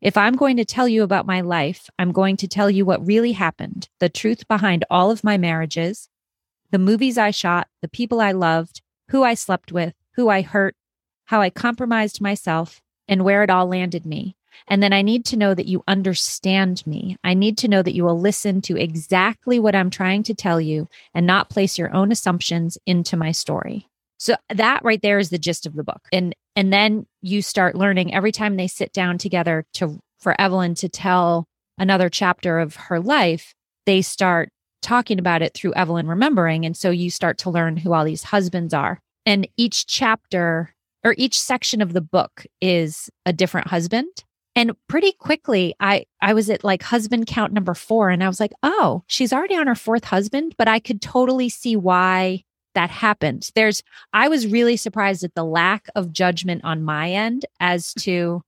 If 0.00 0.16
I'm 0.16 0.36
going 0.36 0.56
to 0.58 0.64
tell 0.64 0.86
you 0.86 1.02
about 1.02 1.26
my 1.26 1.40
life, 1.40 1.88
I'm 1.98 2.12
going 2.12 2.36
to 2.38 2.48
tell 2.48 2.70
you 2.70 2.84
what 2.84 3.06
really 3.06 3.32
happened, 3.32 3.88
the 3.98 4.08
truth 4.08 4.46
behind 4.46 4.84
all 4.90 5.10
of 5.10 5.24
my 5.24 5.38
marriages, 5.38 6.08
the 6.70 6.78
movies 6.78 7.16
I 7.16 7.30
shot, 7.30 7.68
the 7.80 7.88
people 7.88 8.20
I 8.20 8.32
loved, 8.32 8.82
who 9.08 9.22
I 9.22 9.34
slept 9.34 9.72
with, 9.72 9.94
who 10.16 10.28
I 10.28 10.42
hurt, 10.42 10.76
how 11.26 11.40
I 11.40 11.50
compromised 11.50 12.20
myself, 12.20 12.82
and 13.08 13.24
where 13.24 13.42
it 13.42 13.50
all 13.50 13.66
landed 13.66 14.04
me. 14.04 14.36
And 14.68 14.82
then 14.82 14.92
I 14.92 15.02
need 15.02 15.24
to 15.26 15.36
know 15.36 15.54
that 15.54 15.66
you 15.66 15.84
understand 15.86 16.86
me. 16.86 17.16
I 17.22 17.34
need 17.34 17.58
to 17.58 17.68
know 17.68 17.82
that 17.82 17.94
you 17.94 18.04
will 18.04 18.18
listen 18.18 18.60
to 18.62 18.76
exactly 18.76 19.58
what 19.58 19.74
I'm 19.74 19.90
trying 19.90 20.22
to 20.24 20.34
tell 20.34 20.60
you 20.60 20.88
and 21.14 21.26
not 21.26 21.50
place 21.50 21.78
your 21.78 21.94
own 21.94 22.10
assumptions 22.10 22.78
into 22.86 23.16
my 23.16 23.32
story. 23.32 23.88
So 24.18 24.36
that 24.54 24.84
right 24.84 25.00
there 25.02 25.18
is 25.18 25.30
the 25.30 25.38
gist 25.38 25.66
of 25.66 25.74
the 25.74 25.84
book. 25.84 26.02
And 26.12 26.34
and 26.54 26.72
then 26.72 27.06
you 27.22 27.42
start 27.42 27.76
learning 27.76 28.14
every 28.14 28.32
time 28.32 28.56
they 28.56 28.66
sit 28.66 28.92
down 28.92 29.18
together 29.18 29.64
to 29.74 29.98
for 30.18 30.40
Evelyn 30.40 30.74
to 30.76 30.88
tell 30.88 31.46
another 31.78 32.08
chapter 32.08 32.58
of 32.58 32.76
her 32.76 33.00
life, 33.00 33.54
they 33.84 34.02
start 34.02 34.48
talking 34.82 35.18
about 35.18 35.42
it 35.42 35.52
through 35.52 35.74
Evelyn 35.74 36.06
remembering 36.06 36.64
and 36.64 36.76
so 36.76 36.90
you 36.90 37.10
start 37.10 37.38
to 37.38 37.50
learn 37.50 37.76
who 37.76 37.92
all 37.92 38.04
these 38.04 38.24
husbands 38.24 38.72
are. 38.72 39.00
And 39.24 39.48
each 39.56 39.86
chapter 39.86 40.74
or 41.04 41.14
each 41.18 41.40
section 41.40 41.82
of 41.82 41.92
the 41.92 42.00
book 42.00 42.46
is 42.60 43.10
a 43.26 43.32
different 43.32 43.68
husband. 43.68 44.24
And 44.54 44.72
pretty 44.88 45.12
quickly, 45.12 45.74
I 45.80 46.06
I 46.22 46.32
was 46.32 46.48
at 46.48 46.64
like 46.64 46.82
husband 46.82 47.26
count 47.26 47.52
number 47.52 47.74
4 47.74 48.08
and 48.08 48.24
I 48.24 48.28
was 48.28 48.40
like, 48.40 48.52
"Oh, 48.62 49.02
she's 49.06 49.32
already 49.32 49.54
on 49.54 49.66
her 49.66 49.74
fourth 49.74 50.04
husband, 50.04 50.54
but 50.56 50.66
I 50.66 50.78
could 50.78 51.02
totally 51.02 51.50
see 51.50 51.76
why 51.76 52.42
that 52.76 52.90
happened. 52.90 53.50
There's, 53.54 53.82
I 54.12 54.28
was 54.28 54.46
really 54.46 54.76
surprised 54.76 55.24
at 55.24 55.34
the 55.34 55.44
lack 55.44 55.88
of 55.96 56.12
judgment 56.12 56.62
on 56.62 56.84
my 56.84 57.10
end 57.10 57.44
as 57.58 57.86
mm-hmm. 57.86 58.00
to, 58.00 58.42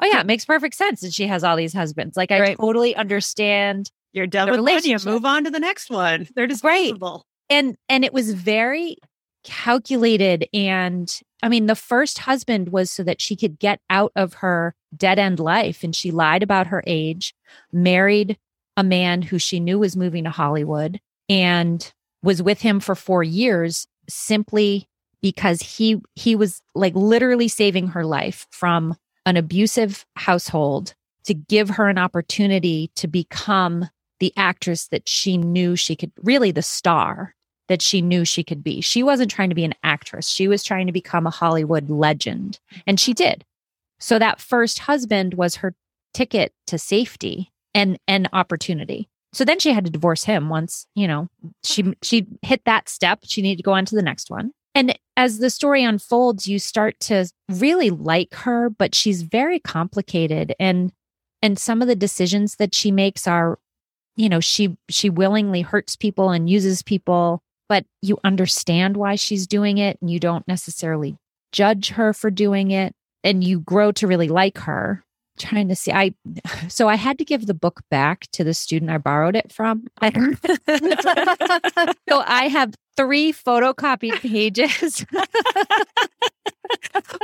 oh 0.00 0.06
yeah, 0.06 0.20
it 0.20 0.26
makes 0.26 0.44
perfect 0.44 0.76
sense 0.76 1.00
that 1.00 1.12
she 1.12 1.26
has 1.26 1.44
all 1.44 1.56
these 1.56 1.74
husbands. 1.74 2.16
Like 2.16 2.32
I 2.32 2.40
right. 2.40 2.56
totally 2.56 2.96
understand. 2.96 3.90
You're 4.12 4.28
done 4.28 4.50
with 4.50 4.60
one, 4.60 4.84
you 4.84 4.96
move 5.04 5.24
on 5.24 5.44
to 5.44 5.50
the 5.50 5.58
next 5.58 5.90
one. 5.90 6.28
They're 6.34 6.46
disposable. 6.46 7.26
Great. 7.50 7.58
And 7.58 7.76
and 7.88 8.04
it 8.04 8.14
was 8.14 8.32
very 8.32 8.96
calculated 9.42 10.48
and 10.54 11.20
I 11.42 11.50
mean 11.50 11.66
the 11.66 11.74
first 11.74 12.20
husband 12.20 12.70
was 12.70 12.90
so 12.90 13.02
that 13.02 13.20
she 13.20 13.36
could 13.36 13.58
get 13.58 13.80
out 13.90 14.12
of 14.16 14.34
her 14.34 14.74
dead 14.96 15.18
end 15.18 15.38
life 15.38 15.84
and 15.84 15.94
she 15.94 16.10
lied 16.10 16.42
about 16.42 16.68
her 16.68 16.82
age, 16.86 17.34
married 17.72 18.38
a 18.76 18.84
man 18.84 19.20
who 19.20 19.38
she 19.38 19.60
knew 19.60 19.78
was 19.78 19.96
moving 19.96 20.24
to 20.24 20.30
Hollywood 20.30 21.00
and 21.28 21.92
was 22.24 22.42
with 22.42 22.60
him 22.60 22.80
for 22.80 22.94
4 22.94 23.22
years 23.22 23.86
simply 24.08 24.88
because 25.22 25.60
he 25.62 26.00
he 26.14 26.34
was 26.34 26.60
like 26.74 26.94
literally 26.94 27.48
saving 27.48 27.88
her 27.88 28.04
life 28.04 28.46
from 28.50 28.96
an 29.26 29.36
abusive 29.36 30.04
household 30.16 30.94
to 31.24 31.34
give 31.34 31.70
her 31.70 31.88
an 31.88 31.98
opportunity 31.98 32.90
to 32.96 33.06
become 33.06 33.88
the 34.20 34.32
actress 34.36 34.88
that 34.88 35.08
she 35.08 35.36
knew 35.36 35.76
she 35.76 35.96
could 35.96 36.12
really 36.22 36.50
the 36.50 36.62
star 36.62 37.34
that 37.68 37.80
she 37.80 38.02
knew 38.02 38.26
she 38.26 38.44
could 38.44 38.62
be. 38.62 38.82
She 38.82 39.02
wasn't 39.02 39.30
trying 39.30 39.48
to 39.48 39.54
be 39.54 39.64
an 39.64 39.74
actress. 39.82 40.28
She 40.28 40.48
was 40.48 40.62
trying 40.62 40.86
to 40.86 40.92
become 40.92 41.26
a 41.26 41.30
Hollywood 41.30 41.88
legend 41.88 42.60
and 42.86 43.00
she 43.00 43.14
did. 43.14 43.44
So 43.98 44.18
that 44.18 44.40
first 44.40 44.80
husband 44.80 45.34
was 45.34 45.56
her 45.56 45.74
ticket 46.12 46.52
to 46.66 46.78
safety 46.78 47.50
and 47.74 47.98
and 48.06 48.28
opportunity. 48.32 49.08
So 49.34 49.44
then 49.44 49.58
she 49.58 49.72
had 49.72 49.84
to 49.84 49.90
divorce 49.90 50.24
him 50.24 50.48
once, 50.48 50.86
you 50.94 51.08
know, 51.08 51.28
she 51.64 51.82
mm-hmm. 51.82 51.92
she 52.02 52.26
hit 52.42 52.62
that 52.64 52.88
step. 52.88 53.20
She 53.24 53.42
needed 53.42 53.58
to 53.58 53.62
go 53.64 53.72
on 53.72 53.84
to 53.86 53.96
the 53.96 54.02
next 54.02 54.30
one. 54.30 54.52
And 54.76 54.98
as 55.16 55.38
the 55.38 55.50
story 55.50 55.84
unfolds, 55.84 56.48
you 56.48 56.58
start 56.58 56.98
to 57.00 57.28
really 57.48 57.90
like 57.90 58.34
her, 58.34 58.70
but 58.70 58.94
she's 58.94 59.22
very 59.22 59.58
complicated 59.58 60.54
and 60.58 60.92
and 61.42 61.58
some 61.58 61.82
of 61.82 61.88
the 61.88 61.96
decisions 61.96 62.56
that 62.56 62.74
she 62.74 62.90
makes 62.90 63.26
are 63.26 63.58
you 64.16 64.28
know, 64.28 64.40
she 64.40 64.76
she 64.88 65.10
willingly 65.10 65.62
hurts 65.62 65.96
people 65.96 66.30
and 66.30 66.48
uses 66.48 66.82
people, 66.82 67.42
but 67.68 67.84
you 68.02 68.18
understand 68.22 68.96
why 68.96 69.16
she's 69.16 69.46
doing 69.46 69.78
it 69.78 69.98
and 70.00 70.08
you 70.08 70.20
don't 70.20 70.46
necessarily 70.46 71.16
judge 71.50 71.90
her 71.90 72.12
for 72.12 72.30
doing 72.30 72.70
it 72.70 72.94
and 73.24 73.42
you 73.42 73.60
grow 73.60 73.90
to 73.92 74.06
really 74.06 74.28
like 74.28 74.58
her 74.58 75.03
trying 75.38 75.68
to 75.68 75.76
see 75.76 75.92
i 75.92 76.12
so 76.68 76.88
i 76.88 76.94
had 76.94 77.18
to 77.18 77.24
give 77.24 77.46
the 77.46 77.54
book 77.54 77.80
back 77.90 78.26
to 78.32 78.44
the 78.44 78.54
student 78.54 78.90
i 78.90 78.98
borrowed 78.98 79.36
it 79.36 79.52
from. 79.52 79.86
So 82.08 82.20
i 82.26 82.48
have 82.48 82.74
three 82.96 83.32
photocopied 83.32 84.20
pages 84.20 85.00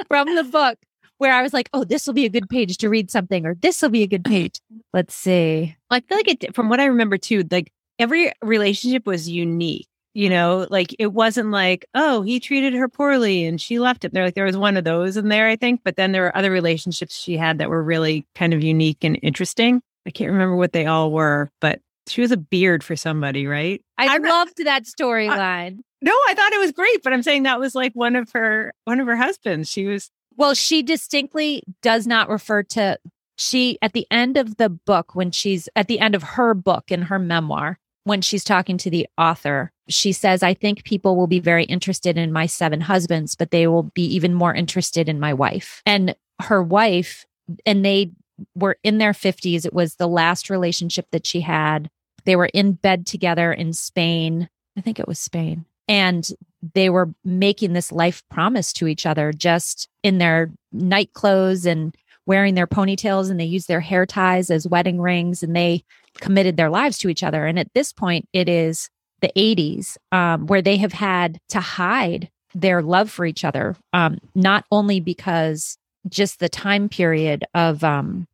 from 0.08 0.34
the 0.34 0.44
book 0.44 0.78
where 1.18 1.32
i 1.32 1.42
was 1.42 1.52
like 1.52 1.68
oh 1.72 1.84
this 1.84 2.06
will 2.06 2.14
be 2.14 2.24
a 2.24 2.30
good 2.30 2.48
page 2.48 2.78
to 2.78 2.88
read 2.88 3.10
something 3.10 3.46
or 3.46 3.54
this 3.54 3.82
will 3.82 3.90
be 3.90 4.02
a 4.02 4.08
good 4.08 4.24
page. 4.24 4.60
Let's 4.92 5.14
see. 5.14 5.76
I 5.90 6.00
feel 6.00 6.18
like 6.18 6.28
it 6.28 6.54
from 6.54 6.68
what 6.68 6.80
i 6.80 6.86
remember 6.86 7.18
too 7.18 7.44
like 7.50 7.72
every 7.98 8.32
relationship 8.42 9.06
was 9.06 9.28
unique 9.28 9.86
you 10.14 10.28
know 10.28 10.66
like 10.70 10.94
it 10.98 11.12
wasn't 11.12 11.50
like 11.50 11.86
oh 11.94 12.22
he 12.22 12.40
treated 12.40 12.74
her 12.74 12.88
poorly 12.88 13.44
and 13.44 13.60
she 13.60 13.78
left 13.78 14.04
him. 14.04 14.10
There 14.12 14.24
like 14.24 14.34
there 14.34 14.44
was 14.44 14.56
one 14.56 14.76
of 14.76 14.84
those 14.84 15.16
in 15.16 15.28
there 15.28 15.48
i 15.48 15.56
think 15.56 15.82
but 15.84 15.96
then 15.96 16.12
there 16.12 16.22
were 16.22 16.36
other 16.36 16.50
relationships 16.50 17.16
she 17.18 17.36
had 17.36 17.58
that 17.58 17.70
were 17.70 17.82
really 17.82 18.26
kind 18.34 18.54
of 18.54 18.62
unique 18.62 19.04
and 19.04 19.18
interesting. 19.22 19.82
I 20.06 20.10
can't 20.10 20.32
remember 20.32 20.56
what 20.56 20.72
they 20.72 20.86
all 20.86 21.12
were 21.12 21.50
but 21.60 21.80
she 22.08 22.20
was 22.20 22.32
a 22.32 22.36
beard 22.36 22.82
for 22.82 22.96
somebody 22.96 23.46
right? 23.46 23.82
I, 23.98 24.14
I 24.14 24.18
loved 24.18 24.64
that 24.64 24.84
storyline. 24.84 25.78
No 26.02 26.12
i 26.28 26.34
thought 26.34 26.52
it 26.52 26.60
was 26.60 26.72
great 26.72 27.02
but 27.02 27.12
i'm 27.12 27.22
saying 27.22 27.44
that 27.44 27.60
was 27.60 27.74
like 27.74 27.92
one 27.94 28.16
of 28.16 28.30
her 28.32 28.72
one 28.84 29.00
of 29.00 29.06
her 29.06 29.16
husbands. 29.16 29.68
She 29.68 29.86
was 29.86 30.10
well 30.36 30.54
she 30.54 30.82
distinctly 30.82 31.62
does 31.82 32.06
not 32.06 32.28
refer 32.28 32.62
to 32.64 32.98
she 33.36 33.78
at 33.80 33.92
the 33.92 34.06
end 34.10 34.36
of 34.36 34.56
the 34.56 34.68
book 34.68 35.14
when 35.14 35.30
she's 35.30 35.68
at 35.74 35.88
the 35.88 35.98
end 35.98 36.14
of 36.14 36.22
her 36.22 36.52
book 36.52 36.90
in 36.90 37.02
her 37.02 37.18
memoir 37.18 37.78
when 38.10 38.20
she's 38.20 38.42
talking 38.42 38.76
to 38.76 38.90
the 38.90 39.06
author, 39.16 39.70
she 39.88 40.10
says, 40.10 40.42
I 40.42 40.52
think 40.52 40.82
people 40.82 41.14
will 41.14 41.28
be 41.28 41.38
very 41.38 41.62
interested 41.62 42.18
in 42.18 42.32
my 42.32 42.46
seven 42.46 42.80
husbands, 42.80 43.36
but 43.36 43.52
they 43.52 43.68
will 43.68 43.84
be 43.84 44.04
even 44.04 44.34
more 44.34 44.52
interested 44.52 45.08
in 45.08 45.20
my 45.20 45.32
wife. 45.32 45.80
And 45.86 46.16
her 46.40 46.60
wife, 46.60 47.24
and 47.64 47.84
they 47.84 48.10
were 48.56 48.78
in 48.82 48.98
their 48.98 49.12
50s. 49.12 49.64
It 49.64 49.72
was 49.72 49.94
the 49.94 50.08
last 50.08 50.50
relationship 50.50 51.06
that 51.12 51.24
she 51.24 51.42
had. 51.42 51.88
They 52.24 52.34
were 52.34 52.50
in 52.52 52.72
bed 52.72 53.06
together 53.06 53.52
in 53.52 53.72
Spain. 53.74 54.48
I 54.76 54.80
think 54.80 54.98
it 54.98 55.06
was 55.06 55.20
Spain. 55.20 55.64
And 55.86 56.28
they 56.74 56.90
were 56.90 57.14
making 57.24 57.74
this 57.74 57.92
life 57.92 58.24
promise 58.28 58.72
to 58.72 58.88
each 58.88 59.06
other 59.06 59.32
just 59.32 59.88
in 60.02 60.18
their 60.18 60.50
night 60.72 61.12
clothes 61.12 61.64
and 61.64 61.94
wearing 62.26 62.56
their 62.56 62.66
ponytails 62.66 63.30
and 63.30 63.38
they 63.38 63.44
used 63.44 63.68
their 63.68 63.80
hair 63.80 64.04
ties 64.04 64.50
as 64.50 64.66
wedding 64.66 65.00
rings 65.00 65.44
and 65.44 65.54
they 65.54 65.84
committed 66.18 66.56
their 66.56 66.70
lives 66.70 66.98
to 66.98 67.08
each 67.08 67.22
other. 67.22 67.46
And 67.46 67.58
at 67.58 67.72
this 67.74 67.92
point, 67.92 68.28
it 68.32 68.48
is 68.48 68.88
the 69.20 69.32
80s 69.36 69.96
um, 70.12 70.46
where 70.46 70.62
they 70.62 70.76
have 70.78 70.92
had 70.92 71.38
to 71.50 71.60
hide 71.60 72.30
their 72.54 72.82
love 72.82 73.10
for 73.10 73.24
each 73.24 73.44
other, 73.44 73.76
um, 73.92 74.18
not 74.34 74.64
only 74.70 75.00
because 75.00 75.76
just 76.08 76.40
the 76.40 76.48
time 76.48 76.88
period 76.88 77.44
of, 77.54 77.84
um, 77.84 78.26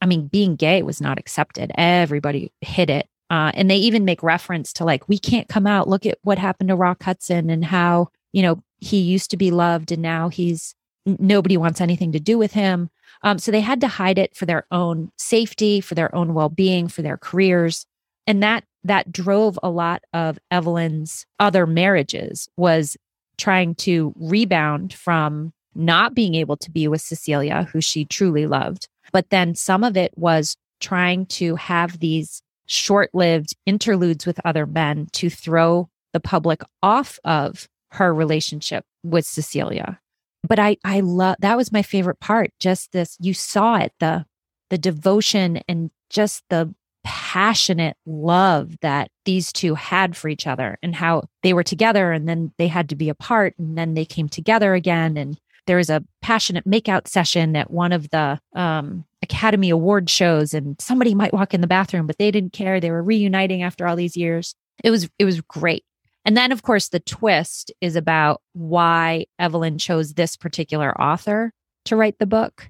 I 0.00 0.06
mean, 0.06 0.26
being 0.26 0.56
gay 0.56 0.82
was 0.82 1.00
not 1.00 1.18
accepted. 1.18 1.72
Everybody 1.76 2.52
hid 2.60 2.90
it. 2.90 3.06
Uh, 3.30 3.50
and 3.54 3.70
they 3.70 3.76
even 3.76 4.04
make 4.04 4.22
reference 4.22 4.72
to 4.74 4.84
like, 4.84 5.08
we 5.08 5.18
can't 5.18 5.48
come 5.48 5.66
out. 5.66 5.88
Look 5.88 6.06
at 6.06 6.18
what 6.22 6.38
happened 6.38 6.68
to 6.68 6.76
Rock 6.76 7.02
Hudson 7.02 7.50
and 7.50 7.64
how, 7.64 8.08
you 8.32 8.42
know, 8.42 8.62
he 8.78 8.98
used 8.98 9.30
to 9.30 9.36
be 9.36 9.50
loved 9.50 9.90
and 9.90 10.02
now 10.02 10.28
he's 10.28 10.74
nobody 11.06 11.56
wants 11.56 11.80
anything 11.80 12.12
to 12.12 12.20
do 12.20 12.36
with 12.36 12.52
him. 12.52 12.90
Um, 13.22 13.38
so 13.38 13.50
they 13.50 13.60
had 13.60 13.80
to 13.80 13.88
hide 13.88 14.18
it 14.18 14.36
for 14.36 14.46
their 14.46 14.66
own 14.70 15.10
safety, 15.16 15.80
for 15.80 15.94
their 15.94 16.14
own 16.14 16.34
well-being, 16.34 16.88
for 16.88 17.02
their 17.02 17.16
careers, 17.16 17.86
and 18.26 18.42
that 18.42 18.64
that 18.84 19.10
drove 19.10 19.58
a 19.62 19.70
lot 19.70 20.02
of 20.12 20.38
Evelyn's 20.50 21.26
other 21.40 21.66
marriages 21.66 22.48
was 22.56 22.96
trying 23.36 23.74
to 23.74 24.14
rebound 24.16 24.92
from 24.92 25.52
not 25.74 26.14
being 26.14 26.34
able 26.34 26.56
to 26.56 26.70
be 26.70 26.88
with 26.88 27.00
Cecilia, 27.00 27.68
who 27.72 27.80
she 27.80 28.04
truly 28.04 28.46
loved. 28.46 28.88
But 29.12 29.30
then 29.30 29.54
some 29.54 29.84
of 29.84 29.96
it 29.96 30.12
was 30.16 30.56
trying 30.80 31.26
to 31.26 31.56
have 31.56 31.98
these 31.98 32.42
short 32.66 33.10
lived 33.12 33.54
interludes 33.66 34.24
with 34.24 34.40
other 34.44 34.66
men 34.66 35.08
to 35.12 35.28
throw 35.30 35.88
the 36.12 36.20
public 36.20 36.62
off 36.82 37.18
of 37.24 37.68
her 37.92 38.14
relationship 38.14 38.84
with 39.02 39.26
Cecilia 39.26 40.00
but 40.46 40.58
I 40.58 40.76
I 40.84 41.00
love 41.00 41.36
that 41.40 41.56
was 41.56 41.72
my 41.72 41.82
favorite 41.82 42.20
part. 42.20 42.50
Just 42.58 42.92
this, 42.92 43.16
you 43.20 43.34
saw 43.34 43.76
it 43.76 43.92
the 44.00 44.26
the 44.70 44.78
devotion 44.78 45.60
and 45.68 45.90
just 46.10 46.42
the 46.50 46.74
passionate 47.04 47.96
love 48.04 48.74
that 48.80 49.10
these 49.24 49.52
two 49.52 49.76
had 49.76 50.16
for 50.16 50.28
each 50.28 50.44
other 50.44 50.76
and 50.82 50.94
how 50.94 51.22
they 51.44 51.52
were 51.52 51.62
together 51.62 52.10
and 52.10 52.28
then 52.28 52.52
they 52.58 52.66
had 52.66 52.88
to 52.88 52.96
be 52.96 53.08
apart 53.08 53.54
and 53.58 53.78
then 53.78 53.94
they 53.94 54.04
came 54.04 54.28
together 54.28 54.74
again. 54.74 55.16
And 55.16 55.38
there 55.68 55.76
was 55.76 55.88
a 55.88 56.04
passionate 56.20 56.64
makeout 56.64 57.06
session 57.06 57.54
at 57.54 57.70
one 57.70 57.92
of 57.92 58.10
the 58.10 58.40
um, 58.54 59.04
academy 59.22 59.70
award 59.70 60.10
shows 60.10 60.52
and 60.52 60.80
somebody 60.80 61.14
might 61.14 61.32
walk 61.32 61.54
in 61.54 61.60
the 61.60 61.68
bathroom 61.68 62.08
but 62.08 62.18
they 62.18 62.32
didn't 62.32 62.52
care. 62.52 62.80
They 62.80 62.90
were 62.90 63.02
reuniting 63.02 63.62
after 63.62 63.86
all 63.86 63.94
these 63.94 64.16
years. 64.16 64.56
It 64.82 64.90
was 64.90 65.08
it 65.18 65.24
was 65.24 65.40
great 65.42 65.84
and 66.26 66.36
then, 66.36 66.50
of 66.50 66.62
course, 66.62 66.88
the 66.88 66.98
twist 66.98 67.72
is 67.80 67.94
about 67.94 68.42
why 68.52 69.26
Evelyn 69.38 69.78
chose 69.78 70.14
this 70.14 70.36
particular 70.36 71.00
author 71.00 71.52
to 71.84 71.94
write 71.94 72.18
the 72.18 72.26
book. 72.26 72.68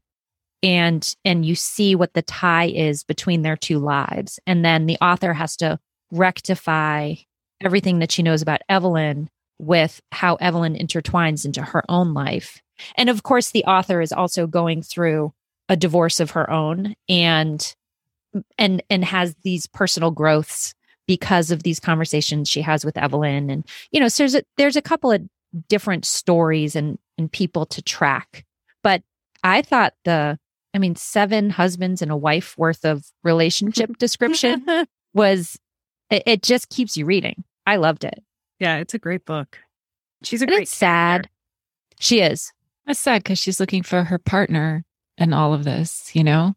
And, 0.63 1.15
and 1.25 1.45
you 1.45 1.55
see 1.55 1.95
what 1.95 2.13
the 2.13 2.21
tie 2.21 2.67
is 2.67 3.03
between 3.03 3.41
their 3.41 3.57
two 3.57 3.79
lives. 3.79 4.39
And 4.47 4.63
then 4.63 4.85
the 4.85 4.99
author 5.01 5.33
has 5.33 5.57
to 5.57 5.79
rectify 6.13 7.15
everything 7.63 8.01
that 8.01 8.13
she 8.13 8.23
knows 8.23 8.43
about 8.43 8.61
Evelyn 8.69 9.31
with 9.59 10.03
how 10.13 10.35
Evelyn 10.35 10.75
intertwines 10.75 11.47
into 11.47 11.63
her 11.63 11.83
own 11.89 12.13
life. 12.13 12.61
And 12.97 13.09
of 13.09 13.23
course, 13.23 13.53
the 13.53 13.65
author 13.65 14.03
is 14.03 14.13
also 14.13 14.47
going 14.47 14.83
through 14.83 15.33
a 15.71 15.77
divorce 15.77 16.21
of 16.21 16.33
her 16.33 16.49
own 16.51 16.95
and 17.09 17.75
and 18.59 18.83
and 18.91 19.03
has 19.03 19.35
these 19.45 19.67
personal 19.67 20.11
growths 20.11 20.75
because 21.07 21.51
of 21.51 21.63
these 21.63 21.81
conversations 21.81 22.49
she 22.49 22.63
has 22.63 22.85
with 22.85 22.97
Evelyn. 22.97 23.51
And 23.51 23.67
you 23.91 24.01
know 24.01 24.09
so 24.09 24.23
there's 24.23 24.35
a, 24.35 24.43
there's 24.57 24.77
a 24.77 24.83
couple 24.83 25.13
of 25.13 25.23
different 25.69 26.05
stories 26.05 26.77
and 26.77 26.99
and 27.19 27.31
people 27.31 27.67
to 27.67 27.83
track. 27.83 28.45
But 28.83 29.03
I 29.43 29.63
thought 29.63 29.95
the 30.05 30.39
I 30.75 30.79
mean 30.79 30.97
seven 30.97 31.51
husbands 31.51 32.03
and 32.03 32.11
a 32.11 32.17
wife 32.17 32.57
worth 32.59 32.85
of 32.85 33.05
relationship 33.23 33.97
description 33.99 34.65
was 35.15 35.59
it, 36.11 36.23
it 36.27 36.43
just 36.43 36.69
keeps 36.69 36.97
you 36.97 37.07
reading. 37.07 37.45
I 37.67 37.77
loved 37.77 38.05
it. 38.05 38.23
Yeah, 38.61 38.77
it's 38.77 38.95
a 38.95 38.99
great 38.99 39.25
book. 39.25 39.59
She's 40.23 40.41
a 40.41 40.45
and 40.45 40.51
great 40.51 40.63
it's 40.63 40.75
sad 40.75 41.29
she 41.99 42.21
is. 42.21 42.53
That's 42.87 43.01
sad 43.01 43.23
because 43.23 43.39
she's 43.39 43.61
looking 43.61 43.83
for 43.83 44.05
her 44.05 44.19
partner 44.19 44.85
and 45.19 45.35
all 45.35 45.55
of 45.55 45.65
this, 45.65 46.15
you 46.15 46.23
know? 46.23 46.55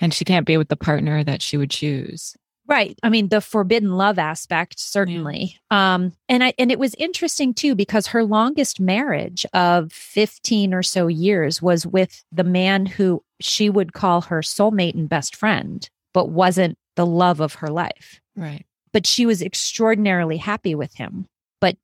And 0.00 0.12
she 0.12 0.24
can't 0.24 0.46
be 0.46 0.56
with 0.56 0.68
the 0.68 0.76
partner 0.76 1.22
that 1.22 1.42
she 1.42 1.56
would 1.56 1.70
choose. 1.70 2.36
Right. 2.66 2.98
I 3.02 3.08
mean, 3.08 3.28
the 3.28 3.40
forbidden 3.40 3.96
love 3.96 4.18
aspect, 4.18 4.78
certainly. 4.78 5.58
Um, 5.70 6.12
and 6.28 6.44
I 6.44 6.54
and 6.58 6.70
it 6.70 6.78
was 6.78 6.94
interesting 6.94 7.54
too, 7.54 7.74
because 7.74 8.06
her 8.08 8.24
longest 8.24 8.80
marriage 8.80 9.44
of 9.52 9.92
15 9.92 10.72
or 10.72 10.82
so 10.82 11.08
years 11.08 11.60
was 11.60 11.86
with 11.86 12.24
the 12.30 12.44
man 12.44 12.86
who 12.86 13.22
she 13.40 13.68
would 13.68 13.92
call 13.92 14.22
her 14.22 14.40
soulmate 14.40 14.94
and 14.94 15.08
best 15.08 15.34
friend, 15.34 15.88
but 16.14 16.28
wasn't 16.28 16.78
the 16.94 17.06
love 17.06 17.40
of 17.40 17.54
her 17.54 17.68
life. 17.68 18.20
Right. 18.36 18.64
But 18.92 19.06
she 19.06 19.26
was 19.26 19.42
extraordinarily 19.42 20.36
happy 20.36 20.74
with 20.74 20.94
him. 20.94 21.26
But 21.60 21.76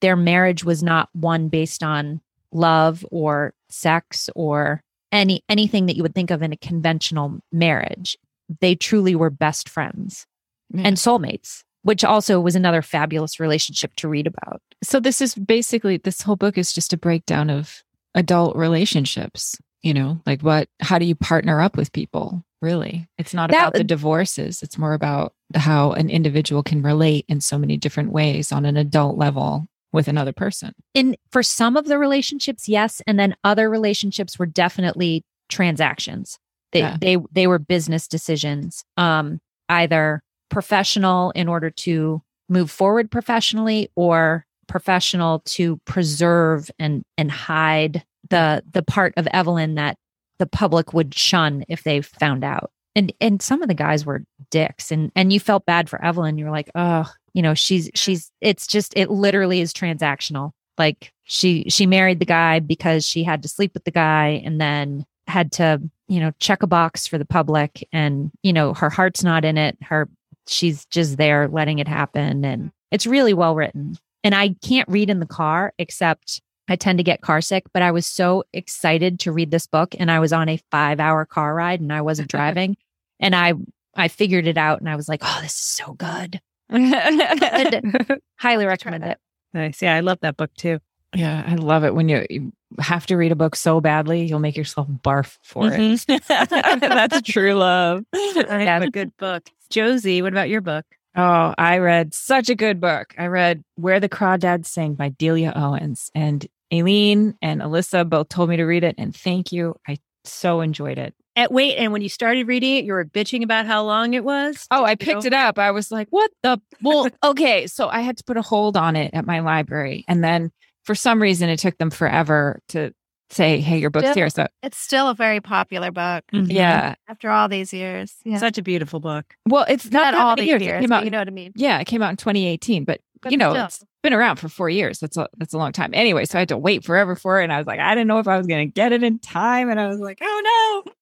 their 0.00 0.16
marriage 0.16 0.64
was 0.64 0.82
not 0.82 1.08
one 1.12 1.48
based 1.48 1.82
on 1.82 2.20
love 2.52 3.04
or 3.10 3.54
sex 3.68 4.30
or 4.34 4.82
any 5.12 5.42
anything 5.48 5.86
that 5.86 5.96
you 5.96 6.02
would 6.02 6.14
think 6.14 6.30
of 6.30 6.42
in 6.42 6.52
a 6.52 6.56
conventional 6.56 7.40
marriage. 7.50 8.16
They 8.60 8.74
truly 8.74 9.14
were 9.14 9.30
best 9.30 9.68
friends 9.68 10.26
Yeah. 10.72 10.82
and 10.86 10.96
soulmates, 10.96 11.62
which 11.82 12.04
also 12.04 12.40
was 12.40 12.56
another 12.56 12.82
fabulous 12.82 13.38
relationship 13.40 13.94
to 13.96 14.08
read 14.08 14.26
about. 14.26 14.60
So 14.82 14.98
this 15.00 15.20
is 15.20 15.34
basically 15.34 15.98
this 15.98 16.22
whole 16.22 16.36
book 16.36 16.58
is 16.58 16.72
just 16.72 16.92
a 16.92 16.96
breakdown 16.98 17.50
of 17.50 17.82
adult 18.14 18.56
relationships, 18.56 19.56
you 19.82 19.94
know, 19.94 20.20
like 20.26 20.42
what 20.42 20.68
how 20.80 20.98
do 20.98 21.04
you 21.04 21.14
partner 21.14 21.60
up 21.60 21.76
with 21.76 21.92
people? 21.92 22.42
Really. 22.62 23.08
It's 23.16 23.32
not 23.32 23.50
That- 23.50 23.58
about 23.68 23.72
the 23.74 23.84
divorces. 23.84 24.62
It's 24.62 24.76
more 24.76 24.92
about 24.94 25.32
how 25.54 25.92
an 25.92 26.10
individual 26.10 26.62
can 26.62 26.82
relate 26.82 27.24
in 27.28 27.40
so 27.40 27.56
many 27.58 27.76
different 27.76 28.12
ways 28.12 28.52
on 28.52 28.66
an 28.66 28.76
adult 28.76 29.16
level 29.16 29.66
with 29.92 30.08
another 30.08 30.32
person. 30.32 30.72
In 30.94 31.16
for 31.30 31.42
some 31.42 31.76
of 31.76 31.86
the 31.86 31.98
relationships, 31.98 32.68
yes, 32.68 33.00
and 33.06 33.18
then 33.18 33.34
other 33.44 33.70
relationships 33.70 34.38
were 34.38 34.46
definitely 34.46 35.24
transactions. 35.48 36.38
They 36.72 36.80
Yeah. 36.80 36.96
they 37.00 37.16
they 37.32 37.46
were 37.46 37.58
business 37.58 38.06
decisions, 38.06 38.84
um, 38.96 39.40
either 39.68 40.22
professional 40.50 41.30
in 41.32 41.48
order 41.48 41.70
to 41.70 42.22
move 42.48 42.70
forward 42.70 43.10
professionally 43.10 43.88
or 43.96 44.44
professional 44.66 45.40
to 45.46 45.78
preserve 45.84 46.70
and 46.78 47.02
and 47.16 47.30
hide 47.30 48.04
the 48.28 48.62
the 48.72 48.82
part 48.82 49.12
of 49.16 49.26
Evelyn 49.28 49.74
that 49.76 49.96
the 50.38 50.46
public 50.46 50.92
would 50.92 51.14
shun 51.14 51.64
if 51.68 51.82
they 51.82 52.00
found 52.00 52.44
out. 52.44 52.70
And 52.96 53.12
and 53.20 53.40
some 53.42 53.62
of 53.62 53.68
the 53.68 53.74
guys 53.74 54.04
were 54.04 54.24
dicks 54.50 54.90
and 54.90 55.10
and 55.14 55.32
you 55.32 55.40
felt 55.40 55.66
bad 55.66 55.88
for 55.88 56.02
Evelyn. 56.04 56.38
You 56.38 56.44
were 56.46 56.50
like, 56.50 56.70
oh, 56.74 57.10
you 57.34 57.42
know, 57.42 57.54
she's 57.54 57.90
she's 57.94 58.30
it's 58.40 58.66
just 58.66 58.92
it 58.96 59.10
literally 59.10 59.60
is 59.60 59.72
transactional. 59.72 60.50
Like 60.78 61.12
she 61.24 61.64
she 61.68 61.86
married 61.86 62.18
the 62.18 62.24
guy 62.26 62.58
because 62.60 63.06
she 63.06 63.22
had 63.22 63.42
to 63.42 63.48
sleep 63.48 63.72
with 63.74 63.84
the 63.84 63.90
guy 63.90 64.40
and 64.44 64.60
then 64.60 65.04
had 65.26 65.52
to, 65.52 65.80
you 66.10 66.18
know, 66.18 66.32
check 66.40 66.64
a 66.64 66.66
box 66.66 67.06
for 67.06 67.18
the 67.18 67.24
public 67.24 67.86
and, 67.92 68.32
you 68.42 68.52
know, 68.52 68.74
her 68.74 68.90
heart's 68.90 69.22
not 69.22 69.44
in 69.44 69.56
it. 69.56 69.78
Her 69.80 70.08
she's 70.48 70.84
just 70.86 71.16
there 71.16 71.46
letting 71.46 71.78
it 71.78 71.86
happen 71.86 72.44
and 72.44 72.72
it's 72.90 73.06
really 73.06 73.32
well 73.32 73.54
written. 73.54 73.96
And 74.24 74.34
I 74.34 74.56
can't 74.60 74.88
read 74.88 75.08
in 75.08 75.20
the 75.20 75.26
car 75.26 75.72
except 75.78 76.42
I 76.68 76.74
tend 76.74 76.98
to 76.98 77.04
get 77.04 77.20
car 77.20 77.40
sick, 77.40 77.64
but 77.72 77.82
I 77.82 77.92
was 77.92 78.08
so 78.08 78.42
excited 78.52 79.20
to 79.20 79.30
read 79.30 79.52
this 79.52 79.68
book 79.68 79.94
and 80.00 80.10
I 80.10 80.18
was 80.18 80.32
on 80.32 80.48
a 80.48 80.60
5-hour 80.72 81.26
car 81.26 81.54
ride 81.54 81.80
and 81.80 81.92
I 81.92 82.00
wasn't 82.00 82.28
driving 82.30 82.76
and 83.20 83.36
I 83.36 83.54
I 83.94 84.08
figured 84.08 84.48
it 84.48 84.58
out 84.58 84.80
and 84.80 84.88
I 84.88 84.96
was 84.96 85.08
like, 85.08 85.20
"Oh, 85.22 85.38
this 85.42 85.52
is 85.52 85.60
so 85.60 85.92
good." 85.92 86.40
Highly 88.38 88.66
recommend 88.66 89.04
it. 89.04 89.18
Nice. 89.54 89.80
Yeah, 89.80 89.94
I 89.94 90.00
love 90.00 90.18
that 90.22 90.36
book 90.36 90.52
too. 90.56 90.80
Yeah, 91.14 91.44
I 91.46 91.54
love 91.56 91.84
it 91.84 91.94
when 91.94 92.08
you, 92.08 92.26
you 92.30 92.52
have 92.78 93.06
to 93.06 93.16
read 93.16 93.32
a 93.32 93.36
book 93.36 93.56
so 93.56 93.80
badly, 93.80 94.24
you'll 94.24 94.38
make 94.38 94.56
yourself 94.56 94.86
barf 94.88 95.38
for 95.42 95.66
it. 95.66 95.78
Mm-hmm. 95.78 96.78
That's 96.80 97.22
true 97.22 97.54
love. 97.54 98.04
I 98.12 98.64
have 98.64 98.82
a 98.82 98.90
good 98.90 99.16
book. 99.16 99.48
Josie, 99.70 100.22
what 100.22 100.32
about 100.32 100.48
your 100.48 100.60
book? 100.60 100.84
Oh, 101.16 101.54
I 101.58 101.78
read 101.78 102.14
such 102.14 102.48
a 102.50 102.54
good 102.54 102.80
book. 102.80 103.14
I 103.18 103.26
read 103.26 103.64
Where 103.74 104.00
the 104.00 104.08
Crawdads 104.08 104.66
Sing 104.66 104.94
by 104.94 105.08
Delia 105.08 105.52
Owens. 105.56 106.10
And 106.14 106.46
Aileen 106.72 107.36
and 107.42 107.60
Alyssa 107.60 108.08
both 108.08 108.28
told 108.28 108.48
me 108.48 108.56
to 108.56 108.64
read 108.64 108.84
it. 108.84 108.94
And 108.96 109.14
thank 109.14 109.52
you. 109.52 109.76
I 109.88 109.98
so 110.24 110.60
enjoyed 110.60 110.98
it. 110.98 111.14
At 111.36 111.52
wait, 111.52 111.76
and 111.76 111.92
when 111.92 112.02
you 112.02 112.08
started 112.08 112.48
reading 112.48 112.76
it, 112.76 112.84
you 112.84 112.92
were 112.92 113.04
bitching 113.04 113.42
about 113.44 113.64
how 113.66 113.84
long 113.84 114.14
it 114.14 114.24
was. 114.24 114.66
Oh, 114.70 114.84
I 114.84 114.96
picked 114.96 115.24
it 115.24 115.32
up. 115.32 115.58
I 115.58 115.70
was 115.70 115.90
like, 115.90 116.08
what 116.10 116.30
the? 116.42 116.60
Well, 116.82 117.08
okay. 117.24 117.66
So 117.66 117.88
I 117.88 118.00
had 118.00 118.16
to 118.18 118.24
put 118.24 118.36
a 118.36 118.42
hold 118.42 118.76
on 118.76 118.96
it 118.96 119.14
at 119.14 119.26
my 119.26 119.40
library. 119.40 120.04
And 120.08 120.22
then 120.22 120.50
for 120.90 120.96
some 120.96 121.22
reason, 121.22 121.48
it 121.48 121.60
took 121.60 121.78
them 121.78 121.88
forever 121.88 122.58
to 122.70 122.92
say, 123.30 123.60
hey, 123.60 123.78
your 123.78 123.90
book's 123.90 124.06
Still- 124.06 124.14
here. 124.14 124.28
So 124.28 124.48
It's 124.64 124.76
still 124.76 125.08
a 125.08 125.14
very 125.14 125.40
popular 125.40 125.92
book 125.92 126.24
mm-hmm. 126.34 126.50
yeah. 126.50 126.96
after 127.06 127.30
all 127.30 127.48
these 127.48 127.72
years. 127.72 128.12
Yeah. 128.24 128.38
Such 128.38 128.58
a 128.58 128.62
beautiful 128.62 128.98
book. 128.98 129.24
Well, 129.48 129.64
it's 129.68 129.88
not, 129.88 130.14
Not 130.14 130.20
all 130.20 130.30
many 130.30 130.40
these 130.40 130.48
years. 130.48 130.62
years, 130.62 130.78
It 130.78 130.80
came 130.80 130.88
but 130.88 130.94
out 130.96 131.04
you 131.04 131.10
know 131.12 131.18
what 131.18 131.28
I 131.28 131.30
mean. 131.30 131.52
Yeah, 131.54 131.78
it 131.78 131.84
came 131.84 132.02
out 132.02 132.10
in 132.10 132.16
2018, 132.16 132.82
but, 132.82 133.00
But 133.22 133.30
you 133.30 133.38
know, 133.38 133.52
still. 133.52 133.66
it's 133.66 133.84
been 134.02 134.12
around 134.12 134.40
for 134.40 134.48
four 134.48 134.68
years. 134.68 134.98
That's 134.98 135.16
a 135.16 135.28
that's 135.38 135.54
a 135.54 135.58
long 135.58 135.70
time. 135.70 135.92
Anyway, 135.94 136.24
so 136.24 136.38
I 136.38 136.40
had 136.40 136.48
to 136.48 136.58
wait 136.58 136.84
forever 136.84 137.14
for 137.14 137.40
it, 137.40 137.44
and 137.44 137.52
I 137.52 137.58
was 137.58 137.68
like, 137.68 137.78
I 137.78 137.94
didn't 137.94 138.08
know 138.08 138.18
if 138.18 138.26
I 138.26 138.36
was 138.36 138.48
going 138.48 138.66
to 138.66 138.72
get 138.72 138.90
it 138.90 139.04
in 139.04 139.20
time, 139.20 139.70
and 139.70 139.78
I 139.78 139.86
was 139.86 140.00
like, 140.00 140.18
oh 140.22 140.82
no, 140.84 140.92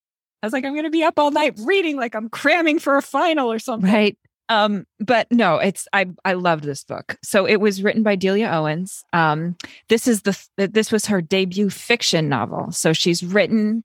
I 0.43 0.47
was 0.47 0.53
like, 0.53 0.67
I'm 0.67 0.73
going 0.75 0.85
to 0.85 0.91
be 0.91 1.05
up 1.05 1.19
all 1.19 1.31
night 1.31 1.59
reading, 1.65 1.97
like 1.97 2.15
I'm 2.15 2.29
cramming 2.29 2.79
for 2.79 2.99
a 2.99 3.03
final 3.03 3.51
or 3.51 3.59
something. 3.59 3.91
Right. 3.91 4.19
Um, 4.49 4.87
but 4.99 5.27
no, 5.31 5.57
it's 5.57 5.87
I 5.93 6.07
I 6.25 6.33
loved 6.33 6.65
this 6.65 6.85
book. 6.85 7.19
So 7.23 7.47
it 7.47 7.61
was 7.61 7.83
written 7.83 8.03
by 8.03 8.17
Delia 8.17 8.49
Owens. 8.49 9.05
Um, 9.13 9.57
this 9.89 10.07
is 10.07 10.23
the 10.23 10.39
this 10.57 10.91
was 10.91 11.07
her 11.07 11.21
debut 11.21 11.71
fiction 11.71 12.29
novel. 12.29 12.73
So 12.73 12.93
she's 12.93 13.23
written 13.23 13.85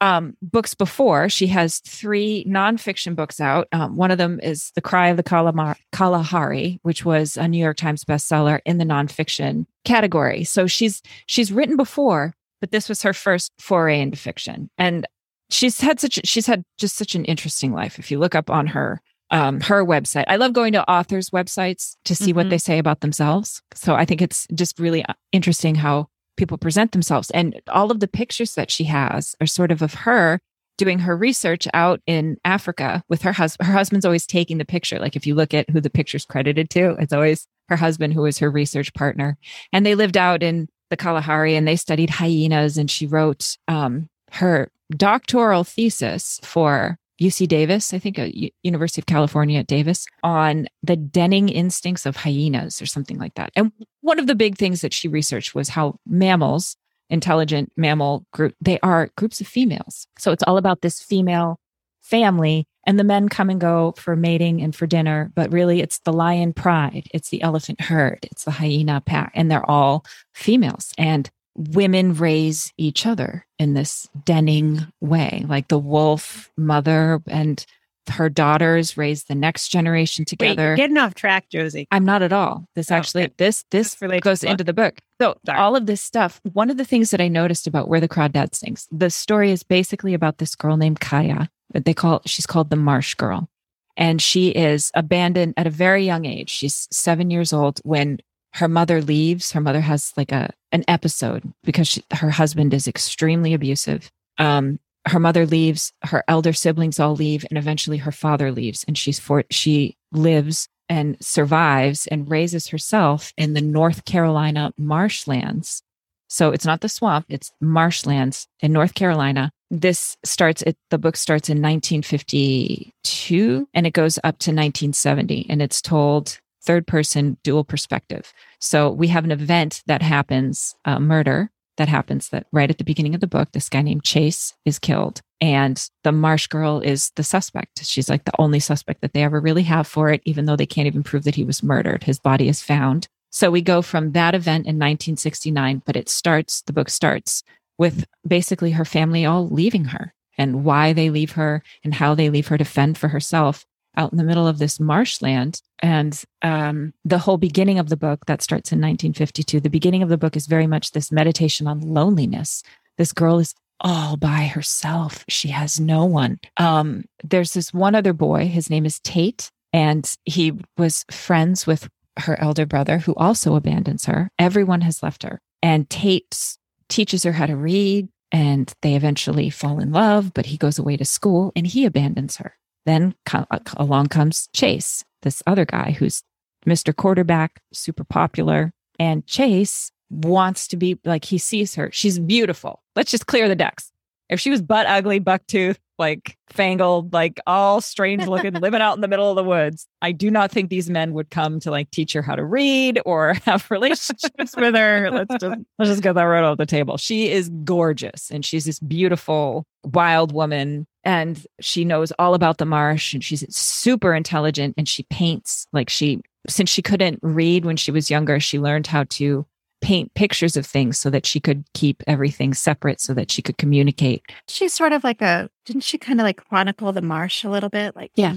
um 0.00 0.34
books 0.40 0.74
before. 0.74 1.28
She 1.28 1.46
has 1.48 1.80
three 1.80 2.44
nonfiction 2.48 3.14
books 3.14 3.40
out. 3.40 3.68
Um, 3.72 3.96
one 3.96 4.10
of 4.10 4.18
them 4.18 4.40
is 4.42 4.72
The 4.74 4.80
Cry 4.80 5.08
of 5.08 5.18
the 5.18 5.22
Kalamar- 5.22 5.76
Kalahari, 5.92 6.78
which 6.82 7.04
was 7.04 7.36
a 7.36 7.46
New 7.46 7.58
York 7.58 7.76
Times 7.76 8.04
bestseller 8.04 8.60
in 8.64 8.78
the 8.78 8.84
nonfiction 8.84 9.66
category. 9.84 10.44
So 10.44 10.66
she's 10.66 11.02
she's 11.26 11.52
written 11.52 11.76
before, 11.76 12.32
but 12.60 12.70
this 12.70 12.88
was 12.88 13.02
her 13.02 13.12
first 13.12 13.52
foray 13.58 14.00
into 14.00 14.16
fiction. 14.16 14.70
And 14.78 15.06
she's 15.50 15.80
had 15.80 16.00
such 16.00 16.20
she's 16.24 16.46
had 16.46 16.64
just 16.78 16.96
such 16.96 17.14
an 17.14 17.26
interesting 17.26 17.72
life. 17.72 17.98
If 17.98 18.10
you 18.10 18.18
look 18.18 18.34
up 18.34 18.48
on 18.48 18.68
her 18.68 19.02
um, 19.30 19.60
her 19.60 19.84
website. 19.84 20.24
I 20.26 20.36
love 20.36 20.52
going 20.52 20.72
to 20.72 20.88
authors' 20.90 21.30
websites 21.30 21.96
to 22.04 22.14
see 22.14 22.32
what 22.32 22.46
Mhm. 22.46 22.50
they 22.50 22.58
say 22.58 22.78
about 22.78 23.00
themselves. 23.00 23.62
So 23.74 23.94
I 23.94 24.04
think 24.04 24.20
it's 24.22 24.46
just 24.54 24.78
really 24.78 25.04
uh, 25.04 25.14
interesting 25.32 25.76
how 25.76 26.08
people 26.36 26.58
present 26.58 26.92
themselves. 26.92 27.30
And 27.30 27.60
all 27.68 27.90
of 27.90 28.00
the 28.00 28.08
pictures 28.08 28.54
that 28.54 28.70
she 28.70 28.84
has 28.84 29.34
are 29.40 29.46
sort 29.46 29.70
of 29.70 29.82
of 29.82 29.94
her 29.94 30.40
doing 30.78 31.00
her 31.00 31.14
research 31.16 31.68
out 31.74 32.00
in 32.06 32.38
Africa 32.44 33.02
with 33.08 33.20
her 33.22 33.32
husband. 33.32 33.66
Her 33.66 33.74
husband's 33.74 34.06
always 34.06 34.26
taking 34.26 34.56
the 34.58 34.64
picture. 34.64 34.98
Like 34.98 35.14
if 35.14 35.26
you 35.26 35.34
look 35.34 35.52
at 35.52 35.68
who 35.68 35.80
the 35.80 35.90
picture's 35.90 36.24
credited 36.24 36.70
to, 36.70 36.96
it's 36.98 37.12
always 37.12 37.46
her 37.68 37.76
husband 37.76 38.14
who 38.14 38.22
was 38.22 38.38
her 38.38 38.50
research 38.50 38.92
partner. 38.94 39.36
And 39.72 39.84
they 39.84 39.94
lived 39.94 40.16
out 40.16 40.42
in 40.42 40.68
the 40.88 40.96
Kalahari 40.96 41.54
and 41.54 41.68
they 41.68 41.76
studied 41.76 42.08
hyenas. 42.10 42.78
And 42.78 42.90
she 42.90 43.06
wrote 43.06 43.58
um, 43.68 44.08
her 44.32 44.70
doctoral 44.96 45.64
thesis 45.64 46.40
for 46.42 46.96
UC 47.20 47.48
Davis, 47.48 47.92
I 47.92 47.98
think, 47.98 48.18
uh, 48.18 48.28
University 48.62 49.00
of 49.00 49.06
California 49.06 49.60
at 49.60 49.66
Davis, 49.66 50.06
on 50.22 50.66
the 50.82 50.96
denning 50.96 51.48
instincts 51.48 52.06
of 52.06 52.16
hyenas 52.16 52.80
or 52.80 52.86
something 52.86 53.18
like 53.18 53.34
that. 53.34 53.52
And 53.54 53.72
one 54.00 54.18
of 54.18 54.26
the 54.26 54.34
big 54.34 54.56
things 54.56 54.80
that 54.80 54.94
she 54.94 55.08
researched 55.08 55.54
was 55.54 55.68
how 55.68 55.98
mammals, 56.06 56.76
intelligent 57.10 57.72
mammal 57.76 58.24
group, 58.32 58.54
they 58.60 58.78
are 58.80 59.10
groups 59.16 59.40
of 59.40 59.46
females. 59.46 60.06
So 60.18 60.32
it's 60.32 60.44
all 60.46 60.56
about 60.56 60.80
this 60.80 61.02
female 61.02 61.58
family 62.00 62.66
and 62.86 62.98
the 62.98 63.04
men 63.04 63.28
come 63.28 63.50
and 63.50 63.60
go 63.60 63.92
for 63.96 64.16
mating 64.16 64.62
and 64.62 64.74
for 64.74 64.86
dinner, 64.86 65.30
but 65.34 65.52
really 65.52 65.80
it's 65.80 65.98
the 66.00 66.12
lion 66.12 66.52
pride, 66.52 67.06
it's 67.12 67.28
the 67.28 67.42
elephant 67.42 67.80
herd, 67.80 68.20
it's 68.22 68.44
the 68.44 68.50
hyena 68.50 69.02
pack, 69.02 69.32
and 69.34 69.50
they're 69.50 69.68
all 69.68 70.04
females. 70.34 70.92
And 70.96 71.30
women 71.56 72.14
raise 72.14 72.72
each 72.78 73.06
other 73.06 73.46
in 73.58 73.74
this 73.74 74.08
denning 74.24 74.86
way, 75.00 75.44
like 75.48 75.68
the 75.68 75.78
wolf 75.78 76.50
mother 76.56 77.20
and 77.26 77.64
her 78.08 78.28
daughters 78.28 78.96
raise 78.96 79.24
the 79.24 79.34
next 79.34 79.68
generation 79.68 80.24
together. 80.24 80.68
you're 80.68 80.76
getting 80.76 80.96
off 80.96 81.14
track, 81.14 81.48
Josie. 81.50 81.86
I'm 81.92 82.04
not 82.04 82.22
at 82.22 82.32
all. 82.32 82.64
This 82.74 82.90
Oh, 82.90 82.96
actually 82.96 83.24
okay. 83.24 83.34
this 83.36 83.64
this 83.70 83.94
goes 84.22 84.42
into 84.42 84.64
the 84.64 84.72
book. 84.72 84.98
So 85.20 85.36
Sorry. 85.46 85.58
all 85.58 85.76
of 85.76 85.86
this 85.86 86.00
stuff. 86.00 86.40
One 86.52 86.70
of 86.70 86.76
the 86.76 86.84
things 86.84 87.10
that 87.10 87.20
I 87.20 87.28
noticed 87.28 87.66
about 87.66 87.88
Where 87.88 88.00
the 88.00 88.08
Crawdad 88.08 88.54
Sings, 88.54 88.88
the 88.90 89.10
story 89.10 89.50
is 89.52 89.62
basically 89.62 90.14
about 90.14 90.38
this 90.38 90.54
girl 90.56 90.76
named 90.76 90.98
Kaya. 91.00 91.50
That 91.72 91.84
they 91.84 91.94
call 91.94 92.22
she's 92.26 92.46
called 92.46 92.70
the 92.70 92.76
Marsh 92.76 93.14
Girl, 93.14 93.48
and 93.96 94.20
she 94.20 94.48
is 94.48 94.90
abandoned 94.94 95.54
at 95.56 95.68
a 95.68 95.70
very 95.70 96.04
young 96.04 96.24
age. 96.24 96.50
She's 96.50 96.88
seven 96.90 97.30
years 97.30 97.52
old 97.52 97.80
when 97.84 98.18
her 98.54 98.66
mother 98.66 99.00
leaves. 99.00 99.52
Her 99.52 99.60
mother 99.60 99.82
has 99.82 100.12
like 100.16 100.32
a 100.32 100.50
an 100.72 100.84
episode 100.88 101.52
because 101.64 101.88
she, 101.88 102.04
her 102.12 102.30
husband 102.30 102.74
is 102.74 102.88
extremely 102.88 103.54
abusive. 103.54 104.10
Um, 104.38 104.78
her 105.06 105.18
mother 105.18 105.46
leaves, 105.46 105.92
her 106.02 106.22
elder 106.28 106.52
siblings 106.52 107.00
all 107.00 107.16
leave, 107.16 107.44
and 107.48 107.58
eventually 107.58 107.96
her 107.98 108.12
father 108.12 108.52
leaves, 108.52 108.84
and 108.86 108.96
she's 108.96 109.18
for 109.18 109.44
she 109.50 109.96
lives 110.12 110.68
and 110.88 111.16
survives 111.20 112.06
and 112.08 112.30
raises 112.30 112.68
herself 112.68 113.32
in 113.36 113.54
the 113.54 113.60
North 113.60 114.04
Carolina 114.04 114.72
marshlands. 114.76 115.82
So 116.28 116.50
it's 116.50 116.66
not 116.66 116.80
the 116.80 116.88
swamp, 116.88 117.26
it's 117.28 117.52
marshlands 117.60 118.46
in 118.60 118.72
North 118.72 118.94
Carolina. 118.94 119.50
This 119.70 120.16
starts 120.24 120.62
it 120.62 120.76
the 120.90 120.98
book 120.98 121.16
starts 121.16 121.48
in 121.48 121.62
1952 121.62 123.68
and 123.72 123.86
it 123.86 123.92
goes 123.92 124.18
up 124.18 124.38
to 124.40 124.50
1970 124.50 125.46
and 125.48 125.62
it's 125.62 125.80
told 125.80 126.40
third 126.62 126.86
person 126.86 127.36
dual 127.42 127.64
perspective. 127.64 128.32
So 128.58 128.90
we 128.90 129.08
have 129.08 129.24
an 129.24 129.30
event 129.30 129.82
that 129.86 130.02
happens, 130.02 130.74
a 130.84 131.00
murder 131.00 131.50
that 131.76 131.88
happens 131.88 132.28
that 132.28 132.46
right 132.52 132.70
at 132.70 132.78
the 132.78 132.84
beginning 132.84 133.14
of 133.14 133.20
the 133.20 133.26
book, 133.26 133.52
this 133.52 133.68
guy 133.68 133.82
named 133.82 134.04
Chase 134.04 134.54
is 134.64 134.78
killed. 134.78 135.22
And 135.40 135.82
the 136.04 136.12
Marsh 136.12 136.46
girl 136.46 136.80
is 136.80 137.10
the 137.16 137.22
suspect. 137.22 137.84
She's 137.84 138.10
like 138.10 138.24
the 138.24 138.38
only 138.38 138.60
suspect 138.60 139.00
that 139.00 139.14
they 139.14 139.22
ever 139.22 139.40
really 139.40 139.62
have 139.62 139.86
for 139.86 140.10
it, 140.10 140.20
even 140.26 140.44
though 140.44 140.56
they 140.56 140.66
can't 140.66 140.86
even 140.86 141.02
prove 141.02 141.24
that 141.24 141.36
he 141.36 141.44
was 141.44 141.62
murdered. 141.62 142.04
His 142.04 142.18
body 142.18 142.48
is 142.48 142.62
found. 142.62 143.08
So 143.30 143.50
we 143.50 143.62
go 143.62 143.80
from 143.80 144.12
that 144.12 144.34
event 144.34 144.66
in 144.66 144.76
1969, 144.76 145.82
but 145.86 145.96
it 145.96 146.10
starts, 146.10 146.60
the 146.62 146.74
book 146.74 146.90
starts 146.90 147.42
with 147.78 148.04
basically 148.26 148.72
her 148.72 148.84
family 148.84 149.24
all 149.24 149.48
leaving 149.48 149.86
her 149.86 150.12
and 150.36 150.64
why 150.64 150.92
they 150.92 151.08
leave 151.08 151.32
her 151.32 151.62
and 151.82 151.94
how 151.94 152.14
they 152.14 152.28
leave 152.28 152.48
her 152.48 152.58
to 152.58 152.64
fend 152.64 152.98
for 152.98 153.08
herself 153.08 153.64
out 153.96 154.12
in 154.12 154.18
the 154.18 154.24
middle 154.24 154.46
of 154.46 154.58
this 154.58 154.78
marshland. 154.78 155.60
And 155.80 156.22
um, 156.42 156.92
the 157.04 157.18
whole 157.18 157.38
beginning 157.38 157.78
of 157.78 157.88
the 157.88 157.96
book 157.96 158.26
that 158.26 158.42
starts 158.42 158.72
in 158.72 158.78
1952, 158.78 159.60
the 159.60 159.70
beginning 159.70 160.02
of 160.02 160.08
the 160.08 160.18
book 160.18 160.36
is 160.36 160.46
very 160.46 160.66
much 160.66 160.92
this 160.92 161.10
meditation 161.10 161.66
on 161.66 161.80
loneliness. 161.80 162.62
This 162.98 163.12
girl 163.12 163.38
is 163.38 163.54
all 163.80 164.16
by 164.16 164.44
herself. 164.44 165.24
She 165.28 165.48
has 165.48 165.80
no 165.80 166.04
one. 166.04 166.38
Um, 166.56 167.04
there's 167.24 167.52
this 167.52 167.72
one 167.72 167.94
other 167.94 168.12
boy. 168.12 168.46
His 168.46 168.70
name 168.70 168.84
is 168.84 169.00
Tate, 169.00 169.50
and 169.72 170.14
he 170.24 170.52
was 170.76 171.04
friends 171.10 171.66
with 171.66 171.88
her 172.18 172.38
elder 172.40 172.66
brother 172.66 172.98
who 172.98 173.14
also 173.14 173.54
abandons 173.54 174.04
her. 174.04 174.30
Everyone 174.38 174.82
has 174.82 175.02
left 175.02 175.22
her. 175.22 175.40
And 175.62 175.88
Tate 175.88 176.56
teaches 176.88 177.22
her 177.22 177.32
how 177.32 177.46
to 177.46 177.56
read, 177.56 178.08
and 178.32 178.72
they 178.82 178.94
eventually 178.94 179.50
fall 179.50 179.80
in 179.80 179.92
love, 179.92 180.32
but 180.34 180.46
he 180.46 180.56
goes 180.56 180.78
away 180.78 180.96
to 180.96 181.04
school 181.04 181.52
and 181.56 181.66
he 181.66 181.84
abandons 181.84 182.36
her. 182.36 182.56
Then 182.86 183.14
co- 183.26 183.46
uh, 183.50 183.58
along 183.76 184.08
comes 184.08 184.48
Chase, 184.54 185.04
this 185.22 185.42
other 185.46 185.64
guy 185.64 185.92
who's 185.92 186.22
Mr. 186.66 186.94
Quarterback, 186.94 187.60
super 187.72 188.04
popular. 188.04 188.72
And 188.98 189.26
Chase 189.26 189.90
wants 190.10 190.68
to 190.68 190.76
be 190.76 190.98
like, 191.04 191.24
he 191.24 191.38
sees 191.38 191.74
her. 191.76 191.90
She's 191.92 192.18
beautiful. 192.18 192.82
Let's 192.96 193.10
just 193.10 193.26
clear 193.26 193.48
the 193.48 193.54
decks. 193.54 193.90
If 194.28 194.40
she 194.40 194.50
was 194.50 194.62
butt 194.62 194.86
ugly, 194.86 195.20
bucktooth, 195.20 195.76
like 196.00 196.36
fangled, 196.48 197.12
like 197.12 197.38
all 197.46 197.80
strange 197.80 198.26
looking, 198.26 198.54
living 198.60 198.80
out 198.80 198.96
in 198.96 199.00
the 199.00 199.08
middle 199.08 199.30
of 199.30 199.36
the 199.36 199.44
woods, 199.44 199.86
I 200.02 200.10
do 200.10 200.30
not 200.30 200.50
think 200.50 200.70
these 200.70 200.90
men 200.90 201.12
would 201.12 201.30
come 201.30 201.60
to 201.60 201.70
like 201.70 201.90
teach 201.92 202.12
her 202.14 202.22
how 202.22 202.34
to 202.34 202.44
read 202.44 203.00
or 203.06 203.34
have 203.44 203.70
relationships 203.70 204.56
with 204.56 204.74
her. 204.74 205.10
Let's 205.12 205.36
just 205.40 205.60
let's 205.78 205.90
just 205.90 206.02
get 206.02 206.14
that 206.14 206.24
right 206.24 206.42
off 206.42 206.58
the 206.58 206.66
table. 206.66 206.96
She 206.96 207.30
is 207.30 207.48
gorgeous 207.62 208.30
and 208.30 208.44
she's 208.44 208.64
this 208.64 208.80
beautiful 208.80 209.64
wild 209.84 210.32
woman 210.32 210.86
and 211.04 211.46
she 211.60 211.84
knows 211.84 212.12
all 212.18 212.34
about 212.34 212.58
the 212.58 212.66
marsh 212.66 213.14
and 213.14 213.22
she's 213.22 213.44
super 213.54 214.12
intelligent 214.14 214.74
and 214.76 214.88
she 214.88 215.04
paints 215.04 215.66
like 215.72 215.88
she 215.88 216.20
since 216.48 216.70
she 216.70 216.82
couldn't 216.82 217.18
read 217.22 217.64
when 217.64 217.76
she 217.76 217.90
was 217.90 218.10
younger 218.10 218.40
she 218.40 218.58
learned 218.58 218.86
how 218.86 219.04
to 219.04 219.46
paint 219.90 220.14
pictures 220.14 220.56
of 220.56 220.64
things 220.64 220.96
so 220.98 221.10
that 221.10 221.26
she 221.26 221.40
could 221.40 221.64
keep 221.74 222.00
everything 222.06 222.54
separate 222.54 223.00
so 223.00 223.12
that 223.12 223.28
she 223.28 223.42
could 223.42 223.58
communicate 223.58 224.22
She's 224.46 224.72
sort 224.72 224.92
of 224.92 225.02
like 225.02 225.20
a, 225.20 225.50
didn't 225.66 225.82
she 225.82 225.98
kind 225.98 226.20
of 226.20 226.24
like 226.24 226.44
chronicle 226.48 226.92
the 226.92 227.02
marsh 227.02 227.42
a 227.42 227.50
little 227.50 227.70
bit? 227.70 227.96
Like, 227.96 228.12
Yeah. 228.14 228.34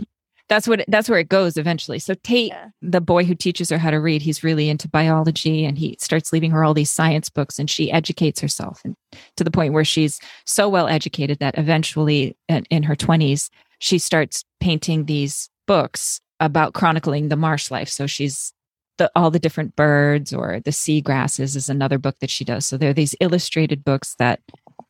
that's 0.49 0.67
what 0.67 0.83
that's 0.87 1.07
where 1.09 1.19
it 1.19 1.29
goes 1.29 1.55
eventually 1.57 1.99
so 1.99 2.15
tate 2.23 2.47
Yeah. 2.49 2.69
the 2.81 3.01
boy 3.01 3.23
who 3.23 3.35
teaches 3.35 3.69
her 3.69 3.77
how 3.77 3.91
to 3.91 3.99
read 3.99 4.23
he's 4.23 4.43
really 4.43 4.67
into 4.67 4.87
biology 4.89 5.63
and 5.63 5.77
he 5.77 5.95
starts 5.99 6.33
leaving 6.33 6.49
her 6.51 6.63
all 6.63 6.73
these 6.73 6.89
science 6.89 7.29
books 7.29 7.59
and 7.59 7.69
she 7.69 7.91
educates 7.91 8.39
herself 8.41 8.81
and 8.83 8.95
to 9.37 9.43
the 9.43 9.51
point 9.51 9.73
where 9.75 9.85
she's 9.85 10.19
so 10.45 10.67
well 10.67 10.87
educated 10.87 11.37
that 11.39 11.55
eventually 11.59 12.35
in, 12.49 12.65
in 12.71 12.81
her 12.83 12.95
20s 12.95 13.49
she 13.77 13.99
starts 13.99 14.43
painting 14.59 15.05
these 15.05 15.49
books 15.67 16.19
about 16.39 16.73
chronicling 16.73 17.29
the 17.29 17.37
marsh 17.37 17.69
life 17.69 17.89
so 17.89 18.07
she's 18.07 18.53
the 18.97 19.11
all 19.15 19.31
the 19.31 19.39
different 19.39 19.75
birds 19.75 20.33
or 20.33 20.59
the 20.63 20.71
sea 20.71 21.01
grasses 21.01 21.55
is 21.55 21.69
another 21.69 21.97
book 21.97 22.15
that 22.19 22.29
she 22.29 22.45
does. 22.45 22.65
So 22.65 22.77
there 22.77 22.89
are 22.89 22.93
these 22.93 23.15
illustrated 23.19 23.83
books 23.83 24.15
that 24.19 24.39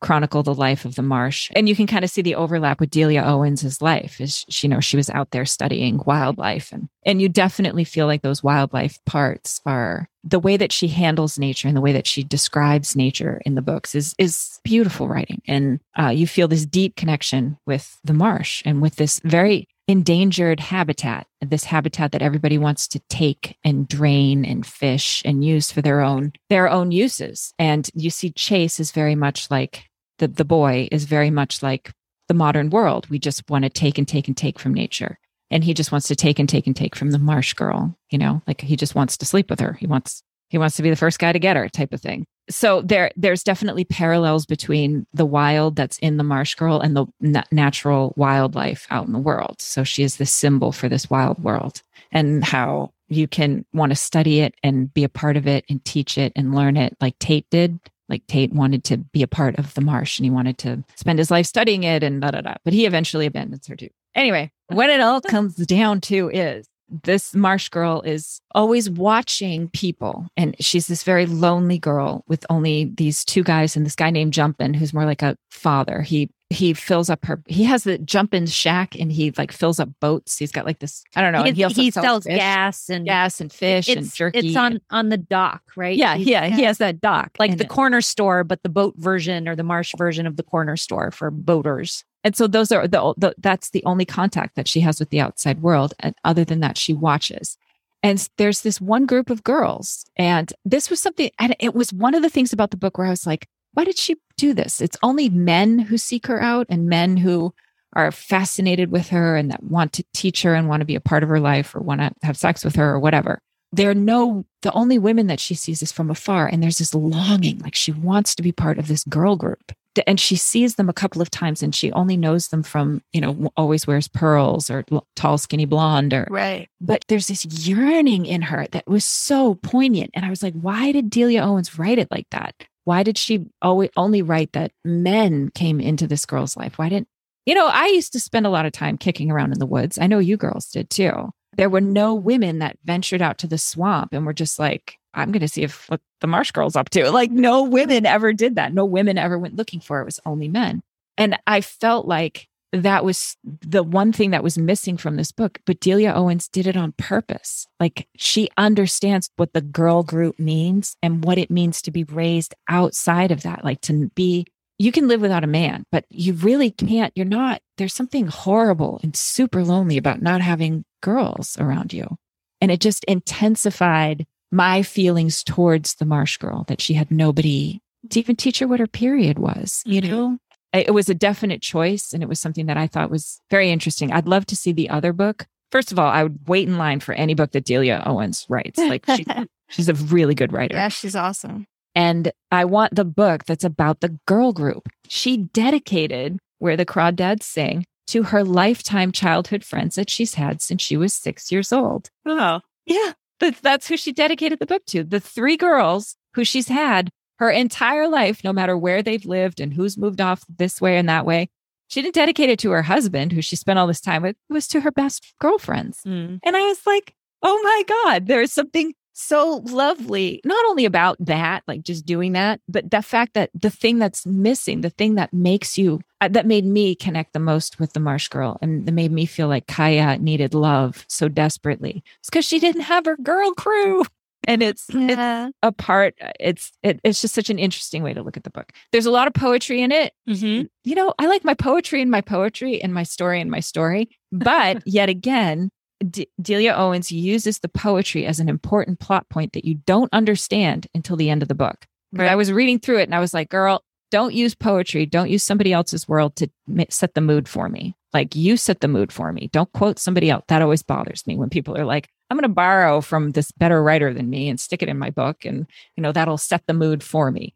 chronicle 0.00 0.42
the 0.42 0.54
life 0.54 0.84
of 0.84 0.96
the 0.96 1.02
marsh. 1.02 1.50
And 1.54 1.68
you 1.68 1.74
can 1.74 1.86
kind 1.86 2.04
of 2.04 2.10
see 2.10 2.20
the 2.20 2.34
overlap 2.34 2.78
with 2.78 2.90
delia 2.90 3.22
owens's 3.22 3.80
life 3.80 4.20
is 4.20 4.44
she, 4.50 4.66
you 4.66 4.70
know 4.70 4.80
she 4.80 4.96
was 4.96 5.08
out 5.10 5.30
there 5.30 5.46
studying 5.46 6.00
wildlife 6.04 6.72
and 6.72 6.88
and 7.06 7.22
you 7.22 7.28
definitely 7.28 7.84
feel 7.84 8.06
like 8.06 8.22
those 8.22 8.42
wildlife 8.42 8.98
parts 9.06 9.60
are 9.64 10.08
the 10.22 10.38
way 10.38 10.56
that 10.56 10.72
she 10.72 10.88
handles 10.88 11.38
nature 11.38 11.68
and 11.68 11.76
the 11.76 11.82
way 11.82 11.92
that 11.92 12.06
she 12.06 12.22
describes 12.22 12.96
nature 12.96 13.40
in 13.44 13.54
the 13.54 13.62
books 13.62 13.94
is 13.94 14.14
is 14.18 14.58
beautiful 14.64 15.08
writing. 15.08 15.42
And 15.46 15.80
uh, 15.98 16.08
you 16.08 16.26
feel 16.26 16.48
this 16.48 16.66
deep 16.66 16.96
connection 16.96 17.58
with 17.66 17.98
the 18.04 18.14
marsh 18.14 18.62
and 18.64 18.80
with 18.80 18.96
this 18.96 19.20
very 19.24 19.68
endangered 19.86 20.60
habitat 20.60 21.26
this 21.50 21.64
habitat 21.64 22.12
that 22.12 22.22
everybody 22.22 22.58
wants 22.58 22.88
to 22.88 23.00
take 23.08 23.58
and 23.64 23.86
drain 23.86 24.44
and 24.44 24.64
fish 24.66 25.22
and 25.24 25.44
use 25.44 25.70
for 25.70 25.82
their 25.82 26.00
own 26.00 26.32
their 26.48 26.68
own 26.68 26.90
uses. 26.90 27.52
And 27.58 27.88
you 27.94 28.10
see 28.10 28.30
chase 28.30 28.80
is 28.80 28.92
very 28.92 29.14
much 29.14 29.50
like 29.50 29.84
the 30.18 30.28
the 30.28 30.44
boy 30.44 30.88
is 30.90 31.04
very 31.04 31.30
much 31.30 31.62
like 31.62 31.92
the 32.28 32.34
modern 32.34 32.70
world. 32.70 33.08
We 33.10 33.18
just 33.18 33.48
want 33.50 33.64
to 33.64 33.70
take 33.70 33.98
and 33.98 34.08
take 34.08 34.28
and 34.28 34.36
take 34.36 34.58
from 34.58 34.72
nature. 34.74 35.18
And 35.50 35.62
he 35.62 35.74
just 35.74 35.92
wants 35.92 36.08
to 36.08 36.16
take 36.16 36.38
and 36.38 36.48
take 36.48 36.66
and 36.66 36.74
take 36.74 36.96
from 36.96 37.10
the 37.10 37.18
marsh 37.18 37.52
girl 37.54 37.96
you 38.10 38.18
know 38.18 38.42
like 38.46 38.60
he 38.62 38.76
just 38.76 38.94
wants 38.94 39.16
to 39.18 39.26
sleep 39.26 39.50
with 39.50 39.60
her. 39.60 39.74
He 39.74 39.86
wants 39.86 40.22
he 40.48 40.58
wants 40.58 40.76
to 40.76 40.82
be 40.82 40.90
the 40.90 40.96
first 40.96 41.18
guy 41.18 41.32
to 41.32 41.38
get 41.38 41.56
her 41.56 41.68
type 41.68 41.92
of 41.92 42.00
thing 42.00 42.26
so 42.50 42.82
there 42.82 43.10
there's 43.16 43.42
definitely 43.42 43.84
parallels 43.84 44.46
between 44.46 45.06
the 45.14 45.24
wild 45.24 45.76
that's 45.76 45.98
in 45.98 46.16
the 46.16 46.24
marsh 46.24 46.54
girl 46.54 46.80
and 46.80 46.96
the 46.96 47.06
na- 47.20 47.42
natural 47.50 48.12
wildlife 48.16 48.86
out 48.90 49.06
in 49.06 49.12
the 49.12 49.18
world. 49.18 49.56
So 49.60 49.84
she 49.84 50.02
is 50.02 50.16
the 50.16 50.26
symbol 50.26 50.72
for 50.72 50.88
this 50.88 51.08
wild 51.08 51.42
world 51.42 51.82
and 52.12 52.44
how 52.44 52.92
you 53.08 53.28
can 53.28 53.64
want 53.72 53.90
to 53.90 53.96
study 53.96 54.40
it 54.40 54.54
and 54.62 54.92
be 54.92 55.04
a 55.04 55.08
part 55.08 55.36
of 55.36 55.46
it 55.46 55.64
and 55.68 55.84
teach 55.84 56.18
it 56.18 56.32
and 56.36 56.54
learn 56.54 56.76
it 56.76 56.96
like 57.00 57.18
tate 57.18 57.48
did. 57.50 57.78
Like 58.08 58.26
tate 58.26 58.52
wanted 58.52 58.84
to 58.84 58.98
be 58.98 59.22
a 59.22 59.26
part 59.26 59.58
of 59.58 59.72
the 59.74 59.80
marsh 59.80 60.18
and 60.18 60.26
he 60.26 60.30
wanted 60.30 60.58
to 60.58 60.84
spend 60.94 61.18
his 61.18 61.30
life 61.30 61.46
studying 61.46 61.84
it 61.84 62.02
and 62.02 62.20
da 62.20 62.32
da 62.32 62.42
da. 62.42 62.54
But 62.62 62.74
he 62.74 62.84
eventually 62.84 63.24
abandons 63.24 63.66
her 63.66 63.76
too. 63.76 63.88
Anyway 64.14 64.50
what 64.68 64.90
it 64.90 65.00
all 65.00 65.20
comes 65.20 65.54
down 65.54 66.00
to 66.02 66.30
is 66.30 66.68
this 66.88 67.34
marsh 67.34 67.68
girl 67.70 68.02
is 68.02 68.40
always 68.54 68.90
watching 68.90 69.68
people 69.70 70.26
and 70.36 70.54
she's 70.60 70.86
this 70.86 71.02
very 71.02 71.26
lonely 71.26 71.78
girl 71.78 72.24
with 72.28 72.44
only 72.50 72.92
these 72.96 73.24
two 73.24 73.42
guys 73.42 73.76
and 73.76 73.86
this 73.86 73.96
guy 73.96 74.10
named 74.10 74.32
jumpin 74.32 74.74
who's 74.74 74.92
more 74.92 75.04
like 75.06 75.22
a 75.22 75.36
father 75.50 76.02
he 76.02 76.30
he 76.50 76.74
fills 76.74 77.08
up 77.08 77.24
her 77.24 77.42
he 77.48 77.64
has 77.64 77.84
the 77.84 77.96
jumpin 77.98 78.46
shack 78.46 78.94
and 79.00 79.10
he 79.10 79.32
like 79.38 79.50
fills 79.50 79.80
up 79.80 79.88
boats 80.00 80.36
he's 80.38 80.52
got 80.52 80.66
like 80.66 80.78
this 80.78 81.02
i 81.16 81.22
don't 81.22 81.32
know 81.32 81.42
and 81.42 81.56
he, 81.56 81.64
also 81.64 81.80
he 81.80 81.90
sells 81.90 82.04
sells 82.04 82.24
gas 82.26 82.88
and 82.90 83.06
gas 83.06 83.40
and 83.40 83.50
fish 83.50 83.88
and 83.88 84.12
jerky 84.14 84.48
It's 84.48 84.56
on 84.56 84.80
on 84.90 85.08
the 85.08 85.16
dock, 85.16 85.62
right? 85.76 85.96
yeah 85.96 86.16
He's- 86.16 86.28
yeah 86.28 86.46
he 86.54 86.62
has 86.64 86.78
that 86.78 87.00
dock 87.00 87.30
like 87.38 87.56
the 87.56 87.64
it- 87.64 87.70
corner 87.70 88.00
store, 88.02 88.44
but 88.44 88.62
the 88.62 88.68
boat 88.68 88.94
version 88.98 89.48
or 89.48 89.56
the 89.56 89.64
marsh 89.64 89.92
version 89.96 90.26
of 90.26 90.36
the 90.36 90.42
corner 90.42 90.76
store 90.76 91.10
for 91.10 91.30
boaters. 91.30 92.04
And 92.24 92.34
so 92.34 92.46
those 92.46 92.72
are 92.72 92.88
the, 92.88 93.14
the 93.16 93.34
that's 93.38 93.70
the 93.70 93.84
only 93.84 94.04
contact 94.04 94.56
that 94.56 94.66
she 94.66 94.80
has 94.80 94.98
with 94.98 95.10
the 95.10 95.20
outside 95.20 95.62
world. 95.62 95.94
And 96.00 96.14
other 96.24 96.44
than 96.44 96.60
that, 96.60 96.78
she 96.78 96.94
watches. 96.94 97.56
And 98.02 98.28
there's 98.36 98.62
this 98.62 98.80
one 98.80 99.06
group 99.06 99.30
of 99.30 99.44
girls, 99.44 100.04
and 100.16 100.52
this 100.64 100.90
was 100.90 101.00
something, 101.00 101.30
and 101.38 101.56
it 101.58 101.74
was 101.74 101.90
one 101.90 102.14
of 102.14 102.20
the 102.20 102.28
things 102.28 102.52
about 102.52 102.70
the 102.70 102.76
book 102.76 102.98
where 102.98 103.06
I 103.06 103.10
was 103.10 103.26
like, 103.26 103.48
why 103.72 103.84
did 103.84 103.98
she 103.98 104.16
do 104.36 104.52
this? 104.52 104.82
It's 104.82 104.98
only 105.02 105.30
men 105.30 105.78
who 105.78 105.96
seek 105.96 106.26
her 106.26 106.40
out 106.42 106.66
and 106.68 106.86
men 106.86 107.16
who 107.16 107.54
are 107.94 108.10
fascinated 108.12 108.90
with 108.90 109.08
her 109.08 109.36
and 109.36 109.50
that 109.50 109.62
want 109.62 109.92
to 109.94 110.04
teach 110.12 110.42
her 110.42 110.54
and 110.54 110.68
want 110.68 110.80
to 110.80 110.86
be 110.86 110.96
a 110.96 111.00
part 111.00 111.22
of 111.22 111.28
her 111.28 111.40
life 111.40 111.74
or 111.74 111.80
want 111.80 112.00
to 112.00 112.12
have 112.22 112.36
sex 112.36 112.64
with 112.64 112.76
her 112.76 112.90
or 112.90 113.00
whatever. 113.00 113.38
There 113.72 113.90
are 113.90 113.94
no, 113.94 114.44
the 114.62 114.72
only 114.72 114.98
women 114.98 115.26
that 115.28 115.40
she 115.40 115.54
sees 115.54 115.82
is 115.82 115.92
from 115.92 116.10
afar. 116.10 116.46
And 116.46 116.62
there's 116.62 116.78
this 116.78 116.94
longing, 116.94 117.58
like 117.60 117.74
she 117.74 117.92
wants 117.92 118.34
to 118.34 118.42
be 118.42 118.52
part 118.52 118.78
of 118.78 118.88
this 118.88 119.04
girl 119.04 119.36
group. 119.36 119.72
And 120.06 120.18
she 120.18 120.36
sees 120.36 120.74
them 120.74 120.88
a 120.88 120.94
couple 120.94 121.22
of 121.22 121.30
times 121.30 121.62
and 121.62 121.74
she 121.74 121.92
only 121.92 122.16
knows 122.16 122.48
them 122.48 122.62
from, 122.62 123.02
you 123.12 123.20
know, 123.20 123.52
always 123.56 123.86
wears 123.86 124.08
pearls 124.08 124.70
or 124.70 124.84
tall, 125.16 125.38
skinny 125.38 125.64
blonde 125.64 126.12
or, 126.12 126.26
right. 126.30 126.68
But 126.80 127.04
there's 127.08 127.28
this 127.28 127.44
yearning 127.44 128.26
in 128.26 128.42
her 128.42 128.66
that 128.72 128.86
was 128.86 129.04
so 129.04 129.54
poignant. 129.56 130.10
And 130.14 130.24
I 130.24 130.30
was 130.30 130.42
like, 130.42 130.54
why 130.54 130.92
did 130.92 131.10
Delia 131.10 131.42
Owens 131.42 131.78
write 131.78 131.98
it 131.98 132.10
like 132.10 132.26
that? 132.30 132.54
Why 132.84 133.02
did 133.02 133.16
she 133.16 133.46
always 133.62 133.90
only 133.96 134.22
write 134.22 134.52
that 134.52 134.72
men 134.84 135.50
came 135.54 135.80
into 135.80 136.06
this 136.06 136.26
girl's 136.26 136.56
life? 136.56 136.78
Why 136.78 136.88
didn't, 136.88 137.08
you 137.46 137.54
know, 137.54 137.66
I 137.66 137.86
used 137.86 138.12
to 138.12 138.20
spend 138.20 138.46
a 138.46 138.50
lot 138.50 138.66
of 138.66 138.72
time 138.72 138.98
kicking 138.98 139.30
around 139.30 139.52
in 139.52 139.58
the 139.58 139.66
woods. 139.66 139.98
I 139.98 140.06
know 140.06 140.18
you 140.18 140.36
girls 140.36 140.70
did 140.70 140.90
too. 140.90 141.30
There 141.56 141.70
were 141.70 141.80
no 141.80 142.14
women 142.14 142.58
that 142.58 142.78
ventured 142.84 143.22
out 143.22 143.38
to 143.38 143.46
the 143.46 143.58
swamp 143.58 144.12
and 144.12 144.26
were 144.26 144.32
just 144.32 144.58
like, 144.58 144.96
I'm 145.14 145.32
going 145.32 145.40
to 145.40 145.48
see 145.48 145.62
if 145.62 145.88
what 145.88 146.00
the 146.20 146.26
Marsh 146.26 146.50
Girl's 146.50 146.76
up 146.76 146.90
to. 146.90 147.10
Like, 147.10 147.30
no 147.30 147.62
women 147.62 148.06
ever 148.06 148.32
did 148.32 148.56
that. 148.56 148.74
No 148.74 148.84
women 148.84 149.18
ever 149.18 149.38
went 149.38 149.56
looking 149.56 149.80
for 149.80 149.98
it. 149.98 150.02
It 150.02 150.06
was 150.06 150.20
only 150.26 150.48
men. 150.48 150.82
And 151.16 151.38
I 151.46 151.60
felt 151.60 152.06
like 152.06 152.48
that 152.72 153.04
was 153.04 153.36
the 153.44 153.84
one 153.84 154.12
thing 154.12 154.32
that 154.32 154.42
was 154.42 154.58
missing 154.58 154.96
from 154.96 155.16
this 155.16 155.30
book. 155.30 155.60
But 155.64 155.78
Delia 155.78 156.12
Owens 156.12 156.48
did 156.48 156.66
it 156.66 156.76
on 156.76 156.92
purpose. 156.92 157.66
Like, 157.78 158.08
she 158.16 158.48
understands 158.58 159.30
what 159.36 159.52
the 159.52 159.60
girl 159.60 160.02
group 160.02 160.38
means 160.38 160.96
and 161.02 161.24
what 161.24 161.38
it 161.38 161.50
means 161.50 161.80
to 161.82 161.92
be 161.92 162.04
raised 162.04 162.54
outside 162.68 163.30
of 163.30 163.42
that. 163.42 163.64
Like, 163.64 163.80
to 163.82 164.10
be, 164.16 164.46
you 164.78 164.90
can 164.90 165.06
live 165.06 165.20
without 165.20 165.44
a 165.44 165.48
man, 165.48 165.84
but 165.92 166.04
you 166.10 166.32
really 166.32 166.72
can't. 166.72 167.12
You're 167.14 167.26
not, 167.26 167.62
there's 167.78 167.94
something 167.94 168.26
horrible 168.26 168.98
and 169.04 169.14
super 169.14 169.62
lonely 169.62 169.96
about 169.96 170.20
not 170.20 170.40
having 170.40 170.84
girls 171.00 171.56
around 171.60 171.92
you. 171.92 172.16
And 172.60 172.72
it 172.72 172.80
just 172.80 173.04
intensified 173.04 174.26
my 174.54 174.82
feelings 174.82 175.42
towards 175.42 175.96
the 175.96 176.04
Marsh 176.04 176.36
girl 176.36 176.64
that 176.68 176.80
she 176.80 176.94
had 176.94 177.10
nobody 177.10 177.82
to 178.10 178.20
even 178.20 178.36
teach 178.36 178.60
her 178.60 178.68
what 178.68 178.80
her 178.80 178.86
period 178.86 179.38
was, 179.38 179.82
you 179.84 180.00
know? 180.00 180.38
It 180.72 180.94
was 180.94 181.08
a 181.08 181.14
definite 181.14 181.60
choice 181.60 182.12
and 182.12 182.22
it 182.22 182.28
was 182.28 182.40
something 182.40 182.66
that 182.66 182.76
I 182.76 182.86
thought 182.86 183.10
was 183.10 183.40
very 183.50 183.70
interesting. 183.70 184.12
I'd 184.12 184.28
love 184.28 184.46
to 184.46 184.56
see 184.56 184.72
the 184.72 184.90
other 184.90 185.12
book. 185.12 185.46
First 185.70 185.92
of 185.92 185.98
all, 185.98 186.08
I 186.08 186.22
would 186.22 186.46
wait 186.46 186.68
in 186.68 186.78
line 186.78 187.00
for 187.00 187.14
any 187.14 187.34
book 187.34 187.52
that 187.52 187.64
Delia 187.64 188.02
Owens 188.06 188.46
writes. 188.48 188.78
Like 188.88 189.04
she, 189.06 189.24
she's 189.68 189.88
a 189.88 189.94
really 189.94 190.34
good 190.34 190.52
writer. 190.52 190.76
Yeah, 190.76 190.88
she's 190.88 191.16
awesome. 191.16 191.66
And 191.94 192.32
I 192.50 192.64
want 192.64 192.94
the 192.94 193.04
book 193.04 193.44
that's 193.44 193.64
about 193.64 194.00
the 194.00 194.18
girl 194.26 194.52
group. 194.52 194.88
She 195.08 195.36
dedicated 195.36 196.38
Where 196.58 196.76
the 196.76 196.86
Crawdads 196.86 197.42
Sing 197.42 197.86
to 198.08 198.24
her 198.24 198.44
lifetime 198.44 199.10
childhood 199.10 199.64
friends 199.64 199.94
that 199.94 200.10
she's 200.10 200.34
had 200.34 200.60
since 200.60 200.82
she 200.82 200.96
was 200.96 201.12
six 201.12 201.50
years 201.50 201.72
old. 201.72 202.10
Oh, 202.26 202.60
yeah. 202.84 203.12
That's, 203.44 203.60
that's 203.60 203.88
who 203.88 203.96
she 203.96 204.12
dedicated 204.12 204.58
the 204.58 204.66
book 204.66 204.84
to. 204.86 205.04
The 205.04 205.20
three 205.20 205.56
girls 205.56 206.16
who 206.34 206.44
she's 206.44 206.68
had 206.68 207.10
her 207.38 207.50
entire 207.50 208.08
life, 208.08 208.42
no 208.42 208.52
matter 208.52 208.76
where 208.76 209.02
they've 209.02 209.24
lived 209.24 209.60
and 209.60 209.74
who's 209.74 209.98
moved 209.98 210.20
off 210.20 210.44
this 210.48 210.80
way 210.80 210.96
and 210.96 211.08
that 211.08 211.26
way. 211.26 211.50
She 211.88 212.00
didn't 212.00 212.14
dedicate 212.14 212.48
it 212.48 212.58
to 212.60 212.70
her 212.70 212.82
husband, 212.82 213.32
who 213.32 213.42
she 213.42 213.56
spent 213.56 213.78
all 213.78 213.86
this 213.86 214.00
time 214.00 214.22
with. 214.22 214.36
It 214.48 214.52
was 214.52 214.66
to 214.68 214.80
her 214.80 214.90
best 214.90 215.34
girlfriends. 215.40 216.00
Mm. 216.06 216.40
And 216.42 216.56
I 216.56 216.62
was 216.62 216.80
like, 216.86 217.14
oh 217.42 217.60
my 217.62 217.82
God, 217.86 218.26
there's 218.26 218.52
something 218.52 218.94
so 219.14 219.62
lovely, 219.64 220.40
not 220.44 220.64
only 220.66 220.84
about 220.84 221.16
that, 221.20 221.62
like 221.66 221.82
just 221.82 222.04
doing 222.04 222.32
that, 222.32 222.60
but 222.68 222.90
the 222.90 223.00
fact 223.00 223.34
that 223.34 223.50
the 223.54 223.70
thing 223.70 223.98
that's 223.98 224.26
missing, 224.26 224.80
the 224.80 224.90
thing 224.90 225.14
that 225.14 225.32
makes 225.32 225.78
you, 225.78 226.00
uh, 226.20 226.28
that 226.28 226.46
made 226.46 226.64
me 226.66 226.94
connect 226.96 227.32
the 227.32 227.38
most 227.38 227.78
with 227.78 227.92
the 227.92 228.00
Marsh 228.00 228.28
girl 228.28 228.58
and 228.60 228.86
that 228.86 228.92
made 228.92 229.12
me 229.12 229.24
feel 229.24 229.46
like 229.46 229.68
Kaya 229.68 230.18
needed 230.18 230.52
love 230.52 231.04
so 231.08 231.28
desperately. 231.28 232.02
It's 232.18 232.28
because 232.28 232.44
she 232.44 232.58
didn't 232.58 232.82
have 232.82 233.06
her 233.06 233.16
girl 233.16 233.52
crew. 233.52 234.02
And 234.46 234.62
it's, 234.62 234.86
yeah. 234.92 235.46
it's 235.46 235.56
a 235.62 235.72
part, 235.72 236.16
uh, 236.20 236.32
it's, 236.38 236.72
it, 236.82 237.00
it's 237.02 237.22
just 237.22 237.34
such 237.34 237.48
an 237.48 237.58
interesting 237.58 238.02
way 238.02 238.12
to 238.12 238.22
look 238.22 238.36
at 238.36 238.44
the 238.44 238.50
book. 238.50 238.72
There's 238.92 239.06
a 239.06 239.10
lot 239.10 239.26
of 239.26 239.32
poetry 239.32 239.80
in 239.80 239.90
it. 239.90 240.12
Mm-hmm. 240.28 240.66
You 240.82 240.94
know, 240.94 241.14
I 241.18 241.28
like 241.28 241.44
my 241.44 241.54
poetry 241.54 242.02
and 242.02 242.10
my 242.10 242.20
poetry 242.20 242.82
and 242.82 242.92
my 242.92 243.04
story 243.04 243.40
and 243.40 243.50
my 243.50 243.60
story. 243.60 244.10
But 244.32 244.82
yet 244.86 245.08
again, 245.08 245.70
D- 246.10 246.28
Delia 246.40 246.74
Owens 246.74 247.10
uses 247.10 247.58
the 247.58 247.68
poetry 247.68 248.26
as 248.26 248.40
an 248.40 248.48
important 248.48 249.00
plot 249.00 249.28
point 249.28 249.52
that 249.52 249.64
you 249.64 249.76
don't 249.86 250.12
understand 250.12 250.86
until 250.94 251.16
the 251.16 251.30
end 251.30 251.42
of 251.42 251.48
the 251.48 251.54
book. 251.54 251.86
Right. 252.12 252.30
I 252.30 252.36
was 252.36 252.52
reading 252.52 252.78
through 252.78 252.98
it 252.98 253.04
and 253.04 253.14
I 253.14 253.20
was 253.20 253.34
like, 253.34 253.48
girl, 253.48 253.82
don't 254.10 254.34
use 254.34 254.54
poetry. 254.54 255.06
Don't 255.06 255.30
use 255.30 255.42
somebody 255.42 255.72
else's 255.72 256.06
world 256.06 256.36
to 256.36 256.48
set 256.88 257.14
the 257.14 257.20
mood 257.20 257.48
for 257.48 257.68
me. 257.68 257.96
Like 258.12 258.36
you 258.36 258.56
set 258.56 258.80
the 258.80 258.88
mood 258.88 259.10
for 259.10 259.32
me. 259.32 259.48
Don't 259.52 259.72
quote 259.72 259.98
somebody 259.98 260.30
else. 260.30 260.44
That 260.48 260.62
always 260.62 260.82
bothers 260.82 261.26
me 261.26 261.36
when 261.36 261.50
people 261.50 261.76
are 261.76 261.84
like, 261.84 262.08
I'm 262.30 262.36
going 262.36 262.48
to 262.48 262.54
borrow 262.54 263.00
from 263.00 263.32
this 263.32 263.50
better 263.52 263.82
writer 263.82 264.14
than 264.14 264.30
me 264.30 264.48
and 264.48 264.60
stick 264.60 264.82
it 264.82 264.88
in 264.88 264.98
my 264.98 265.10
book. 265.10 265.44
And, 265.44 265.66
you 265.96 266.02
know, 266.02 266.12
that'll 266.12 266.38
set 266.38 266.62
the 266.66 266.74
mood 266.74 267.02
for 267.02 267.30
me. 267.30 267.54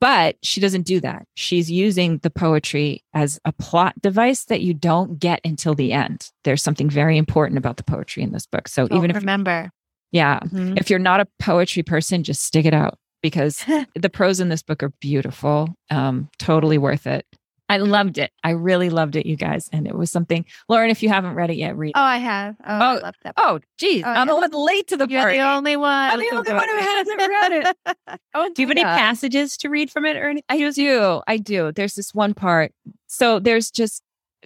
But 0.00 0.36
she 0.42 0.60
doesn't 0.60 0.82
do 0.82 1.00
that. 1.00 1.26
She's 1.34 1.70
using 1.70 2.18
the 2.18 2.30
poetry 2.30 3.02
as 3.14 3.40
a 3.44 3.52
plot 3.52 3.94
device 4.02 4.44
that 4.44 4.60
you 4.60 4.74
don't 4.74 5.18
get 5.18 5.40
until 5.44 5.74
the 5.74 5.92
end. 5.92 6.30
There's 6.44 6.62
something 6.62 6.90
very 6.90 7.16
important 7.16 7.56
about 7.56 7.78
the 7.78 7.82
poetry 7.82 8.22
in 8.22 8.32
this 8.32 8.46
book. 8.46 8.68
So 8.68 8.86
don't 8.86 8.98
even 8.98 9.10
if 9.10 9.16
remember, 9.16 9.70
yeah, 10.12 10.40
mm-hmm. 10.40 10.76
if 10.76 10.90
you're 10.90 10.98
not 10.98 11.20
a 11.20 11.26
poetry 11.38 11.82
person, 11.82 12.22
just 12.22 12.42
stick 12.42 12.66
it 12.66 12.74
out 12.74 12.98
because 13.22 13.64
the 13.94 14.10
prose 14.10 14.40
in 14.40 14.50
this 14.50 14.62
book 14.62 14.82
are 14.82 14.92
beautiful. 15.00 15.74
Um, 15.90 16.28
totally 16.38 16.78
worth 16.78 17.06
it. 17.06 17.24
I 17.68 17.78
loved 17.78 18.18
it. 18.18 18.30
I 18.44 18.50
really 18.50 18.90
loved 18.90 19.16
it, 19.16 19.26
you 19.26 19.36
guys. 19.36 19.68
And 19.72 19.86
it 19.86 19.94
was 19.96 20.10
something, 20.10 20.44
Lauren, 20.68 20.90
if 20.90 21.02
you 21.02 21.08
haven't 21.08 21.34
read 21.34 21.50
it 21.50 21.56
yet, 21.56 21.76
read 21.76 21.90
it. 21.90 21.96
Oh, 21.96 22.02
I 22.02 22.18
have. 22.18 22.56
Oh, 22.60 22.64
oh, 22.66 22.70
I 22.70 22.98
love 22.98 23.14
that. 23.24 23.34
Oh, 23.36 23.54
book. 23.54 23.62
Oh, 23.64 23.68
geez. 23.78 24.04
Oh, 24.04 24.08
I'm 24.08 24.28
yeah. 24.28 24.34
the 24.34 24.36
one 24.36 24.66
late 24.66 24.88
to 24.88 24.96
the 24.96 25.08
You're 25.08 25.22
party. 25.22 25.38
the 25.38 25.44
only 25.44 25.76
one. 25.76 25.90
I'm 25.92 26.18
the 26.18 26.30
only 26.32 26.52
one 26.52 26.68
who 26.68 26.76
hasn't 26.76 27.18
read 27.18 27.52
it. 27.52 27.76
oh, 28.34 28.50
do 28.54 28.62
you 28.62 28.68
have 28.68 28.76
any 28.76 28.84
passages 28.84 29.56
to 29.58 29.68
read 29.68 29.90
from 29.90 30.04
it 30.04 30.16
or 30.16 30.28
anything? 30.28 30.44
I 30.48 30.70
do. 30.70 31.22
I 31.26 31.36
do. 31.38 31.72
There's 31.72 31.94
this 31.94 32.14
one 32.14 32.34
part. 32.34 32.72
So 33.06 33.40
there's 33.40 33.70
just, 33.70 34.02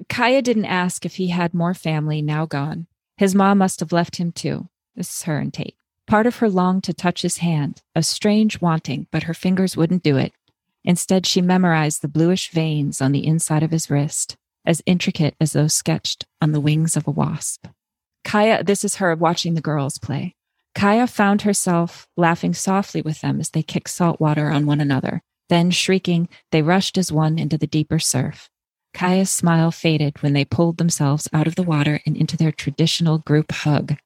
Kaya 0.09 0.41
didn't 0.41 0.67
ask 0.67 1.05
if 1.05 1.17
he 1.17 1.29
had 1.29 1.53
more 1.53 1.75
family 1.75 2.23
now 2.23 2.47
gone. 2.47 2.87
His 3.19 3.35
mom 3.35 3.59
must 3.59 3.81
have 3.81 3.93
left 3.93 4.17
him 4.17 4.33
too. 4.33 4.69
This 4.97 5.15
is 5.15 5.23
her 5.25 5.39
and 5.39 5.53
Tate. 5.53 5.77
Part 6.07 6.27
of 6.27 6.37
her 6.39 6.49
longed 6.49 6.85
to 6.85 6.95
touch 6.95 7.23
his 7.23 7.37
hand, 7.37 7.83
a 7.95 8.03
strange 8.03 8.61
wanting, 8.61 9.07
but 9.13 9.25
her 9.25 9.35
fingers 9.35 9.77
wouldn't 9.77 10.03
do 10.03 10.17
it. 10.17 10.33
Instead, 10.85 11.27
she 11.27 11.43
memorized 11.43 12.03
the 12.03 12.09
bluish 12.09 12.51
veins 12.51 13.01
on 13.01 13.13
the 13.13 13.27
inside 13.27 13.63
of 13.63 13.71
his 13.71 13.91
wrist, 13.91 14.37
as 14.65 14.83
intricate 14.87 15.35
as 15.41 15.53
those 15.53 15.75
sketched 15.75 16.27
on 16.41 16.53
the 16.53 16.61
wings 16.61 16.97
of 16.97 17.07
a 17.07 17.11
wasp. 17.11 17.67
Kaya, 18.25 18.63
this 18.65 18.85
is 18.85 18.97
her 18.97 19.15
watching 19.15 19.55
the 19.55 19.61
girls 19.61 19.99
play. 19.99 20.35
Kaya 20.75 21.07
found 21.07 21.43
herself 21.43 22.07
laughing 22.17 22.55
softly 22.55 23.03
with 23.03 23.21
them 23.21 23.41
as 23.41 23.51
they 23.51 23.63
kicked 23.63 23.91
salt 23.91 24.21
water 24.21 24.51
on 24.51 24.67
one 24.67 24.81
another. 24.81 25.23
Then, 25.49 25.71
shrieking, 25.71 26.29
they 26.53 26.63
rushed 26.63 26.97
as 26.97 27.11
one 27.11 27.39
into 27.39 27.59
the 27.59 27.67
deeper 27.67 27.99
surf. 27.99 28.49
Kaya's 28.95 29.31
smile 29.31 29.71
faded 29.71 30.23
when 30.23 30.33
they 30.33 30.45
pulled 30.45 30.79
themselves 30.79 31.29
out 31.33 31.47
of 31.47 31.57
the 31.57 31.63
water 31.63 32.01
and 32.07 32.17
into 32.17 32.37
their 32.37 32.53
traditional 32.53 33.19
group 33.19 33.53
hug. 33.53 33.97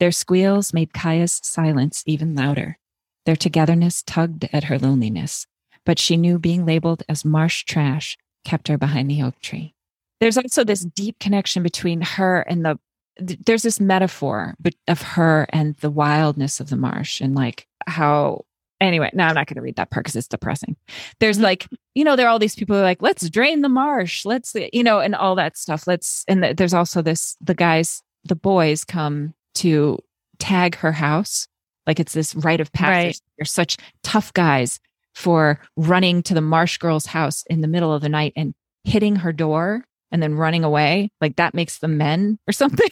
Their 0.00 0.12
squeals 0.12 0.72
made 0.72 0.92
Kaya's 0.92 1.40
silence 1.42 2.02
even 2.06 2.34
louder. 2.34 2.78
Their 3.26 3.36
togetherness 3.36 4.02
tugged 4.02 4.48
at 4.52 4.64
her 4.64 4.78
loneliness 4.78 5.46
but 5.88 5.98
she 5.98 6.18
knew 6.18 6.38
being 6.38 6.66
labeled 6.66 7.02
as 7.08 7.24
marsh 7.24 7.64
trash 7.64 8.18
kept 8.44 8.68
her 8.68 8.76
behind 8.76 9.10
the 9.10 9.22
oak 9.22 9.40
tree. 9.40 9.74
There's 10.20 10.36
also 10.36 10.62
this 10.62 10.84
deep 10.84 11.18
connection 11.18 11.62
between 11.62 12.02
her 12.02 12.40
and 12.42 12.62
the, 12.62 12.78
there's 13.16 13.62
this 13.62 13.80
metaphor 13.80 14.54
of 14.86 15.00
her 15.00 15.46
and 15.48 15.76
the 15.76 15.88
wildness 15.88 16.60
of 16.60 16.68
the 16.68 16.76
marsh 16.76 17.22
and 17.22 17.34
like 17.34 17.66
how, 17.86 18.44
anyway, 18.82 19.08
now 19.14 19.28
I'm 19.28 19.34
not 19.34 19.46
going 19.46 19.54
to 19.54 19.62
read 19.62 19.76
that 19.76 19.90
part 19.90 20.04
because 20.04 20.14
it's 20.14 20.28
depressing. 20.28 20.76
There's 21.20 21.40
like, 21.40 21.66
you 21.94 22.04
know, 22.04 22.16
there 22.16 22.26
are 22.26 22.30
all 22.30 22.38
these 22.38 22.54
people 22.54 22.76
who 22.76 22.82
are 22.82 22.84
like, 22.84 23.00
let's 23.00 23.30
drain 23.30 23.62
the 23.62 23.70
marsh, 23.70 24.26
let's, 24.26 24.54
you 24.74 24.84
know, 24.84 25.00
and 25.00 25.14
all 25.14 25.36
that 25.36 25.56
stuff. 25.56 25.86
Let's, 25.86 26.22
and 26.28 26.44
there's 26.44 26.74
also 26.74 27.00
this, 27.00 27.34
the 27.40 27.54
guys, 27.54 28.02
the 28.24 28.36
boys 28.36 28.84
come 28.84 29.32
to 29.54 29.98
tag 30.38 30.74
her 30.76 30.92
house. 30.92 31.48
Like 31.86 31.98
it's 31.98 32.12
this 32.12 32.34
rite 32.34 32.60
of 32.60 32.70
passage. 32.74 33.06
Right. 33.06 33.20
You're 33.38 33.46
such 33.46 33.78
tough 34.02 34.34
guys 34.34 34.78
for 35.18 35.58
running 35.76 36.22
to 36.22 36.32
the 36.32 36.40
Marsh 36.40 36.78
girl's 36.78 37.06
house 37.06 37.42
in 37.50 37.60
the 37.60 37.66
middle 37.66 37.92
of 37.92 38.02
the 38.02 38.08
night 38.08 38.32
and 38.36 38.54
hitting 38.84 39.16
her 39.16 39.32
door 39.32 39.84
and 40.12 40.22
then 40.22 40.36
running 40.36 40.62
away. 40.62 41.10
Like 41.20 41.36
that 41.36 41.54
makes 41.54 41.80
them 41.80 41.98
men 41.98 42.38
or 42.46 42.52
something. 42.52 42.88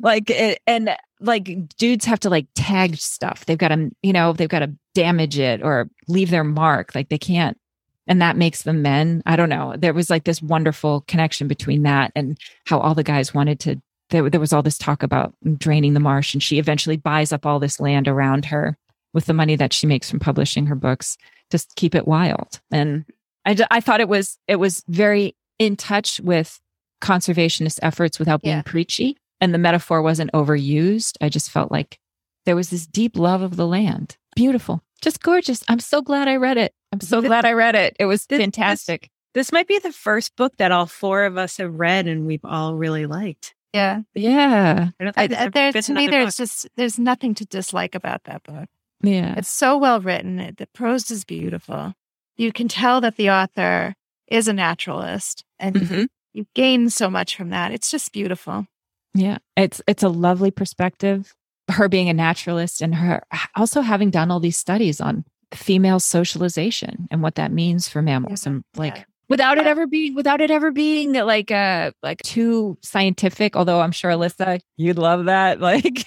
like, 0.00 0.30
it, 0.30 0.60
and 0.66 0.96
like 1.18 1.76
dudes 1.76 2.04
have 2.04 2.20
to 2.20 2.30
like 2.30 2.46
tag 2.54 2.96
stuff. 2.96 3.46
They've 3.46 3.58
got 3.58 3.68
to, 3.68 3.90
you 4.02 4.12
know, 4.12 4.32
they've 4.32 4.48
got 4.48 4.60
to 4.60 4.72
damage 4.94 5.36
it 5.36 5.60
or 5.60 5.90
leave 6.06 6.30
their 6.30 6.44
mark. 6.44 6.94
Like 6.94 7.08
they 7.08 7.18
can't. 7.18 7.58
And 8.06 8.22
that 8.22 8.36
makes 8.36 8.62
them 8.62 8.82
men. 8.82 9.20
I 9.26 9.34
don't 9.34 9.48
know. 9.48 9.74
There 9.76 9.94
was 9.94 10.10
like 10.10 10.24
this 10.24 10.40
wonderful 10.40 11.00
connection 11.08 11.48
between 11.48 11.82
that 11.82 12.12
and 12.14 12.38
how 12.64 12.78
all 12.78 12.94
the 12.94 13.02
guys 13.02 13.34
wanted 13.34 13.58
to 13.60 13.80
there, 14.10 14.28
there 14.28 14.40
was 14.40 14.52
all 14.52 14.62
this 14.62 14.78
talk 14.78 15.02
about 15.02 15.34
draining 15.56 15.94
the 15.94 16.00
marsh 16.00 16.34
and 16.34 16.42
she 16.42 16.58
eventually 16.58 16.98
buys 16.98 17.32
up 17.32 17.46
all 17.46 17.58
this 17.58 17.80
land 17.80 18.06
around 18.06 18.44
her 18.44 18.76
with 19.14 19.24
the 19.26 19.32
money 19.32 19.56
that 19.56 19.72
she 19.72 19.86
makes 19.86 20.10
from 20.10 20.20
publishing 20.20 20.66
her 20.66 20.74
books 20.74 21.16
to 21.50 21.64
keep 21.76 21.94
it 21.94 22.06
wild. 22.06 22.60
And 22.70 23.04
I, 23.46 23.56
I 23.70 23.80
thought 23.80 24.00
it 24.00 24.08
was, 24.08 24.38
it 24.46 24.56
was 24.56 24.84
very 24.88 25.34
in 25.58 25.76
touch 25.76 26.20
with 26.20 26.60
conservationist 27.00 27.78
efforts 27.82 28.18
without 28.18 28.42
being 28.42 28.56
yeah. 28.56 28.62
preachy. 28.62 29.16
And 29.40 29.52
the 29.52 29.58
metaphor 29.58 30.02
wasn't 30.02 30.32
overused. 30.32 31.16
I 31.20 31.28
just 31.28 31.50
felt 31.50 31.70
like 31.70 31.98
there 32.46 32.56
was 32.56 32.70
this 32.70 32.86
deep 32.86 33.16
love 33.16 33.42
of 33.42 33.56
the 33.56 33.66
land. 33.66 34.16
Beautiful, 34.36 34.82
just 35.00 35.22
gorgeous. 35.22 35.62
I'm 35.68 35.80
so 35.80 36.02
glad 36.02 36.28
I 36.28 36.36
read 36.36 36.56
it. 36.56 36.72
I'm 36.92 37.00
so 37.00 37.20
glad 37.20 37.44
I 37.44 37.52
read 37.52 37.74
it. 37.74 37.96
It 37.98 38.06
was 38.06 38.26
This- 38.26 38.38
this- 38.38 38.44
fantastic. 38.44 39.10
This 39.34 39.50
might 39.50 39.66
be 39.66 39.80
the 39.80 39.90
first 39.92 40.36
book 40.36 40.56
that 40.58 40.70
all 40.70 40.86
four 40.86 41.24
of 41.24 41.36
us 41.36 41.56
have 41.56 41.74
read 41.74 42.06
and 42.06 42.24
we've 42.24 42.44
all 42.44 42.76
really 42.76 43.04
liked. 43.06 43.54
Yeah. 43.72 44.02
Yeah. 44.14 44.90
I 45.00 45.04
don't 45.04 45.12
think 45.14 45.32
I- 45.32 45.36
ever 45.36 45.50
there, 45.50 45.72
to 45.72 45.92
me, 45.92 46.06
there's 46.06 46.36
book. 46.36 46.46
just 46.46 46.68
there's 46.76 46.98
nothing 47.00 47.34
to 47.34 47.44
dislike 47.44 47.96
about 47.96 48.24
that 48.24 48.44
book. 48.44 48.68
Yeah. 49.04 49.34
It's 49.36 49.50
so 49.50 49.76
well 49.78 50.00
written. 50.00 50.38
It, 50.40 50.56
the 50.56 50.66
prose 50.74 51.10
is 51.10 51.24
beautiful. 51.24 51.92
You 52.36 52.52
can 52.52 52.68
tell 52.68 53.00
that 53.02 53.16
the 53.16 53.30
author 53.30 53.94
is 54.28 54.48
a 54.48 54.52
naturalist, 54.52 55.44
and 55.58 55.76
Mhm. 55.76 56.06
you 56.32 56.46
gain 56.54 56.90
so 56.90 57.10
much 57.10 57.36
from 57.36 57.50
that. 57.50 57.70
It's 57.72 57.90
just 57.90 58.12
beautiful. 58.12 58.66
Yeah. 59.14 59.38
It's 59.56 59.80
it's 59.86 60.02
a 60.02 60.08
lovely 60.08 60.50
perspective. 60.50 61.34
Her 61.70 61.88
being 61.88 62.08
a 62.08 62.14
naturalist 62.14 62.82
and 62.82 62.94
her 62.96 63.22
also 63.56 63.80
having 63.82 64.10
done 64.10 64.30
all 64.30 64.40
these 64.40 64.56
studies 64.56 65.00
on 65.00 65.24
female 65.52 66.00
socialization 66.00 67.06
and 67.10 67.22
what 67.22 67.36
that 67.36 67.52
means 67.52 67.88
for 67.88 68.02
mammals 68.02 68.44
Yeah. 68.44 68.52
and 68.52 68.64
like 68.76 68.96
Yeah. 68.96 69.04
without 69.28 69.56
it 69.58 69.66
ever 69.66 69.86
being 69.86 70.14
without 70.14 70.40
it 70.40 70.50
ever 70.50 70.72
being 70.72 71.12
like 71.12 71.50
uh 71.50 71.92
like 72.02 72.20
too 72.22 72.76
scientific, 72.82 73.54
although 73.56 73.80
I'm 73.80 73.92
sure 73.92 74.10
Alyssa, 74.10 74.60
you'd 74.76 74.98
love 74.98 75.26
that. 75.26 75.60
Like 75.60 76.04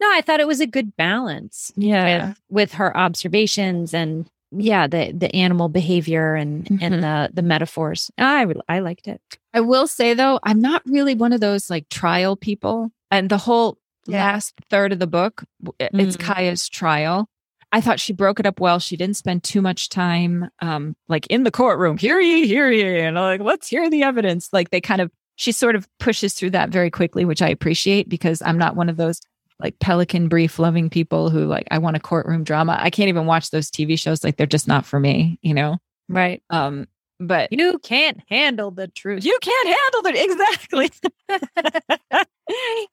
No, 0.00 0.08
I 0.12 0.20
thought 0.20 0.40
it 0.40 0.46
was 0.46 0.60
a 0.60 0.66
good 0.66 0.96
balance 0.96 1.72
Yeah. 1.76 2.28
with, 2.28 2.40
with 2.50 2.72
her 2.74 2.96
observations 2.96 3.94
and 3.94 4.26
yeah, 4.52 4.86
the 4.86 5.12
the 5.12 5.34
animal 5.34 5.68
behavior 5.68 6.34
and 6.36 6.64
Mhm. 6.66 6.78
and 6.80 7.02
the 7.02 7.30
the 7.34 7.42
metaphors. 7.42 8.10
I 8.16 8.46
I 8.68 8.78
liked 8.78 9.08
it. 9.08 9.20
I 9.52 9.60
will 9.60 9.86
say 9.88 10.14
though, 10.14 10.38
I'm 10.44 10.60
not 10.60 10.82
really 10.86 11.14
one 11.14 11.32
of 11.32 11.40
those 11.40 11.68
like 11.68 11.88
trial 11.88 12.36
people. 12.36 12.90
And 13.10 13.28
the 13.28 13.38
whole 13.38 13.78
Yeah. 14.06 14.24
last 14.24 14.54
third 14.70 14.92
of 14.92 14.98
the 15.00 15.06
book, 15.08 15.44
it's 15.80 16.16
Mm. 16.16 16.20
Kaya's 16.20 16.68
trial. 16.68 17.28
I 17.72 17.80
thought 17.80 17.98
she 17.98 18.12
broke 18.12 18.38
it 18.38 18.46
up 18.46 18.60
well. 18.60 18.78
She 18.78 18.96
didn't 18.96 19.16
spend 19.16 19.42
too 19.42 19.60
much 19.60 19.88
time 19.88 20.48
um 20.62 20.94
like 21.08 21.26
in 21.26 21.42
the 21.42 21.50
courtroom. 21.50 21.98
Hear 21.98 22.20
ye, 22.20 22.46
hear 22.46 22.70
ye. 22.70 23.00
And 23.00 23.16
like, 23.16 23.40
let's 23.40 23.66
hear 23.68 23.90
the 23.90 24.04
evidence. 24.04 24.50
Like 24.52 24.70
they 24.70 24.80
kind 24.80 25.00
of 25.00 25.10
she 25.34 25.50
sort 25.52 25.74
of 25.74 25.88
pushes 25.98 26.34
through 26.34 26.50
that 26.50 26.70
very 26.70 26.90
quickly, 26.90 27.24
which 27.24 27.42
I 27.42 27.48
appreciate 27.48 28.08
because 28.08 28.40
I'm 28.42 28.56
not 28.58 28.76
one 28.76 28.88
of 28.88 28.96
those 28.96 29.20
like 29.60 29.78
pelican 29.78 30.28
brief 30.28 30.58
loving 30.58 30.90
people 30.90 31.30
who 31.30 31.46
like 31.46 31.66
I 31.70 31.78
want 31.78 31.96
a 31.96 32.00
courtroom 32.00 32.44
drama. 32.44 32.76
I 32.80 32.90
can't 32.90 33.08
even 33.08 33.26
watch 33.26 33.50
those 33.50 33.70
TV 33.70 33.98
shows. 33.98 34.22
Like 34.22 34.36
they're 34.36 34.46
just 34.46 34.68
not 34.68 34.84
for 34.84 35.00
me, 35.00 35.38
you 35.42 35.54
know? 35.54 35.78
Right. 36.08 36.42
Um, 36.50 36.86
but 37.18 37.50
You 37.50 37.78
can't 37.78 38.20
handle 38.28 38.70
the 38.70 38.88
truth. 38.88 39.24
you 39.24 39.38
can't 39.40 39.68
handle 39.68 40.06
it 40.06 40.30
exactly. 40.30 40.90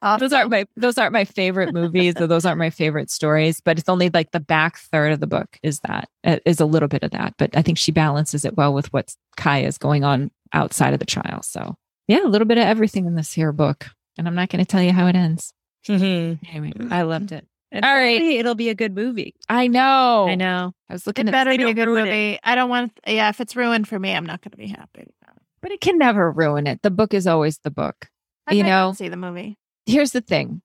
those 0.20 0.34
aren't 0.34 0.50
my 0.50 0.66
those 0.78 0.98
aren't 0.98 1.14
my 1.14 1.26
favorite 1.26 1.74
movies, 1.74 2.16
or 2.20 2.28
those 2.28 2.46
aren't 2.46 2.58
my 2.60 2.70
favorite 2.70 3.12
stories. 3.12 3.60
But 3.60 3.78
it's 3.78 3.90
only 3.90 4.10
like 4.10 4.32
the 4.32 4.40
back 4.40 4.78
third 4.78 5.12
of 5.12 5.20
the 5.20 5.28
book 5.28 5.60
is 5.62 5.80
that 5.82 6.08
uh, 6.24 6.38
a 6.46 6.66
little 6.66 6.88
bit 6.88 7.04
of 7.04 7.12
that. 7.12 7.36
But 7.38 7.56
I 7.56 7.62
think 7.62 7.78
she 7.78 7.92
balances 7.92 8.46
it 8.46 8.56
well 8.56 8.74
with 8.74 8.92
what 8.94 9.14
Kaya's 9.38 9.78
going 9.78 10.04
on 10.04 10.32
outside 10.54 10.94
of 10.94 11.00
the 11.00 11.06
trial. 11.06 11.44
So 11.44 11.76
yeah, 12.08 12.24
a 12.24 12.28
little 12.30 12.48
bit 12.48 12.58
of 12.58 12.66
everything 12.66 13.06
in 13.06 13.16
this 13.16 13.34
here 13.34 13.52
book, 13.52 13.88
and 14.18 14.28
I'm 14.28 14.36
not 14.36 14.50
going 14.50 14.64
to 14.64 14.70
tell 14.70 14.82
you 14.82 14.94
how 14.94 15.08
it 15.08 15.16
ends. 15.16 15.54
Mm-hmm. 15.88 16.46
Anyway, 16.56 16.72
mm. 16.78 16.92
I 16.92 17.02
loved 17.04 17.32
it. 17.32 17.46
All 17.74 17.82
right. 17.82 18.22
It'll 18.22 18.54
be 18.56 18.70
a 18.70 18.76
good 18.76 18.94
movie. 18.94 19.34
I 19.50 19.68
know. 19.68 20.28
I 20.30 20.36
know. 20.36 20.74
I 20.90 20.94
was 20.94 21.02
It 21.04 21.08
looking 21.08 21.28
at, 21.28 21.32
better 21.32 21.58
be 21.58 21.64
a 21.64 21.74
good 21.74 21.88
ruin 21.88 22.06
it. 22.06 22.10
movie. 22.10 22.40
I 22.44 22.54
don't 22.56 22.70
want. 22.70 22.92
Yeah, 23.08 23.30
if 23.30 23.42
it's 23.42 23.56
ruined 23.56 23.88
for 23.88 23.98
me, 23.98 24.14
I'm 24.14 24.26
not 24.26 24.42
going 24.42 24.52
to 24.52 24.58
be 24.58 24.68
happy. 24.68 25.08
but 25.62 25.72
it 25.72 25.82
can 25.82 25.98
never 25.98 26.32
ruin 26.32 26.68
it. 26.68 26.82
The 26.84 26.92
book 26.92 27.14
is 27.16 27.26
always 27.26 27.58
the 27.60 27.72
book. 27.72 28.08
I 28.46 28.54
You 28.54 28.64
know, 28.64 28.94
see 28.94 29.10
the 29.10 29.18
movie. 29.18 29.58
here's 29.86 30.12
the 30.12 30.22
thing 30.22 30.62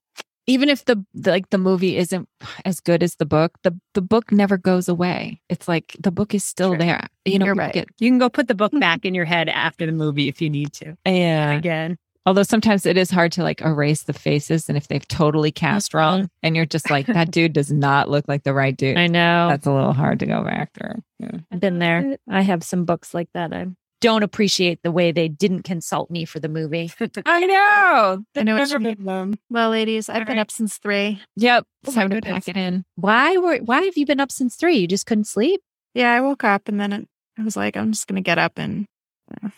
even 0.47 0.69
if 0.71 0.85
the, 0.87 1.05
the 1.15 1.31
like 1.31 1.51
the 1.51 1.59
movie 1.59 1.97
isn't 1.99 2.27
as 2.65 2.81
good 2.81 3.03
as 3.03 3.15
the 3.17 3.27
book 3.27 3.53
the 3.63 3.79
the 3.95 4.01
book 4.01 4.33
never 4.33 4.57
goes 4.57 4.89
away 4.89 5.41
it's 5.51 5.69
like 5.69 5.95
the 6.01 6.11
book 6.11 6.35
is 6.35 6.43
still 6.45 6.71
True. 6.71 6.79
there 6.79 7.07
you 7.27 7.39
know 7.39 7.45
You're 7.47 7.55
right. 7.55 7.73
get- 7.75 7.89
You 8.01 8.11
can 8.11 8.19
go 8.19 8.29
put 8.31 8.49
the 8.49 8.55
book 8.55 8.73
back 8.81 9.05
in 9.05 9.15
your 9.15 9.27
head 9.27 9.49
after 9.49 9.85
the 9.87 9.93
movie 9.93 10.27
if 10.29 10.41
you 10.43 10.49
need 10.51 10.73
to. 10.75 10.97
yeah 11.07 11.53
Again. 11.53 11.99
Although 12.29 12.43
sometimes 12.43 12.85
it 12.85 12.99
is 12.99 13.11
hard 13.11 13.33
to 13.33 13.43
like 13.43 13.63
erase 13.63 14.03
the 14.03 14.13
faces 14.13 14.69
and 14.69 14.77
if 14.77 14.87
they've 14.89 15.09
totally 15.09 15.51
cast 15.51 15.91
mm-hmm. 15.91 15.99
wrong 15.99 16.31
and 16.43 16.55
you're 16.55 16.67
just 16.67 16.91
like 16.91 17.07
that 17.07 17.31
dude 17.31 17.55
does 17.55 17.73
not 17.73 18.11
look 18.11 18.27
like 18.29 18.45
the 18.45 18.53
right 18.53 18.77
dude 18.77 18.99
I 18.99 19.07
know. 19.07 19.49
that's 19.49 19.67
a 19.67 19.73
little 19.73 19.95
hard 19.95 20.21
to 20.21 20.27
go 20.27 20.45
back 20.45 20.75
through 20.75 21.03
yeah. 21.19 21.39
I've 21.51 21.61
been 21.61 21.79
there. 21.79 22.17
I 22.29 22.43
have 22.43 22.63
some 22.63 22.85
books 22.85 23.13
like 23.13 23.29
that. 23.35 23.53
I 23.53 23.67
don't 24.01 24.23
appreciate 24.23 24.81
the 24.83 24.93
way 24.93 25.11
they 25.11 25.27
didn't 25.27 25.63
consult 25.63 26.11
me 26.11 26.25
for 26.25 26.39
the 26.39 26.49
movie. 26.49 26.93
i 27.27 27.47
know 27.47 28.25
I 28.37 28.43
know 28.45 28.57
what 28.57 28.71
you 28.71 28.79
mean. 28.79 29.39
Well, 29.51 29.71
ladies, 29.71 30.09
I've 30.09 30.19
All 30.19 30.25
been 30.27 30.37
right. 30.37 30.43
up 30.43 30.51
since 30.51 30.77
three. 30.77 31.21
yep 31.35 31.65
Oh 31.87 31.91
my 31.91 32.03
time 32.03 32.11
to 32.11 32.21
pack 32.21 32.47
it 32.47 32.57
in 32.57 32.85
Why 32.95 33.37
were 33.37 33.57
why 33.59 33.83
have 33.83 33.97
you 33.97 34.07
been 34.07 34.21
up 34.21 34.31
since 34.31 34.55
three? 34.55 34.77
You 34.77 34.87
just 34.87 35.07
couldn't 35.07 35.27
sleep? 35.27 35.61
Yeah, 35.95 36.13
I 36.13 36.21
woke 36.21 36.45
up 36.45 36.69
and 36.69 36.79
then 36.79 36.93
it, 36.93 37.09
I 37.39 37.43
was 37.43 37.57
like, 37.57 37.77
I'm 37.77 37.93
just 37.93 38.07
going 38.07 38.23
to 38.23 38.23
get 38.23 38.39
up 38.39 38.53
and 38.59 38.87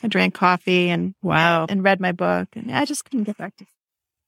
I 0.03 0.09
drank 0.09 0.35
coffee 0.35 0.89
and 0.91 1.15
Wow. 1.23 1.67
and 1.69 1.83
read 1.85 2.01
my 2.01 2.13
book, 2.13 2.49
and 2.55 2.71
I 2.71 2.85
just 2.85 3.05
couldn't 3.05 3.25
get 3.25 3.37
back 3.39 3.57
to. 3.57 3.67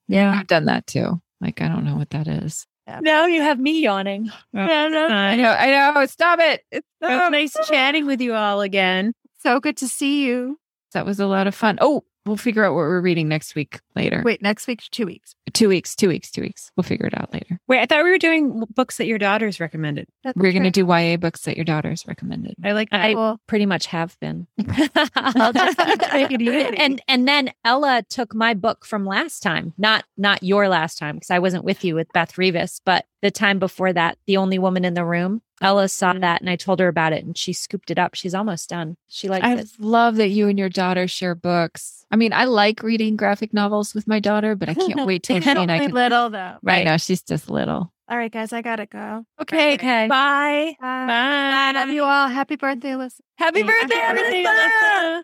Yeah. 0.08 0.32
i've 0.38 0.46
done 0.48 0.66
that 0.66 0.86
too 0.86 1.22
like 1.40 1.62
i 1.62 1.68
don't 1.68 1.84
know 1.84 1.94
what 1.96 2.10
that 2.10 2.26
is 2.28 2.66
Now 3.00 3.26
you 3.26 3.40
have 3.40 3.58
me 3.58 3.80
yawning. 3.82 4.30
Oh, 4.54 4.66
no, 4.66 4.88
no. 4.88 5.06
i 5.06 5.36
know 5.36 5.50
i 5.50 5.92
know 5.94 6.04
stop 6.06 6.38
it 6.40 6.62
it's 6.70 6.86
it 7.00 7.06
was 7.06 7.30
nice 7.30 7.56
chatting 7.68 8.04
with 8.06 8.20
you 8.20 8.34
all 8.34 8.60
again. 8.60 9.12
So 9.38 9.58
good 9.60 9.76
to 9.78 9.88
see 9.88 10.24
you. 10.26 10.58
That 10.92 11.06
was 11.06 11.18
a 11.18 11.26
lot 11.26 11.46
of 11.46 11.54
fun. 11.54 11.78
Oh, 11.80 12.04
we'll 12.26 12.36
figure 12.36 12.64
out 12.64 12.72
what 12.74 12.78
we're 12.80 13.00
reading 13.00 13.28
next 13.28 13.54
week 13.54 13.80
later. 13.96 14.22
Wait, 14.24 14.42
next 14.42 14.66
week, 14.66 14.82
two 14.90 15.06
weeks. 15.06 15.34
Two 15.52 15.68
weeks, 15.68 15.94
two 15.94 16.08
weeks, 16.08 16.30
two 16.30 16.42
weeks. 16.42 16.70
We'll 16.76 16.84
figure 16.84 17.06
it 17.06 17.18
out 17.20 17.32
later. 17.32 17.58
Wait, 17.68 17.80
I 17.80 17.86
thought 17.86 18.04
we 18.04 18.10
were 18.10 18.18
doing 18.18 18.64
books 18.74 18.96
that 18.98 19.06
your 19.06 19.18
daughters 19.18 19.60
recommended. 19.60 20.06
That's 20.24 20.36
We're 20.36 20.52
going 20.52 20.62
to 20.64 20.70
do 20.70 20.86
YA 20.86 21.16
books 21.16 21.42
that 21.42 21.56
your 21.56 21.64
daughters 21.64 22.04
recommended. 22.06 22.54
I 22.64 22.72
like 22.72 22.90
that. 22.90 23.00
I 23.00 23.14
Cool. 23.14 23.40
pretty 23.46 23.66
much 23.66 23.86
have 23.86 24.18
been. 24.20 24.46
I'll 25.16 25.52
just 25.52 25.78
take 26.10 26.30
it 26.30 26.40
easy. 26.40 26.76
and 26.76 27.00
and 27.08 27.28
then 27.28 27.50
Ella 27.64 28.02
took 28.08 28.34
my 28.34 28.54
book 28.54 28.84
from 28.86 29.04
last 29.04 29.40
time, 29.40 29.74
not 29.76 30.04
not 30.16 30.42
your 30.42 30.68
last 30.68 30.98
time 30.98 31.16
because 31.16 31.30
I 31.30 31.38
wasn't 31.38 31.64
with 31.64 31.84
you 31.84 31.94
with 31.94 32.12
Beth 32.12 32.32
Revis, 32.34 32.80
but 32.84 33.04
the 33.20 33.30
time 33.30 33.58
before 33.58 33.92
that, 33.92 34.18
the 34.26 34.36
only 34.36 34.58
woman 34.58 34.84
in 34.84 34.94
the 34.94 35.04
room. 35.04 35.42
Ella 35.62 35.88
saw 35.88 36.12
that 36.12 36.40
and 36.40 36.50
I 36.50 36.56
told 36.56 36.80
her 36.80 36.88
about 36.88 37.12
it 37.12 37.24
and 37.24 37.36
she 37.38 37.52
scooped 37.52 37.90
it 37.90 37.98
up. 37.98 38.14
She's 38.14 38.34
almost 38.34 38.68
done. 38.68 38.96
She 39.08 39.28
likes 39.28 39.46
I 39.46 39.54
it. 39.54 39.68
love 39.78 40.16
that 40.16 40.28
you 40.28 40.48
and 40.48 40.58
your 40.58 40.68
daughter 40.68 41.06
share 41.08 41.34
books. 41.34 42.04
I 42.10 42.16
mean, 42.16 42.32
I 42.32 42.44
like 42.44 42.82
reading 42.82 43.16
graphic 43.16 43.54
novels 43.54 43.94
with 43.94 44.06
my 44.06 44.20
daughter, 44.20 44.54
but 44.54 44.68
I 44.68 44.74
can't 44.74 45.06
wait 45.06 45.22
till 45.24 45.40
she 45.40 45.48
and 45.48 45.58
I 45.58 45.62
Only 45.76 45.86
can. 45.86 45.94
little 45.94 46.30
though. 46.30 46.56
Right 46.62 46.84
now, 46.84 46.96
she's 46.98 47.22
just 47.22 47.48
little. 47.48 47.92
All 48.08 48.18
right, 48.18 48.30
guys, 48.30 48.52
I 48.52 48.60
gotta 48.60 48.84
go. 48.84 49.24
Okay. 49.40 49.74
Okay. 49.74 50.06
Bye. 50.08 50.74
Bye. 50.80 51.06
Bye. 51.06 51.72
Love 51.74 51.88
you 51.88 52.02
all. 52.04 52.28
Happy 52.28 52.56
birthday, 52.56 52.90
Alyssa. 52.90 53.20
Happy 53.38 53.62
birthday, 53.62 53.94
Alyssa. 53.96 55.22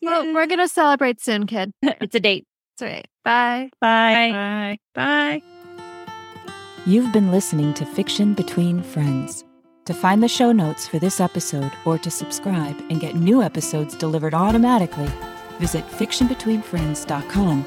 Well, 0.00 0.32
we're 0.32 0.46
gonna 0.46 0.68
celebrate 0.68 1.20
soon, 1.20 1.46
kid. 1.46 1.72
It's 1.82 2.14
a 2.14 2.20
date. 2.20 2.46
It's 2.74 2.82
all 2.82 2.88
right. 2.88 3.06
Bye. 3.24 3.70
Bye. 3.80 4.78
Bye. 4.94 5.42
Bye. 5.42 5.42
You've 6.86 7.12
been 7.12 7.30
listening 7.30 7.74
to 7.74 7.84
Fiction 7.84 8.32
Between 8.34 8.82
Friends. 8.82 9.44
To 9.86 9.94
find 9.94 10.22
the 10.22 10.28
show 10.28 10.52
notes 10.52 10.86
for 10.86 11.00
this 11.00 11.18
episode 11.18 11.72
or 11.84 11.98
to 11.98 12.10
subscribe 12.10 12.78
and 12.88 13.00
get 13.00 13.16
new 13.16 13.42
episodes 13.42 13.96
delivered 13.96 14.32
automatically, 14.32 15.10
visit 15.58 15.84
fictionbetweenfriends.com. 15.88 17.66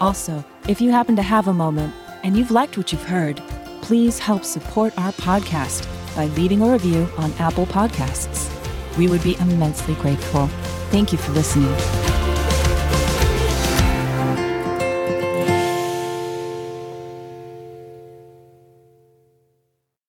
Also, 0.00 0.44
if 0.68 0.82
you 0.82 0.90
happen 0.90 1.16
to 1.16 1.22
have 1.22 1.48
a 1.48 1.54
moment 1.54 1.94
and 2.24 2.36
you've 2.36 2.50
liked 2.50 2.76
what 2.76 2.92
you've 2.92 3.02
heard, 3.02 3.42
please 3.80 4.18
help 4.18 4.44
support 4.44 4.92
our 4.98 5.12
podcast 5.12 5.86
by 6.14 6.26
leaving 6.36 6.60
a 6.60 6.70
review 6.70 7.08
on 7.16 7.32
Apple 7.38 7.64
Podcasts. 7.66 8.54
We 8.98 9.08
would 9.08 9.22
be 9.22 9.36
immensely 9.36 9.94
grateful. 9.94 10.48
Thank 10.90 11.10
you 11.10 11.16
for 11.16 11.32
listening. 11.32 12.09